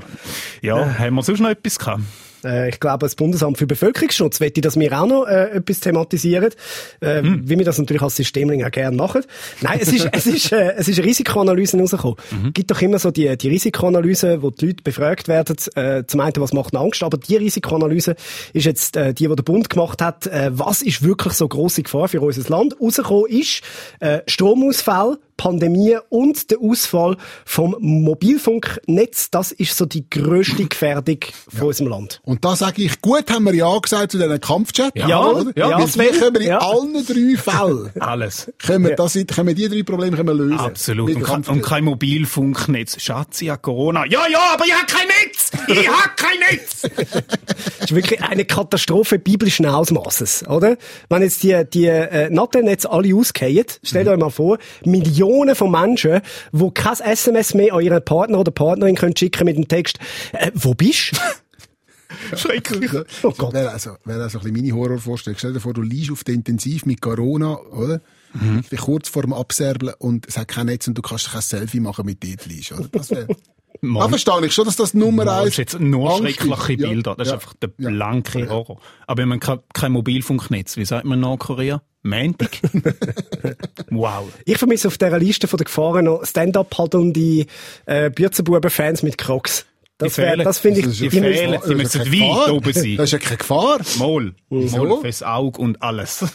Ja, 0.62 0.98
haben 0.98 1.14
wir 1.14 1.22
sonst 1.22 1.40
noch 1.40 1.50
etwas 1.50 1.78
gehabt? 1.78 2.02
Äh, 2.44 2.70
ich 2.70 2.80
glaube, 2.80 3.06
das 3.06 3.14
Bundesamt 3.14 3.58
für 3.58 3.66
Bevölkerungsschutz 3.66 4.40
wette, 4.40 4.60
dass 4.60 4.78
wir 4.78 4.92
auch 4.98 5.06
noch 5.06 5.26
äh, 5.26 5.50
etwas 5.50 5.80
thematisieren, 5.80 6.50
äh, 7.00 7.22
wie 7.22 7.58
wir 7.58 7.64
das 7.64 7.78
natürlich 7.78 8.02
als 8.02 8.16
Systemling 8.16 8.64
auch 8.64 8.70
gerne 8.70 8.96
machen. 8.96 9.22
Nein, 9.60 9.78
es 9.80 9.92
ist, 9.92 10.08
es 10.12 10.26
ist, 10.26 10.52
äh, 10.52 10.74
es 10.76 10.88
ist 10.88 10.98
eine 10.98 11.08
Risikoanalyse 11.08 11.78
rausgekommen. 11.78 12.16
gibt 12.54 12.70
doch 12.70 12.80
immer 12.80 12.98
so 12.98 13.10
die, 13.10 13.36
die 13.36 13.48
Risikoanalyse, 13.48 14.42
wo 14.42 14.50
die 14.50 14.66
Leute 14.66 14.82
befragt 14.82 15.28
werden, 15.28 15.56
äh, 15.74 16.04
zum 16.06 16.20
einen, 16.20 16.34
was 16.36 16.52
macht 16.52 16.76
Angst, 16.76 17.02
aber 17.02 17.18
die 17.18 17.36
Risikoanalyse 17.36 18.16
ist 18.52 18.64
jetzt 18.64 18.96
äh, 18.96 19.14
die, 19.14 19.28
die 19.28 19.34
der 19.34 19.42
Bund 19.42 19.70
gemacht 19.70 20.02
hat, 20.02 20.26
äh, 20.26 20.50
was 20.52 20.82
ist 20.82 21.02
wirklich 21.02 21.34
so 21.34 21.48
grosse 21.48 21.82
Gefahr 21.82 22.08
für 22.08 22.20
unser 22.20 22.48
Land. 22.48 22.76
Rausgekommen 22.80 23.26
ist 23.28 23.62
äh, 24.00 24.20
Stromausfall, 24.26 25.18
Pandemie 25.38 25.96
und 26.10 26.50
der 26.50 26.58
Ausfall 26.60 27.16
vom 27.46 27.74
Mobilfunknetz, 27.78 29.30
das 29.30 29.52
ist 29.52 29.74
so 29.76 29.86
die 29.86 30.08
grösste 30.10 30.64
Gefährdung 30.68 31.20
von 31.48 31.68
unserem 31.68 31.90
Land. 31.90 32.20
Und 32.24 32.44
da 32.44 32.54
sage 32.56 32.82
ich, 32.82 33.00
gut 33.00 33.30
haben 33.30 33.44
wir 33.44 33.54
Ja 33.54 33.78
gesagt 33.78 34.12
zu 34.12 34.18
diesen 34.18 34.40
Kampfchat. 34.40 34.96
Ja, 34.96 35.24
oder? 35.26 35.52
ja, 35.56 35.70
Weil 35.70 35.86
das 35.86 35.94
können 35.96 36.34
wir 36.34 36.40
in 36.42 36.48
ja. 36.48 36.58
allen 36.58 37.06
drei 37.06 37.36
Fällen, 37.38 37.90
Alles. 38.00 38.52
können 38.58 38.84
wir, 38.84 38.96
das, 38.96 39.14
können 39.14 39.46
wir 39.48 39.54
die 39.54 39.68
drei 39.68 39.82
Probleme 39.82 40.16
können 40.16 40.28
wir 40.28 40.34
lösen. 40.34 40.58
Absolut. 40.58 41.14
Und, 41.14 41.48
und 41.48 41.62
kein 41.62 41.84
Mobilfunknetz. 41.84 43.00
Schatz, 43.00 43.40
ich 43.40 43.48
Corona. 43.62 44.04
Ja, 44.06 44.26
ja, 44.28 44.40
aber 44.52 44.64
ich 44.66 44.74
hab 44.74 44.86
kein 44.86 45.06
Netz! 45.06 45.50
Ich 45.68 45.88
hab 45.88 46.16
kein 46.16 46.38
Netz! 46.50 46.82
Das 47.78 47.92
ist 47.92 47.94
wirklich 47.94 48.22
eine 48.22 48.44
Katastrophe 48.44 49.18
biblischen 49.18 49.64
Ausmaßes, 49.64 50.46
oder? 50.48 50.76
Wenn 51.08 51.22
jetzt 51.22 51.42
die, 51.42 51.56
die 51.72 51.86
äh, 51.86 52.28
Natternetz 52.28 52.84
alle 52.84 53.14
ausgehen, 53.14 53.64
stellt 53.82 54.06
Mhm. 54.06 54.12
euch 54.12 54.18
mal 54.18 54.30
vor, 54.30 54.58
Millionen 54.84 55.27
von 55.54 55.70
Menschen, 55.70 56.20
die 56.52 56.70
kein 56.74 57.00
SMS 57.00 57.54
mehr 57.54 57.74
an 57.74 57.82
ihren 57.82 58.04
Partner 58.04 58.38
oder 58.40 58.50
Partnerin 58.50 58.96
können 58.96 59.16
schicken 59.16 59.44
mit 59.44 59.56
dem 59.56 59.68
Text, 59.68 59.98
äh, 60.32 60.50
wo 60.54 60.74
bist 60.74 61.12
du? 61.12 61.16
Schrecklich. 62.36 62.90
Oh 63.22 63.32
Gott. 63.36 63.52
Wäre 63.52 63.70
also, 63.70 63.96
wäre 64.04 64.22
also 64.22 64.38
ein 64.38 64.44
bisschen 64.44 64.66
meine 64.66 64.74
Horrorvorstellung. 64.74 65.38
Stell 65.38 65.52
dir 65.52 65.60
vor, 65.60 65.74
du 65.74 65.82
liegst 65.82 66.10
auf 66.10 66.24
der 66.24 66.34
Intensiv 66.34 66.86
mit 66.86 67.00
Corona, 67.00 67.58
oder? 67.58 68.00
Mhm. 68.34 68.64
Kurz 68.78 69.08
vor 69.08 69.22
dem 69.22 69.32
Abserbeln 69.32 69.94
und 69.98 70.26
es 70.26 70.36
hat 70.36 70.48
kein 70.48 70.66
Netz 70.66 70.86
und 70.88 70.96
du 70.96 71.02
kannst 71.02 71.32
kein 71.32 71.40
Selfie 71.40 71.80
machen 71.80 72.06
mit 72.06 72.22
dir 72.22 72.36
liegst, 72.44 72.72
oder? 72.72 72.88
Das 72.92 73.10
wäre, 73.10 73.26
Mann. 73.80 74.02
ah, 74.02 74.08
verstehe 74.08 74.44
ich 74.46 74.52
schon, 74.52 74.64
dass 74.64 74.76
das 74.76 74.94
Nummer 74.94 75.24
Das 75.24 75.38
eins 75.40 75.48
ist 75.50 75.56
jetzt 75.58 75.80
nur 75.80 76.10
Angst 76.10 76.22
schreckliche 76.40 76.72
ist. 76.74 76.80
Ja, 76.80 76.88
Bilder. 76.88 77.14
Das 77.16 77.26
ist 77.28 77.30
ja, 77.32 77.34
einfach 77.38 77.54
der 77.54 77.70
ja. 77.78 77.90
blanke 77.90 78.48
Horror. 78.48 78.80
Aber 79.06 79.22
wenn 79.22 79.28
man 79.28 79.40
kein, 79.40 79.58
kein 79.72 79.92
Mobilfunknetz, 79.92 80.76
wie 80.76 80.84
sagt 80.84 81.04
man 81.04 81.18
in 81.18 81.22
Nordkorea? 81.22 81.82
Mantic? 82.02 82.60
wow. 83.90 84.24
Ich 84.44 84.58
vermisse 84.58 84.88
auf 84.88 84.98
dieser 84.98 85.18
Liste 85.18 85.48
von 85.48 85.58
der 85.58 85.64
Gefahren 85.64 86.04
noch 86.04 86.24
Stand-up-paddelnde 86.24 87.46
äh, 87.86 88.10
Bürzenbuben-Fans 88.10 89.02
mit 89.02 89.18
Crocs. 89.18 89.66
Das, 89.98 90.14
Die 90.14 90.22
wär, 90.22 90.36
das 90.36 90.60
finde 90.60 90.80
ich... 90.80 90.86
Ist 90.86 91.00
Die 91.00 91.04
ja- 91.06 91.10
fehlen. 91.10 91.54
ist 91.54 91.66
müssen 91.66 92.12
weit 92.12 92.50
oben 92.50 92.72
sein. 92.72 92.96
Das 92.96 93.06
ist 93.06 93.12
ja 93.12 93.18
keine 93.18 93.36
Gefahr. 93.38 93.80
Moll. 93.98 94.34
Wieso? 94.48 94.84
Moll 94.84 95.00
fürs 95.00 95.24
Auge 95.24 95.60
und 95.60 95.82
alles. 95.82 96.24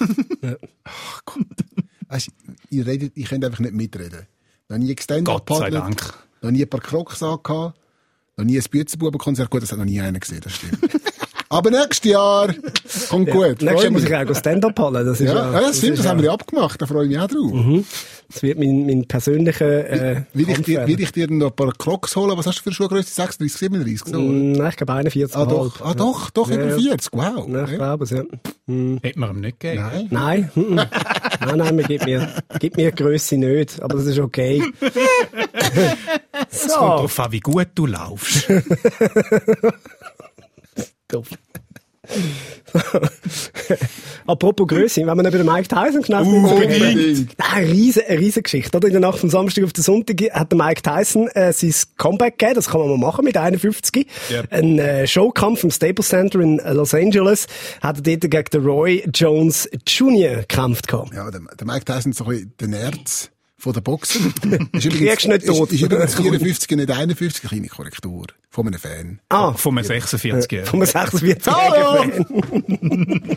Weisst, 2.10 2.30
ihr, 2.70 2.86
redet, 2.86 3.16
ihr 3.16 3.26
könnt 3.26 3.46
einfach 3.46 3.60
nicht 3.60 3.74
mitreden. 3.74 4.28
Noch 4.68 4.78
nie 4.78 4.94
gestand 4.94 5.26
Gott 5.26 5.48
sei 5.50 5.70
Dank. 5.70 6.14
Noch 6.44 6.52
nie 6.52 6.64
ein 6.64 6.70
paar 6.70 6.82
Crocs 6.82 7.24
angehabt. 7.24 7.80
Noch 8.38 8.46
nie 8.46 8.60
ein 8.60 8.66
Bützenbubenkonzert. 8.70 9.50
Gut, 9.50 9.64
das 9.64 9.72
hat 9.72 9.80
noch 9.80 9.86
nie 9.86 10.02
einer 10.02 10.20
gesehen, 10.20 10.42
das 10.42 10.54
stimmt. 10.54 10.80
Aber 11.54 11.70
nächstes 11.70 12.12
Jahr 12.12 12.48
kommt 13.10 13.30
gut. 13.30 13.62
Nächstes 13.62 13.84
Jahr 13.84 13.92
muss 13.92 14.04
ich 14.04 14.16
auch 14.16 14.36
Stand-up 14.36 14.74
paddeln. 14.74 15.06
Das 15.06 15.20
ist 15.20 15.28
Ja, 15.28 15.52
ja, 15.52 15.62
das 15.62 15.78
stimmt, 15.78 16.00
das 16.00 16.08
haben 16.08 16.18
ja- 16.18 16.24
wir 16.24 16.30
ja 16.30 16.34
abgemacht, 16.34 16.82
da 16.82 16.88
freue 16.88 17.04
ich 17.04 17.10
mich 17.10 17.20
auch 17.20 17.28
drauf. 17.28 17.86
Das 18.32 18.42
wird 18.42 18.58
mein, 18.58 18.88
mein 18.88 19.06
persönlicher 19.08 19.90
äh, 19.90 20.24
Will 20.34 20.50
ich, 20.50 20.62
dir, 20.64 20.88
will 20.88 21.00
ich 21.00 21.12
dir 21.12 21.30
noch 21.30 21.52
ein 21.52 21.56
paar 21.56 21.72
Crocs 21.74 22.16
holen? 22.16 22.36
Was 22.36 22.48
hast 22.48 22.60
du 22.60 22.64
für 22.64 22.72
Schuhgröße? 22.72 23.14
36, 23.14 23.60
37? 23.60 24.08
So. 24.12 24.20
Nein, 24.20 24.70
ich 24.70 24.78
glaube 24.78 24.94
41. 24.94 25.36
Ah, 25.38 25.46
doch, 25.46 25.82
ah, 25.82 25.94
doch, 25.94 26.32
doch, 26.32 26.50
Ja, 26.50 26.56
über 26.56 26.70
ja. 26.70 26.80
40. 26.80 27.14
Wow. 27.14 27.48
Ja, 27.48 27.64
ich 27.66 27.76
glaube 27.76 28.04
es, 28.06 28.10
ja. 28.10 28.24
Hätte 29.04 29.20
man 29.20 29.30
ihm 29.36 29.42
nicht 29.42 29.60
gegeben. 29.60 29.84
Nein. 29.84 30.08
Nein, 30.10 30.52
mhm. 30.56 30.76
nein, 30.76 30.88
nein, 31.58 31.76
man 31.76 31.86
gibt 31.86 32.06
mir, 32.06 32.28
gibt 32.60 32.78
mir 32.78 32.90
die 32.92 33.04
Grösse 33.04 33.38
nicht, 33.38 33.80
aber 33.84 33.98
das 33.98 34.08
ist 34.08 34.18
okay. 34.18 34.64
Es 36.50 36.62
kommt 36.62 36.72
so, 36.72 36.80
darauf 36.80 37.20
an, 37.20 37.32
wie 37.32 37.40
gut 37.40 37.68
du 37.76 37.86
laufst. 37.86 38.48
doof. 41.14 41.30
Apropos 44.28 44.68
Grösse, 44.68 45.06
wenn 45.06 45.18
wir 45.18 45.28
über 45.28 45.38
den 45.38 45.46
Mike 45.46 45.68
Tyson 45.68 46.02
geschnappt 46.02 46.28
Unbedingt. 46.28 47.36
Eine 47.38 47.68
riesen, 47.68 48.04
eine 48.08 48.20
riesen 48.20 48.44
Geschichte, 48.44 48.76
oder? 48.76 48.88
In 48.88 48.94
der 48.94 49.02
Nacht 49.02 49.20
vom 49.20 49.30
Samstag 49.30 49.64
auf 49.64 49.74
den 49.74 49.84
Sonntag 49.84 50.22
hat 50.34 50.52
der 50.52 50.58
Mike 50.58 50.82
Tyson 50.82 51.28
äh, 51.30 51.54
sein 51.54 51.74
Comeback 51.98 52.38
gegeben, 52.38 52.56
das 52.56 52.70
kann 52.70 52.82
man 52.82 52.90
mal 52.90 52.98
machen 52.98 53.24
mit 53.24 53.38
51. 53.38 54.08
Ja. 54.30 54.44
Ein 54.50 54.80
äh, 54.80 55.08
Showkampf 55.08 55.64
im 55.64 55.72
Staples 55.72 56.10
Center 56.10 56.40
in 56.40 56.62
Los 56.72 56.94
Angeles 56.94 57.48
hat 57.82 57.98
er 57.98 58.18
dort 58.18 58.32
gegen 58.32 58.50
den 58.52 58.66
Roy 58.66 59.04
Jones 59.14 59.70
Jr. 59.88 60.38
gekämpft 60.38 60.88
gehabt. 60.88 61.14
Ja, 61.14 61.30
der, 61.32 61.42
der 61.42 61.68
Mike 61.68 61.86
Tyson 61.86 62.12
ist 62.12 62.18
so 62.18 62.26
ein 62.26 62.30
bisschen 62.32 62.54
der 62.60 62.68
Nerz 62.68 63.30
von 63.58 63.74
der 63.74 63.82
Boxer. 63.82 64.20
ist 64.74 64.90
Kriegst 64.90 65.28
nicht 65.28 65.48
tot. 65.48 65.72
Ist, 65.72 65.82
ist 65.82 65.84
übrigens 65.84 66.16
54, 66.16 66.78
nicht 66.78 66.92
51, 66.92 67.50
kleine 67.50 67.68
Korrektur. 67.68 68.26
Von 68.54 68.68
einem 68.68 68.80
Fan. 68.80 69.20
Ah, 69.30 69.54
Von 69.54 69.80
einem 69.80 69.88
46-Jährigen. 69.88 70.66
Vom 70.68 70.86
46 70.86 71.52
Hallo! 71.52 72.04
Fan. 72.04 73.32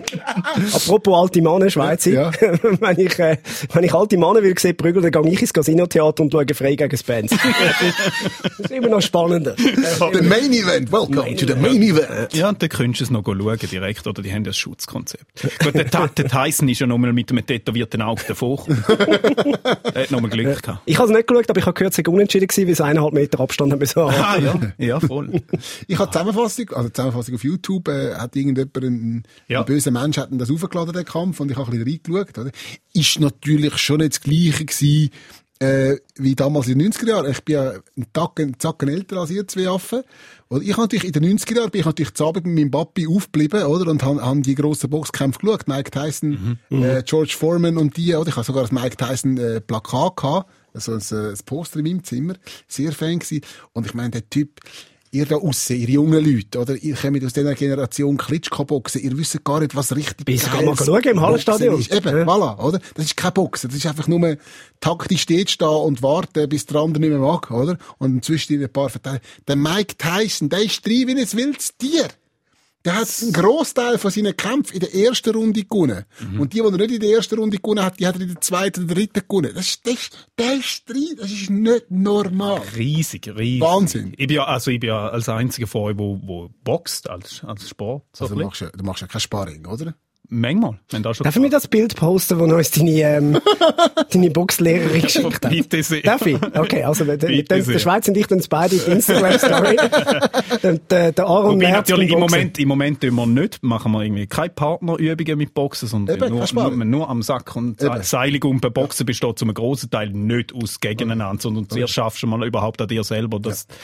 Apropos 0.74 1.18
alte 1.18 1.40
Männer, 1.40 1.70
Schweizer. 1.70 2.10
Ja. 2.10 2.30
wenn, 2.80 3.00
ich, 3.00 3.18
äh, 3.18 3.38
wenn 3.72 3.84
ich 3.84 3.94
alte 3.94 4.18
Männer 4.18 4.42
will 4.42 4.58
sehen, 4.58 4.76
prügeln, 4.76 5.10
dann 5.10 5.22
gehe 5.22 5.32
ich 5.32 5.40
ins 5.40 5.54
Casino-Theater 5.54 6.22
und 6.22 6.32
schaue 6.32 6.44
frei 6.52 6.74
gegen 6.74 6.94
Spence. 6.98 7.30
das 8.42 8.58
ist 8.58 8.70
immer 8.70 8.88
noch 8.88 9.00
spannender. 9.00 9.56
The 9.56 10.20
Main 10.20 10.52
Event. 10.52 10.92
Welcome 10.92 11.34
to 11.36 11.46
the 11.46 11.54
Main 11.54 11.80
Event. 11.80 12.34
Ja, 12.34 12.50
und 12.50 12.60
dann 12.60 12.68
könntest 12.68 13.00
du 13.00 13.04
es 13.04 13.10
noch 13.10 13.24
schauen 13.24 13.58
direkt, 13.72 14.06
oder 14.06 14.20
die 14.20 14.30
haben 14.30 14.44
ja 14.44 14.50
das 14.50 14.58
Schutzkonzept. 14.58 15.24
Gut, 15.64 15.74
der, 15.76 15.84
der 15.84 16.28
Tyson 16.28 16.68
ist 16.68 16.80
ja 16.80 16.86
nochmal 16.86 17.14
mit 17.14 17.30
einem 17.30 17.46
tätowierten 17.46 18.02
Auge 18.02 18.20
davor. 18.28 18.66
er 19.94 20.02
hat 20.02 20.10
nochmal 20.10 20.30
Glück 20.30 20.62
gehabt. 20.62 20.82
Ich 20.84 20.98
habe 20.98 21.10
es 21.10 21.16
nicht 21.16 21.26
geschaut, 21.26 21.48
aber 21.48 21.58
ich 21.58 21.64
habe 21.64 21.72
gehört, 21.72 21.94
es 21.94 22.04
sei 22.04 22.12
unentschieden 22.12 22.48
gewesen, 22.48 22.66
weil 22.66 22.72
es 22.74 22.80
eineinhalb 22.82 23.14
Meter 23.14 23.40
Abstand 23.40 23.72
haben 23.72 23.78
müssen. 23.78 23.98
Ah, 23.98 24.36
ja, 24.36 24.60
ja, 24.76 25.00
voll. 25.06 25.40
Ich 25.88 25.98
habe 25.98 26.10
Zusammenfassung, 26.10 26.70
also 26.70 26.88
Zusammenfassung 26.88 27.34
auf 27.34 27.44
YouTube, 27.44 27.88
äh, 27.88 28.14
hat 28.14 28.36
irgendjemand, 28.36 28.76
ein, 28.82 29.22
Ja. 29.48 29.60
ein 29.60 29.66
böser 29.66 29.90
Mensch, 29.90 30.16
hat 30.18 30.28
das 30.32 30.50
aufgeladen, 30.50 30.92
den 30.92 31.04
Kampf, 31.04 31.40
und 31.40 31.50
ich 31.50 31.56
habe 31.56 31.70
ein 31.72 31.78
bisschen 31.84 32.00
reingeschaut, 32.14 32.38
oder? 32.38 32.50
Ist 32.92 33.20
natürlich 33.20 33.76
schon 33.78 33.98
nicht 33.98 34.12
das 34.14 34.20
Gleiche 34.20 34.64
gewesen, 34.64 35.10
äh, 35.58 35.96
wie 36.16 36.34
damals 36.34 36.68
in 36.68 36.78
den 36.78 36.92
90er 36.92 37.08
Jahren. 37.08 37.30
Ich 37.30 37.42
bin 37.42 37.54
ja 37.54 37.70
einen 37.70 38.12
Tacken, 38.12 38.58
Zacken 38.58 38.90
älter 38.90 39.16
als 39.16 39.30
ihr 39.30 39.48
zwei 39.48 39.68
Affen. 39.68 40.02
Und 40.48 40.62
ich 40.62 40.76
natürlich 40.76 41.06
in 41.06 41.12
den 41.12 41.24
90er 41.38 41.56
Jahren 41.56 41.70
bin 41.70 41.80
ich 41.80 41.86
natürlich 41.86 42.12
zu 42.12 42.26
Abend 42.26 42.44
mit 42.44 42.54
meinem 42.56 42.70
Papi 42.70 43.06
aufgeblieben, 43.08 43.62
oder? 43.64 43.90
Und 43.90 44.02
han, 44.04 44.20
han 44.20 44.42
die 44.42 44.54
grossen 44.54 44.90
Boxkämpfe 44.90 45.38
geschaut. 45.40 45.66
Mike 45.66 45.90
Tyson, 45.90 46.58
äh, 46.70 47.02
George 47.06 47.34
Foreman 47.38 47.78
und 47.78 47.96
die, 47.96 48.14
oder? 48.14 48.28
Ich 48.28 48.36
habe 48.36 48.44
sogar 48.44 48.62
das 48.64 48.70
Mike 48.72 48.98
Tyson, 48.98 49.38
äh, 49.38 49.62
Plakat 49.62 50.16
gehabt. 50.16 50.50
Also 50.74 50.92
ein, 50.92 51.00
ein 51.30 51.38
Poster 51.46 51.78
in 51.78 51.84
meinem 51.86 52.04
Zimmer. 52.04 52.34
Sehr 52.68 52.92
Fan 52.92 53.18
gewesen. 53.18 53.40
Und 53.72 53.86
ich 53.86 53.94
meine, 53.94 54.10
der 54.10 54.28
Typ, 54.28 54.60
ihr 55.10 55.26
da 55.26 55.36
aussen, 55.36 55.76
ihr 55.76 55.88
jungen 55.88 56.24
Leute, 56.24 56.58
oder? 56.58 56.76
Ihr 56.76 56.94
kommt 56.94 57.24
aus 57.24 57.32
dieser 57.32 57.54
Generation 57.54 58.16
Klitschko-Boxen. 58.16 59.00
Ihr 59.02 59.16
wisst 59.16 59.42
gar 59.44 59.60
nicht, 59.60 59.74
was 59.74 59.94
richtig 59.94 60.24
Bis 60.26 60.44
geiles 60.44 60.56
kann 60.56 60.64
man 60.66 60.76
schauen 60.76 61.02
im 61.02 61.78
ist. 61.78 61.92
Eben, 61.94 62.16
Ja. 62.18 62.24
voilà, 62.24 62.58
oder? 62.58 62.80
Das 62.94 63.04
ist 63.06 63.16
kein 63.16 63.32
Boxen. 63.32 63.68
Das 63.68 63.76
ist 63.78 63.86
einfach 63.86 64.08
nur 64.08 64.36
taktisch 64.80 65.22
steht 65.22 65.50
stehen 65.50 65.68
und 65.68 66.02
warten, 66.02 66.48
bis 66.48 66.66
der 66.66 66.80
andere 66.80 67.00
nicht 67.00 67.10
mehr 67.10 67.18
mag, 67.18 67.50
oder? 67.50 67.78
Und 67.98 68.16
inzwischen 68.16 68.62
ein 68.62 68.72
paar 68.72 68.88
verteilen. 68.90 69.20
Der 69.48 69.56
Mike 69.56 69.96
Tyson, 69.96 70.48
der 70.48 70.62
ist 70.62 70.84
drin 70.84 71.08
wie 71.08 71.12
ein 71.20 71.32
wildes 71.32 71.76
Tier. 71.76 72.08
Der 72.86 72.94
hat 72.94 73.08
einen 73.20 73.32
Großteil 73.32 73.98
von 73.98 74.12
seinen 74.12 74.36
Kämpfen 74.36 74.74
in 74.74 74.80
der 74.80 74.94
ersten 74.94 75.34
Runde 75.34 75.64
gewonnen. 75.64 76.04
Mhm. 76.20 76.40
Und 76.40 76.52
die, 76.52 76.60
die 76.60 76.64
er 76.64 76.70
nicht 76.70 76.92
in 76.92 77.00
der 77.00 77.10
ersten 77.10 77.36
Runde 77.36 77.58
gewonnen 77.58 77.84
hat, 77.84 77.98
die 77.98 78.06
hat 78.06 78.14
er 78.14 78.20
in 78.20 78.28
der 78.28 78.40
zweiten 78.40 78.84
oder 78.84 78.94
dritten 78.94 79.22
gewonnen. 79.28 79.50
Das 79.54 79.66
ist, 79.66 79.84
das 79.84 79.94
ist, 79.94 80.28
der 80.38 80.62
Streit, 80.62 81.18
das 81.18 81.32
ist 81.32 81.50
nicht 81.50 81.90
normal. 81.90 82.62
Riesig, 82.76 83.26
riesig. 83.36 83.60
Wahnsinn. 83.60 84.12
Ich 84.16 84.28
bin 84.28 84.36
ja, 84.36 84.44
also 84.44 84.70
ich 84.70 84.78
bin 84.78 84.88
ja 84.88 85.08
als 85.08 85.28
einziger 85.28 85.66
von 85.66 85.82
euch, 85.82 85.98
wo 85.98 86.48
boxt, 86.62 87.10
als, 87.10 87.42
als 87.44 87.68
Sport. 87.68 88.04
So 88.12 88.26
Also 88.26 88.36
du 88.36 88.44
machst, 88.44 88.60
ja, 88.60 88.70
du 88.70 88.84
machst 88.84 89.00
ja 89.00 89.08
kein 89.08 89.20
Sparring, 89.20 89.66
oder? 89.66 89.96
Manchmal, 90.28 90.78
wenn 90.90 91.02
das 91.02 91.16
schon 91.16 91.24
Darf 91.24 91.36
ich 91.36 91.42
mir 91.42 91.50
das 91.50 91.68
Bild 91.68 91.94
posten, 91.94 92.38
wo 92.38 92.44
uns 92.44 92.70
deine, 92.70 92.90
ähm, 92.90 93.38
deine 94.12 94.30
Boxlehrerin 94.30 95.02
geschickt 95.02 95.44
hat? 95.44 95.50
Bitte 95.50 95.82
sehr. 95.82 96.02
Darf 96.02 96.26
ich? 96.26 96.36
Okay, 96.42 96.82
also 96.82 97.04
Bitte 97.04 97.62
der, 97.62 97.78
Schweiz 97.78 98.08
und 98.08 98.16
ich 98.16 98.30
uns 98.30 98.48
beide 98.48 98.74
in 98.76 98.84
die 98.84 98.90
Instagram-Story. 98.92 99.76
der, 100.62 100.78
der, 100.78 101.12
der 101.12 101.24
Aaron 101.26 101.56
Wobei 101.56 101.70
Merz 101.70 101.88
natürlich 101.88 102.10
im. 102.10 102.18
Moment, 102.18 102.58
im 102.58 102.68
Moment 102.68 103.00
tun 103.00 103.14
wir 103.14 103.26
nicht, 103.26 103.62
machen 103.62 103.92
wir 103.92 104.02
irgendwie 104.02 104.26
keine 104.26 104.50
Partnerübungen 104.50 105.38
mit 105.38 105.54
Boxen, 105.54 105.88
sondern 105.88 106.16
Eben, 106.16 106.30
nur, 106.30 106.70
nur, 106.70 106.84
nur 106.84 107.08
am 107.08 107.22
Sack. 107.22 107.54
Und 107.54 107.82
Eben. 107.82 108.02
Seiligumpen 108.02 108.72
Boxen 108.72 109.06
besteht 109.06 109.38
zum 109.38 109.52
großen 109.54 109.90
Teil 109.90 110.10
nicht 110.10 110.52
aus 110.54 110.80
gegeneinander, 110.80 111.40
sondern 111.40 111.68
zuerst 111.68 111.94
schaffst 111.94 112.22
du 112.22 112.26
mal 112.26 112.44
überhaupt 112.46 112.80
an 112.80 112.88
dir 112.88 113.04
selber, 113.04 113.38
dass, 113.38 113.66
dass 113.66 113.76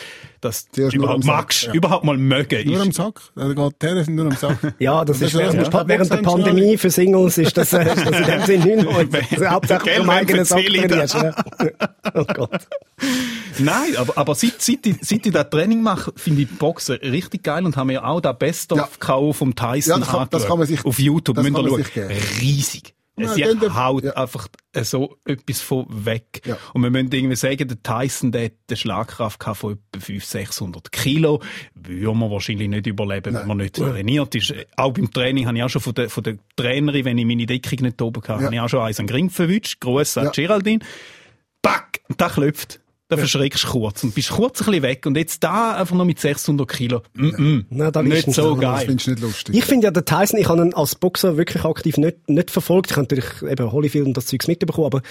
nur 0.76 0.92
überhaupt 0.92 1.24
magst, 1.24 1.62
ja. 1.64 1.72
überhaupt 1.72 2.04
mal 2.04 2.16
mögen. 2.16 2.66
Nur 2.66 2.76
ist- 2.76 2.82
am 2.82 2.92
Sack. 2.92 3.20
Da 3.34 3.48
geht 3.52 4.04
sind 4.04 4.14
nur 4.16 4.26
am 4.26 4.36
Sack. 4.36 4.74
Ja, 4.78 5.04
das 5.04 5.18
Das 5.18 5.28
ist 5.28 5.34
ist 5.34 5.40
während, 5.40 5.62
ja. 5.62 5.68
der, 5.68 5.88
während 5.88 6.10
der 6.10 6.16
Pandemie 6.18 6.76
für 6.76 6.90
Singles 6.90 7.38
ist 7.38 7.56
das, 7.56 7.72
äh, 7.72 7.84
ist 7.94 8.06
das 8.06 8.18
in 8.18 8.24
dem 8.26 8.42
Sinne 8.64 8.76
nicht. 9.04 9.32
Also 9.32 9.46
Hauptsächlich 9.46 9.96
vom 9.96 10.10
eigenen 10.10 10.44
Sack. 10.44 10.62
Ja. 10.70 11.34
Oh 12.14 12.24
Gott. 12.24 12.66
Nein, 13.58 13.96
aber, 13.96 14.16
aber 14.18 14.34
seit, 14.34 14.60
seit, 14.60 14.86
ich, 14.86 14.96
seit 15.02 15.24
ich 15.26 15.32
das 15.32 15.48
Training 15.50 15.82
mache, 15.82 16.12
finde 16.16 16.42
ich 16.42 16.50
Boxen 16.58 16.96
richtig 16.96 17.42
geil 17.42 17.64
und 17.64 17.76
haben 17.76 17.86
mir 17.88 18.04
auch 18.04 18.20
das 18.20 18.36
Best 18.38 18.72
of 18.72 18.78
Ja. 18.78 18.88
KO 18.98 19.32
vom 19.32 19.54
Tyson 19.54 19.92
Ja, 19.94 19.98
das 19.98 20.08
kann- 20.08 20.28
das 20.30 20.46
kann 20.46 20.58
man 20.58 20.66
sich- 20.66 20.84
Auf 20.84 20.98
YouTube 20.98 21.36
das 21.36 21.44
kann 21.44 21.52
man 21.52 21.74
sich 21.76 21.92
geben. 21.94 22.08
Riesig. 22.40 22.94
Ja, 23.18 23.28
Sie 23.34 23.42
der- 23.42 23.74
haut 23.74 24.04
ja. 24.04 24.12
einfach 24.12 24.48
so 24.82 25.18
etwas 25.26 25.60
von 25.60 25.86
weg. 25.90 26.40
Ja. 26.46 26.56
Und 26.72 26.82
wir 26.82 26.90
müssen 26.90 27.12
irgendwie 27.12 27.36
sagen, 27.36 27.68
der 27.68 27.82
Tyson, 27.82 28.32
der 28.32 28.46
hat 28.46 28.52
eine 28.70 28.76
Schlagkraft 28.76 29.42
von 29.56 29.72
etwa 29.74 30.00
500, 30.00 30.22
600 30.26 30.92
Kilo. 30.92 31.42
Würde 31.74 32.14
man 32.18 32.30
wahrscheinlich 32.30 32.68
nicht 32.68 32.86
überleben, 32.86 33.34
wenn 33.34 33.46
man 33.46 33.58
nicht 33.58 33.74
trainiert 33.76 34.34
ist. 34.34 34.54
Auch 34.76 34.92
beim 34.94 35.10
Training 35.12 35.46
habe 35.46 35.58
ich 35.58 35.62
auch 35.62 35.68
schon 35.68 35.82
von 35.82 35.94
der, 35.94 36.08
von 36.08 36.24
der 36.24 36.38
Trainerin, 36.56 37.04
wenn 37.04 37.18
ich 37.18 37.26
meine 37.26 37.44
Deckung 37.44 37.80
nicht 37.82 38.00
oben 38.00 38.22
hatte, 38.22 38.40
Ja. 38.40 38.46
habe 38.46 38.54
ich 38.54 38.60
auch 38.62 38.68
schon 38.70 38.80
eins 38.80 38.98
an 38.98 39.06
den 39.06 39.14
Ring 39.14 39.30
verwünscht. 39.30 39.78
Gruß 39.80 40.16
an 40.16 40.24
Ja. 40.24 40.30
Geraldine. 40.30 40.80
Back! 41.60 42.00
Und 42.08 42.20
da 42.20 42.28
klopft. 42.30 42.80
Da 43.12 43.18
verschreckst 43.18 43.64
du 43.64 43.68
kurz 43.68 44.02
und 44.04 44.14
bist 44.14 44.30
kurz 44.30 44.60
ein 44.60 44.66
bisschen 44.66 44.82
weg. 44.82 45.06
Und 45.06 45.16
jetzt 45.16 45.42
da 45.44 45.76
einfach 45.76 45.94
noch 45.94 46.04
mit 46.04 46.18
600 46.20 46.68
Kilo. 46.68 47.02
Mm 47.14 47.28
-mm. 47.28 47.64
Na, 47.70 47.90
da 47.90 48.02
nicht 48.02 48.26
ist 48.28 48.34
so 48.34 48.54
ein- 48.54 48.60
Das 48.60 48.76
geil. 48.78 48.86
findest 48.86 49.06
du 49.06 49.10
nicht 49.12 49.22
lustig. 49.22 49.56
Ich 49.56 49.64
finde 49.64 49.86
ja, 49.86 49.90
der 49.90 50.04
Tyson, 50.04 50.38
ich 50.40 50.48
habe 50.48 50.62
ihn 50.62 50.74
als 50.74 50.94
Boxer 50.94 51.36
wirklich 51.36 51.64
aktiv 51.64 51.96
nicht, 51.96 52.28
nicht 52.28 52.50
verfolgt. 52.50 52.90
Ich 52.90 52.96
habe 52.96 53.02
natürlich 53.08 53.42
eben 53.42 53.70
Holyfield 53.72 54.06
und 54.06 54.16
das 54.16 54.26
Zeugs 54.26 54.48
mitbekommen, 54.48 54.86
aber 54.86 55.02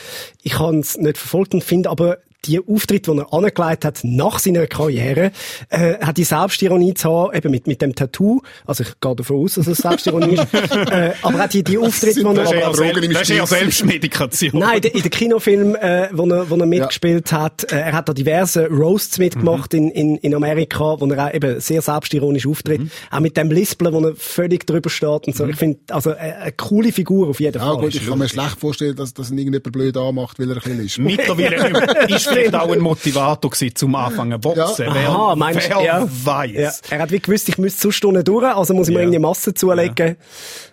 ich 0.44 0.58
habe 0.60 0.78
es 0.78 0.98
nicht 0.98 1.18
verfolgt 1.18 1.54
und 1.54 1.64
finde 1.64 1.90
aber, 1.90 2.18
die 2.46 2.60
Auftritte, 2.60 3.12
die 3.12 3.18
er 3.20 3.34
angelegt 3.34 3.86
hat 3.86 4.00
nach 4.04 4.40
seiner 4.40 4.66
Karriere, 4.68 5.32
äh, 5.70 5.96
hat 6.00 6.18
die 6.18 6.24
Selbstironie 6.24 6.94
zu 6.94 7.10
haben, 7.10 7.36
eben 7.36 7.52
mit, 7.52 7.68
mit 7.68 7.82
dem 7.82 7.94
Tattoo. 7.96 8.42
Also 8.66 8.84
ich 8.84 9.00
gehe 9.00 9.16
davon 9.16 9.38
aus, 9.44 9.56
dass 9.56 9.68
es 9.68 9.78
Selbstironie 9.80 10.34
ist. 10.36 10.48
äh, 10.92 11.12
aber 11.22 11.44
auch 11.46 11.50
die, 11.50 11.64
die 11.64 11.78
Auftritte, 11.78 12.20
die 12.20 12.24
Das 12.24 12.36
Das 12.36 12.44
ist 12.46 12.54
Aber 12.54 12.56
eher, 12.62 12.72
Drogen 12.72 12.94
Sel 12.96 13.04
im 13.04 13.14
das 13.14 13.22
ist 13.24 13.30
eher 13.30 13.46
Spiel. 13.48 13.58
Selbstmedikation. 13.60 14.52
Nein, 14.60 14.76
in 14.78 14.82
der- 14.82 14.96
in 14.96 15.02
den 15.02 15.12
Kinofilm, 15.12 15.76
äh, 15.76 16.10
wo 16.14 16.26
er, 16.28 16.50
wo 16.50 16.56
er 16.56 16.66
mitgespielt 16.66 17.32
hat, 17.32 17.72
äh, 17.72 17.76
er 17.80 17.92
hat 17.94 18.10
da 18.10 18.14
diverse 18.14 18.68
Roasts 18.68 19.18
mitgemacht 19.18 19.74
in, 19.74 19.90
in, 19.92 20.18
in 20.18 20.34
Amerika, 20.36 21.00
wo 21.00 21.06
er 21.08 21.28
auch 21.28 21.34
eben 21.34 21.60
sehr 21.60 21.82
selbstironisch 21.82 22.48
auftritt. 22.48 22.82
Auch 23.12 23.20
mit 23.20 23.38
dem 23.38 23.52
Lispeln, 23.52 23.94
wo 23.94 24.00
er 24.02 24.16
völlig 24.16 24.66
drüber 24.66 24.90
steht 24.90 25.28
und 25.28 25.36
so. 25.36 25.46
Ich 25.48 25.56
finde, 25.58 25.80
also, 25.90 26.12
äh, 26.12 26.16
eine 26.42 26.52
coole 26.54 26.92
Figur 26.92 27.28
auf 27.30 27.40
jeden 27.40 27.58
Ja 27.60 27.66
Fall. 27.66 27.78
gut, 27.78 27.96
ich 27.96 28.08
kann 28.08 28.18
mir 28.20 28.30
schlecht 28.30 28.60
vorstellen, 28.60 28.96
dass 28.96 29.14
das 29.14 29.30
irgendjemand 29.30 29.72
blöd 29.72 29.96
anmacht, 29.98 30.40
weil 30.40 30.50
er 30.50 30.58
ein 30.58 30.62
bisschen 30.62 30.86
ist. 30.86 30.98
Mittlerweile 31.00 32.08
ist 32.08 32.31
vielleicht 32.32 32.56
auch 32.56 32.72
ein 32.72 32.80
Motivator 32.80 33.52
gewesen, 33.52 33.76
zum 33.76 33.96
Anfangen 33.96 34.40
boxen. 34.40 34.86
Ja. 34.86 34.94
Wer, 34.94 35.10
Aha, 35.10 35.36
meinst 35.36 35.70
wer 35.70 35.84
Ja. 35.84 36.08
weiß. 36.10 36.52
Ja. 36.54 36.72
Er 36.98 37.00
hat 37.04 37.12
wie 37.12 37.20
gewusst, 37.20 37.50
ich 37.50 37.58
müsste 37.58 37.80
zu 37.82 37.92
Stunden 37.92 38.24
durch, 38.24 38.46
also 38.46 38.74
muss 38.74 38.88
ich 38.88 38.94
mir 38.94 39.02
irgendeine 39.02 39.22
Masse 39.28 39.54
zulegen. 39.54 40.18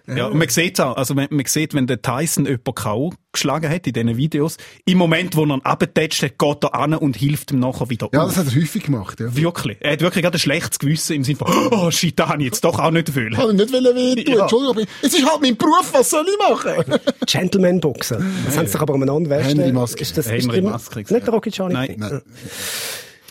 Ja, 0.07 0.27
und 0.27 0.39
man 0.39 0.49
sieht 0.49 0.81
auch, 0.81 0.97
also 0.97 1.15
man, 1.15 1.27
man 1.31 1.45
sieht, 1.47 1.75
wenn 1.75 1.87
der 1.87 2.01
Tyson 2.01 2.47
jemanden 2.47 2.75
K.O. 2.75 3.13
geschlagen 3.33 3.69
hat 3.71 3.87
in 3.87 3.93
diesen 3.93 4.17
Videos, 4.17 4.57
im 4.85 4.99
Moment, 4.99 5.37
wo 5.37 5.45
er 5.45 5.55
ihn 5.57 5.61
abgetatscht 5.63 6.23
hat, 6.23 6.39
geht 6.39 6.65
er 6.65 6.75
an 6.75 6.95
und 6.95 7.17
hilft 7.17 7.53
ihm 7.53 7.61
nachher 7.61 7.91
wieder 7.91 8.09
Ja, 8.13 8.23
auf. 8.23 8.35
das 8.35 8.39
hat 8.39 8.55
er 8.55 8.61
häufig 8.61 8.83
gemacht, 8.85 9.21
ja. 9.21 9.35
Wirklich. 9.37 9.77
Er 9.81 9.93
hat 9.93 10.01
wirklich 10.01 10.23
gerade 10.23 10.37
ein 10.37 10.41
schlechtes 10.41 10.79
Gewissen 10.79 11.17
im 11.17 11.25
Sinne 11.25 11.39
von, 11.39 11.49
oh 11.71 11.91
shit, 11.91 12.19
da 12.19 12.29
habe 12.29 12.41
ich 12.43 12.47
jetzt 12.47 12.65
doch 12.65 12.79
auch 12.79 12.91
nicht 12.91 13.15
wollen. 13.15 13.35
Kann 13.35 13.51
ich 13.51 13.57
nicht 13.57 13.73
wollen 13.73 13.95
wehtun. 13.97 14.35
Ja. 14.35 14.41
Entschuldigung, 14.43 14.85
es 15.03 15.15
ist 15.15 15.31
halt 15.31 15.43
mein 15.43 15.57
Beruf, 15.57 15.91
was 15.93 16.11
soll 16.11 16.25
ich 16.27 16.49
machen? 16.49 17.01
Gentleman-Boxen. 17.27 18.25
Das 18.47 18.57
haben 18.57 18.67
sie 18.67 18.73
doch 18.73 18.83
aber 18.83 18.95
umeinander. 18.95 19.37
du? 19.39 19.45
Henry 19.45 19.73
Maske. 19.73 20.01
Ist 20.03 20.17
das, 20.17 20.27
ist 20.27 20.33
Henry 20.33 20.63
das 20.63 20.71
Maske, 20.73 20.99
nicht 21.01 21.11
der 21.11 21.29
Rocky 21.29 21.51
Johnny? 21.51 21.75
Nein. 21.75 21.95
Nein. 21.99 22.21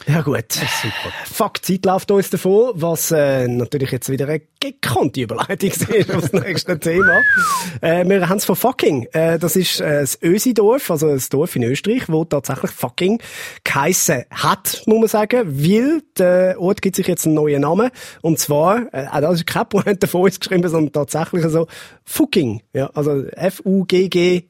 Ja 0.08 0.22
gut. 0.22 0.54
Super. 0.54 1.14
Fuck, 1.26 1.62
die 1.62 1.74
Zeit 1.74 1.86
läuft 1.86 2.12
uns 2.12 2.30
davon, 2.30 2.72
was 2.76 3.12
äh, 3.12 3.46
natürlich 3.46 3.92
jetzt 3.92 4.10
wieder 4.10 4.30
eine 4.30 4.42
gekonnte 4.58 5.20
Überleitung 5.20 5.70
ist 5.90 6.16
aufs 6.16 6.32
nächste 6.32 6.80
Thema. 6.80 7.22
Äh, 7.82 8.08
wir 8.08 8.30
haben 8.30 8.38
es 8.38 8.46
von 8.46 8.56
Fucking. 8.56 9.08
Äh, 9.12 9.38
das 9.38 9.58
ist 9.58 9.82
äh, 9.82 10.02
das 10.02 10.18
Ösidorf, 10.22 10.90
also 10.90 11.10
ein 11.10 11.22
Dorf 11.30 11.58
in 11.58 11.64
Österreich, 11.64 12.04
wo 12.08 12.24
tatsächlich 12.24 12.72
Fucking 12.72 13.22
geheissen 13.66 14.24
hat, 14.32 14.84
muss 14.86 15.00
man 15.00 15.08
sagen, 15.10 15.46
weil 15.46 16.02
der 16.18 16.56
Ort 16.58 16.82
gibt 16.82 16.96
sich 16.96 17.08
jetzt 17.08 17.26
einen 17.26 17.36
neuen 17.36 17.62
Namen. 17.62 17.92
Und 18.22 18.40
zwar, 18.40 18.86
äh, 18.94 19.08
auch 19.12 19.20
das 19.20 19.36
ist 19.36 19.48
kein 19.48 19.68
Point 19.68 20.08
von 20.08 20.22
uns 20.22 20.40
geschrieben, 20.40 20.70
sondern 20.70 20.94
tatsächlich 20.94 21.46
so 21.48 21.68
Fucking. 22.06 22.62
Ja, 22.72 22.90
also 22.94 23.26
F-U-G-G 23.26 24.46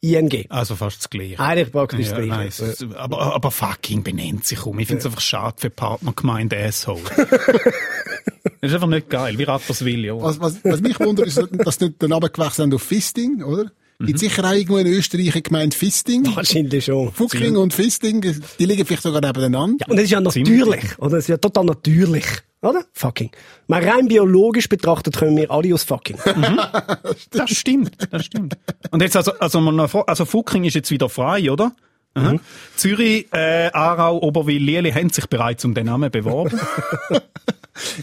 ING. 0.00 0.46
Also 0.48 0.76
fast 0.76 0.98
das 0.98 1.10
Gleiche. 1.10 1.40
Eigentlich 1.40 1.72
praktisch 1.72 2.08
das 2.08 2.18
Ja, 2.18 2.24
Gleiche. 2.24 2.74
nein, 2.80 2.94
aber, 2.94 3.34
aber 3.34 3.50
fucking 3.50 4.02
benennt 4.04 4.44
sich 4.46 4.64
um. 4.64 4.78
Ich 4.78 4.86
finde 4.86 5.00
es 5.00 5.06
einfach 5.06 5.20
schade 5.20 5.56
für 5.58 5.70
Partnergemeinde 5.70 6.56
Asshole. 6.56 7.00
das 7.16 8.70
ist 8.70 8.74
einfach 8.74 8.86
nicht 8.88 9.10
geil, 9.10 9.38
wie 9.38 9.42
Rapperswil, 9.44 10.04
ja. 10.04 10.20
Was, 10.20 10.40
was, 10.40 10.64
was 10.64 10.80
mich 10.80 11.00
wundert, 11.00 11.26
ist, 11.26 11.42
dass 11.52 11.80
nicht 11.80 12.00
den 12.00 12.10
Namen 12.10 12.30
gewechselt 12.32 12.66
haben 12.66 12.74
auf 12.74 12.82
Fisting, 12.82 13.42
oder? 13.42 13.72
Gibt 14.00 14.20
sicher 14.20 14.44
auch 14.44 14.52
irgendwo 14.52 14.78
in 14.78 14.86
Österreich 14.86 15.32
eine 15.32 15.42
Gemeinde 15.42 15.76
Fisting. 15.76 16.24
Wahrscheinlich 16.36 16.84
schon. 16.84 17.12
Fucking 17.12 17.56
und 17.56 17.74
Fisting, 17.74 18.20
die 18.20 18.64
liegen 18.64 18.86
vielleicht 18.86 19.02
sogar 19.02 19.20
nebeneinander. 19.20 19.84
Ja, 19.86 19.92
und 19.92 19.98
es 19.98 20.04
ist 20.04 20.10
ja 20.10 20.20
natürlich, 20.20 20.98
oder? 20.98 21.16
Es 21.16 21.24
ist 21.24 21.28
ja 21.28 21.36
total 21.36 21.64
natürlich, 21.64 22.24
oder? 22.62 22.84
Fucking. 22.92 23.30
Mal 23.66 23.82
rein 23.88 24.06
biologisch 24.06 24.68
betrachtet 24.68 25.16
können 25.16 25.36
wir 25.36 25.50
alle 25.50 25.74
aus 25.74 25.82
fucking. 25.82 26.16
Das 27.30 27.50
stimmt, 27.50 27.96
das 28.12 28.24
stimmt. 28.24 28.56
Und 28.92 29.02
jetzt 29.02 29.16
also, 29.16 29.32
also, 29.38 29.60
man, 29.60 29.80
also 29.80 30.24
Fucking 30.24 30.64
ist 30.64 30.74
jetzt 30.74 30.90
wieder 30.92 31.08
frei, 31.08 31.50
oder? 31.50 31.74
Aha. 32.14 32.36
Zürich, 32.76 33.26
äh, 33.32 33.70
Aarau, 33.72 34.18
Oberwil, 34.18 34.62
Lieli 34.62 34.92
haben 34.92 35.10
sich 35.10 35.26
bereits 35.26 35.64
um 35.64 35.74
den 35.74 35.86
Namen 35.86 36.10
beworben. 36.10 36.58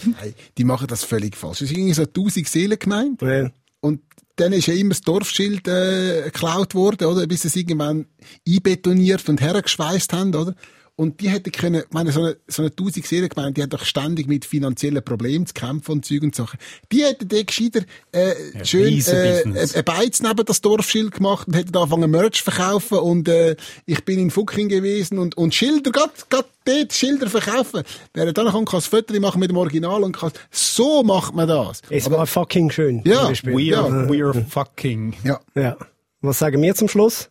Nein, 0.05 0.33
die 0.57 0.63
machen 0.63 0.87
das 0.87 1.03
völlig 1.03 1.35
falsch. 1.35 1.61
Es 1.61 1.71
ist 1.71 1.77
irgendwie 1.77 1.93
so 1.93 2.03
1000 2.03 2.47
Seelen 2.47 2.79
gemeint. 2.79 3.21
Ja. 3.21 3.49
Und 3.81 4.01
dann 4.35 4.53
ist 4.53 4.67
ja 4.67 4.73
immer 4.73 4.89
das 4.89 5.01
Dorfschild 5.01 5.67
äh, 5.67 6.23
geklaut 6.23 6.75
worden, 6.75 7.07
oder? 7.07 7.25
Bis 7.27 7.45
es 7.45 7.55
irgendwann 7.55 8.05
einbetoniert 8.47 9.27
und 9.29 9.41
hergeschweißt 9.41 10.13
haben, 10.13 10.35
oder? 10.35 10.55
Und 10.97 11.19
die 11.19 11.29
hätten 11.29 11.51
können, 11.51 11.83
ich 11.85 11.93
meine, 11.93 12.11
so 12.13 12.21
eine, 12.21 12.37
so 12.47 12.61
eine 12.61 12.71
1000 12.71 13.05
Seelen 13.05 13.27
gemeint, 13.27 13.57
die 13.57 13.63
hat 13.63 13.73
doch 13.73 13.83
ständig 13.83 14.27
mit 14.27 14.45
finanziellen 14.45 15.03
Problemen 15.03 15.45
zu 15.45 15.53
kämpfen 15.53 15.91
und 15.91 16.05
Zeug 16.05 16.23
und 16.23 16.33
Sachen. 16.33 16.57
Die 16.89 17.03
hätten 17.03 17.27
dort 17.27 17.47
gescheiter, 17.47 17.81
äh, 18.13 18.33
schön, 18.63 18.85
riesen 18.85 19.55
äh, 19.55 19.67
ein 19.75 19.83
Beiz 19.83 20.21
neben 20.21 20.45
das 20.45 20.61
Dorfschild 20.61 21.11
gemacht 21.15 21.47
und 21.47 21.55
hätten 21.55 21.75
angefangen 21.75 22.09
Merch 22.11 22.41
verkaufen 22.41 22.99
und, 22.99 23.27
äh, 23.27 23.57
ich 23.85 24.05
bin 24.05 24.19
in 24.19 24.31
Fucking 24.31 24.69
gewesen 24.69 25.17
und, 25.19 25.35
und 25.35 25.53
Schilder, 25.53 25.91
grad, 25.91 26.29
grad 26.29 26.45
dort 26.63 26.93
Schilder 26.93 27.29
verkaufen. 27.29 27.83
Wer 28.13 28.31
dann 28.31 28.45
kann, 28.45 28.63
kann 28.63 28.77
das 28.77 28.87
Foto 28.87 29.19
machen 29.19 29.39
mit 29.41 29.49
dem 29.49 29.57
Original 29.57 30.01
und 30.01 30.15
kann, 30.15 30.31
so 30.49 31.03
macht 31.03 31.35
man 31.35 31.49
das. 31.49 31.81
Es 31.89 32.09
war 32.09 32.25
fucking 32.25 32.71
schön. 32.71 33.01
Ja, 33.05 33.27
Beispiel. 33.27 33.53
We're, 33.53 33.65
Ja. 33.71 33.85
we're 33.85 34.45
fucking. 34.47 35.13
Ja. 35.25 35.41
ja. 35.55 35.75
Was 36.21 36.39
sagen 36.39 36.61
wir 36.61 36.73
zum 36.73 36.87
Schluss? 36.87 37.29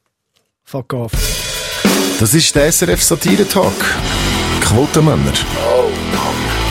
Fuck 0.65 0.93
off. 0.93 1.13
Das 2.21 2.35
ist 2.35 2.55
der 2.55 2.71
SRF 2.71 3.03
Satire 3.03 3.47
Talk. 3.47 3.73
Quotenmänner. 4.61 5.33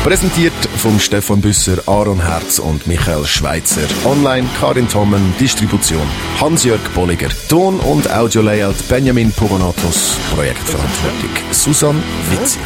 Präsentiert 0.03 0.53
vom 0.77 0.99
Stefan 0.99 1.39
Büsser, 1.41 1.77
Aaron 1.87 2.21
Herz 2.21 2.59
und 2.59 2.85
Michael 2.87 3.25
Schweitzer. 3.25 3.81
Online 4.05 4.47
Karin 4.59 4.87
Tommen, 4.89 5.33
Distribution 5.39 6.01
Hans-Jörg 6.39 6.81
Bolliger. 6.93 7.29
Ton- 7.47 7.79
und 7.79 8.09
Audio-Layout 8.11 8.75
Benjamin 8.89 9.31
Pogonatos. 9.31 10.17
Projektverantwortung 10.35 11.29
Susan 11.51 12.03
Witzig. 12.31 12.59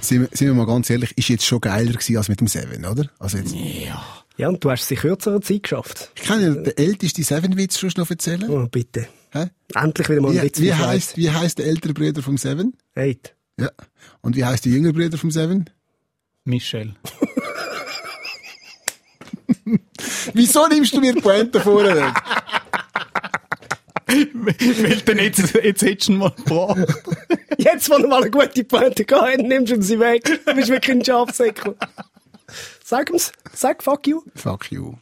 Sind, 0.00 0.20
wir- 0.22 0.28
sind 0.32 0.46
wir 0.48 0.54
mal 0.54 0.66
ganz 0.66 0.88
ehrlich, 0.90 1.16
ist 1.16 1.28
jetzt 1.28 1.44
schon 1.44 1.60
geiler 1.60 1.92
gewesen 1.92 2.16
als 2.16 2.28
mit 2.28 2.40
dem 2.40 2.46
Seven, 2.46 2.84
oder? 2.86 3.04
Also 3.18 3.38
jetzt, 3.38 3.54
Ja, 4.36 4.48
und 4.48 4.62
du 4.64 4.70
hast 4.70 4.82
es 4.84 4.90
in 4.90 4.96
kürzerer 4.98 5.40
Zeit 5.40 5.62
geschafft. 5.64 6.10
ich 6.16 6.22
kann 6.22 6.40
ja 6.42 6.50
den 6.50 6.76
ältesten 6.76 7.22
Seven-Witz 7.22 7.78
schon 7.78 7.90
noch 7.96 8.08
erzählen. 8.10 8.48
Oh, 8.48 8.66
bitte. 8.70 9.06
Hä? 9.34 9.50
Endlich 9.74 10.08
wieder 10.08 10.20
mal 10.20 10.28
ein 10.30 10.36
Wie, 10.36 10.42
Witz 10.42 10.60
wie, 10.60 10.66
mit 10.66 10.78
heisst, 10.78 11.16
wie 11.16 11.28
heisst 11.30 11.58
der 11.58 11.66
ältere 11.66 11.92
Bruder 11.92 12.22
vom 12.22 12.38
Seven? 12.38 12.76
Eight. 12.94 13.34
Ja. 13.58 13.70
Und 14.20 14.36
wie 14.36 14.44
heisst 14.44 14.64
der 14.64 14.70
jüngere 14.72 14.92
Bruder 14.92 15.18
vom 15.18 15.32
Seven? 15.32 15.68
Michel. 16.44 16.94
Wieso 20.34 20.68
nimmst 20.68 20.94
du 20.94 21.00
mir 21.00 21.12
die 21.14 21.20
Pointe 21.20 21.60
vorne 21.60 21.96
weg? 21.96 22.14
Weil 24.06 25.00
dann 25.00 25.18
jetzt, 25.18 25.54
jetzt 25.54 25.82
hättest 25.82 26.08
du 26.08 26.12
ihn 26.12 26.18
mal 26.18 26.30
gebracht. 26.30 26.86
Jetzt, 27.58 27.90
wo 27.90 27.98
du 27.98 28.06
mal 28.06 28.22
eine 28.22 28.30
gute 28.30 28.62
Pointe 28.62 29.04
gehabt 29.04 29.26
hast, 29.26 29.42
nimmst 29.42 29.72
du 29.72 29.82
sie 29.82 29.98
weg. 29.98 30.22
Du 30.46 30.54
bist 30.54 30.68
wirklich 30.68 30.96
ein 30.96 31.04
Schafsäckel. 31.04 31.74
Sag 32.84 33.10
ihm's. 33.10 33.32
Sag 33.52 33.82
fuck 33.82 34.06
you. 34.06 34.22
Fuck 34.36 34.70
you. 34.70 34.94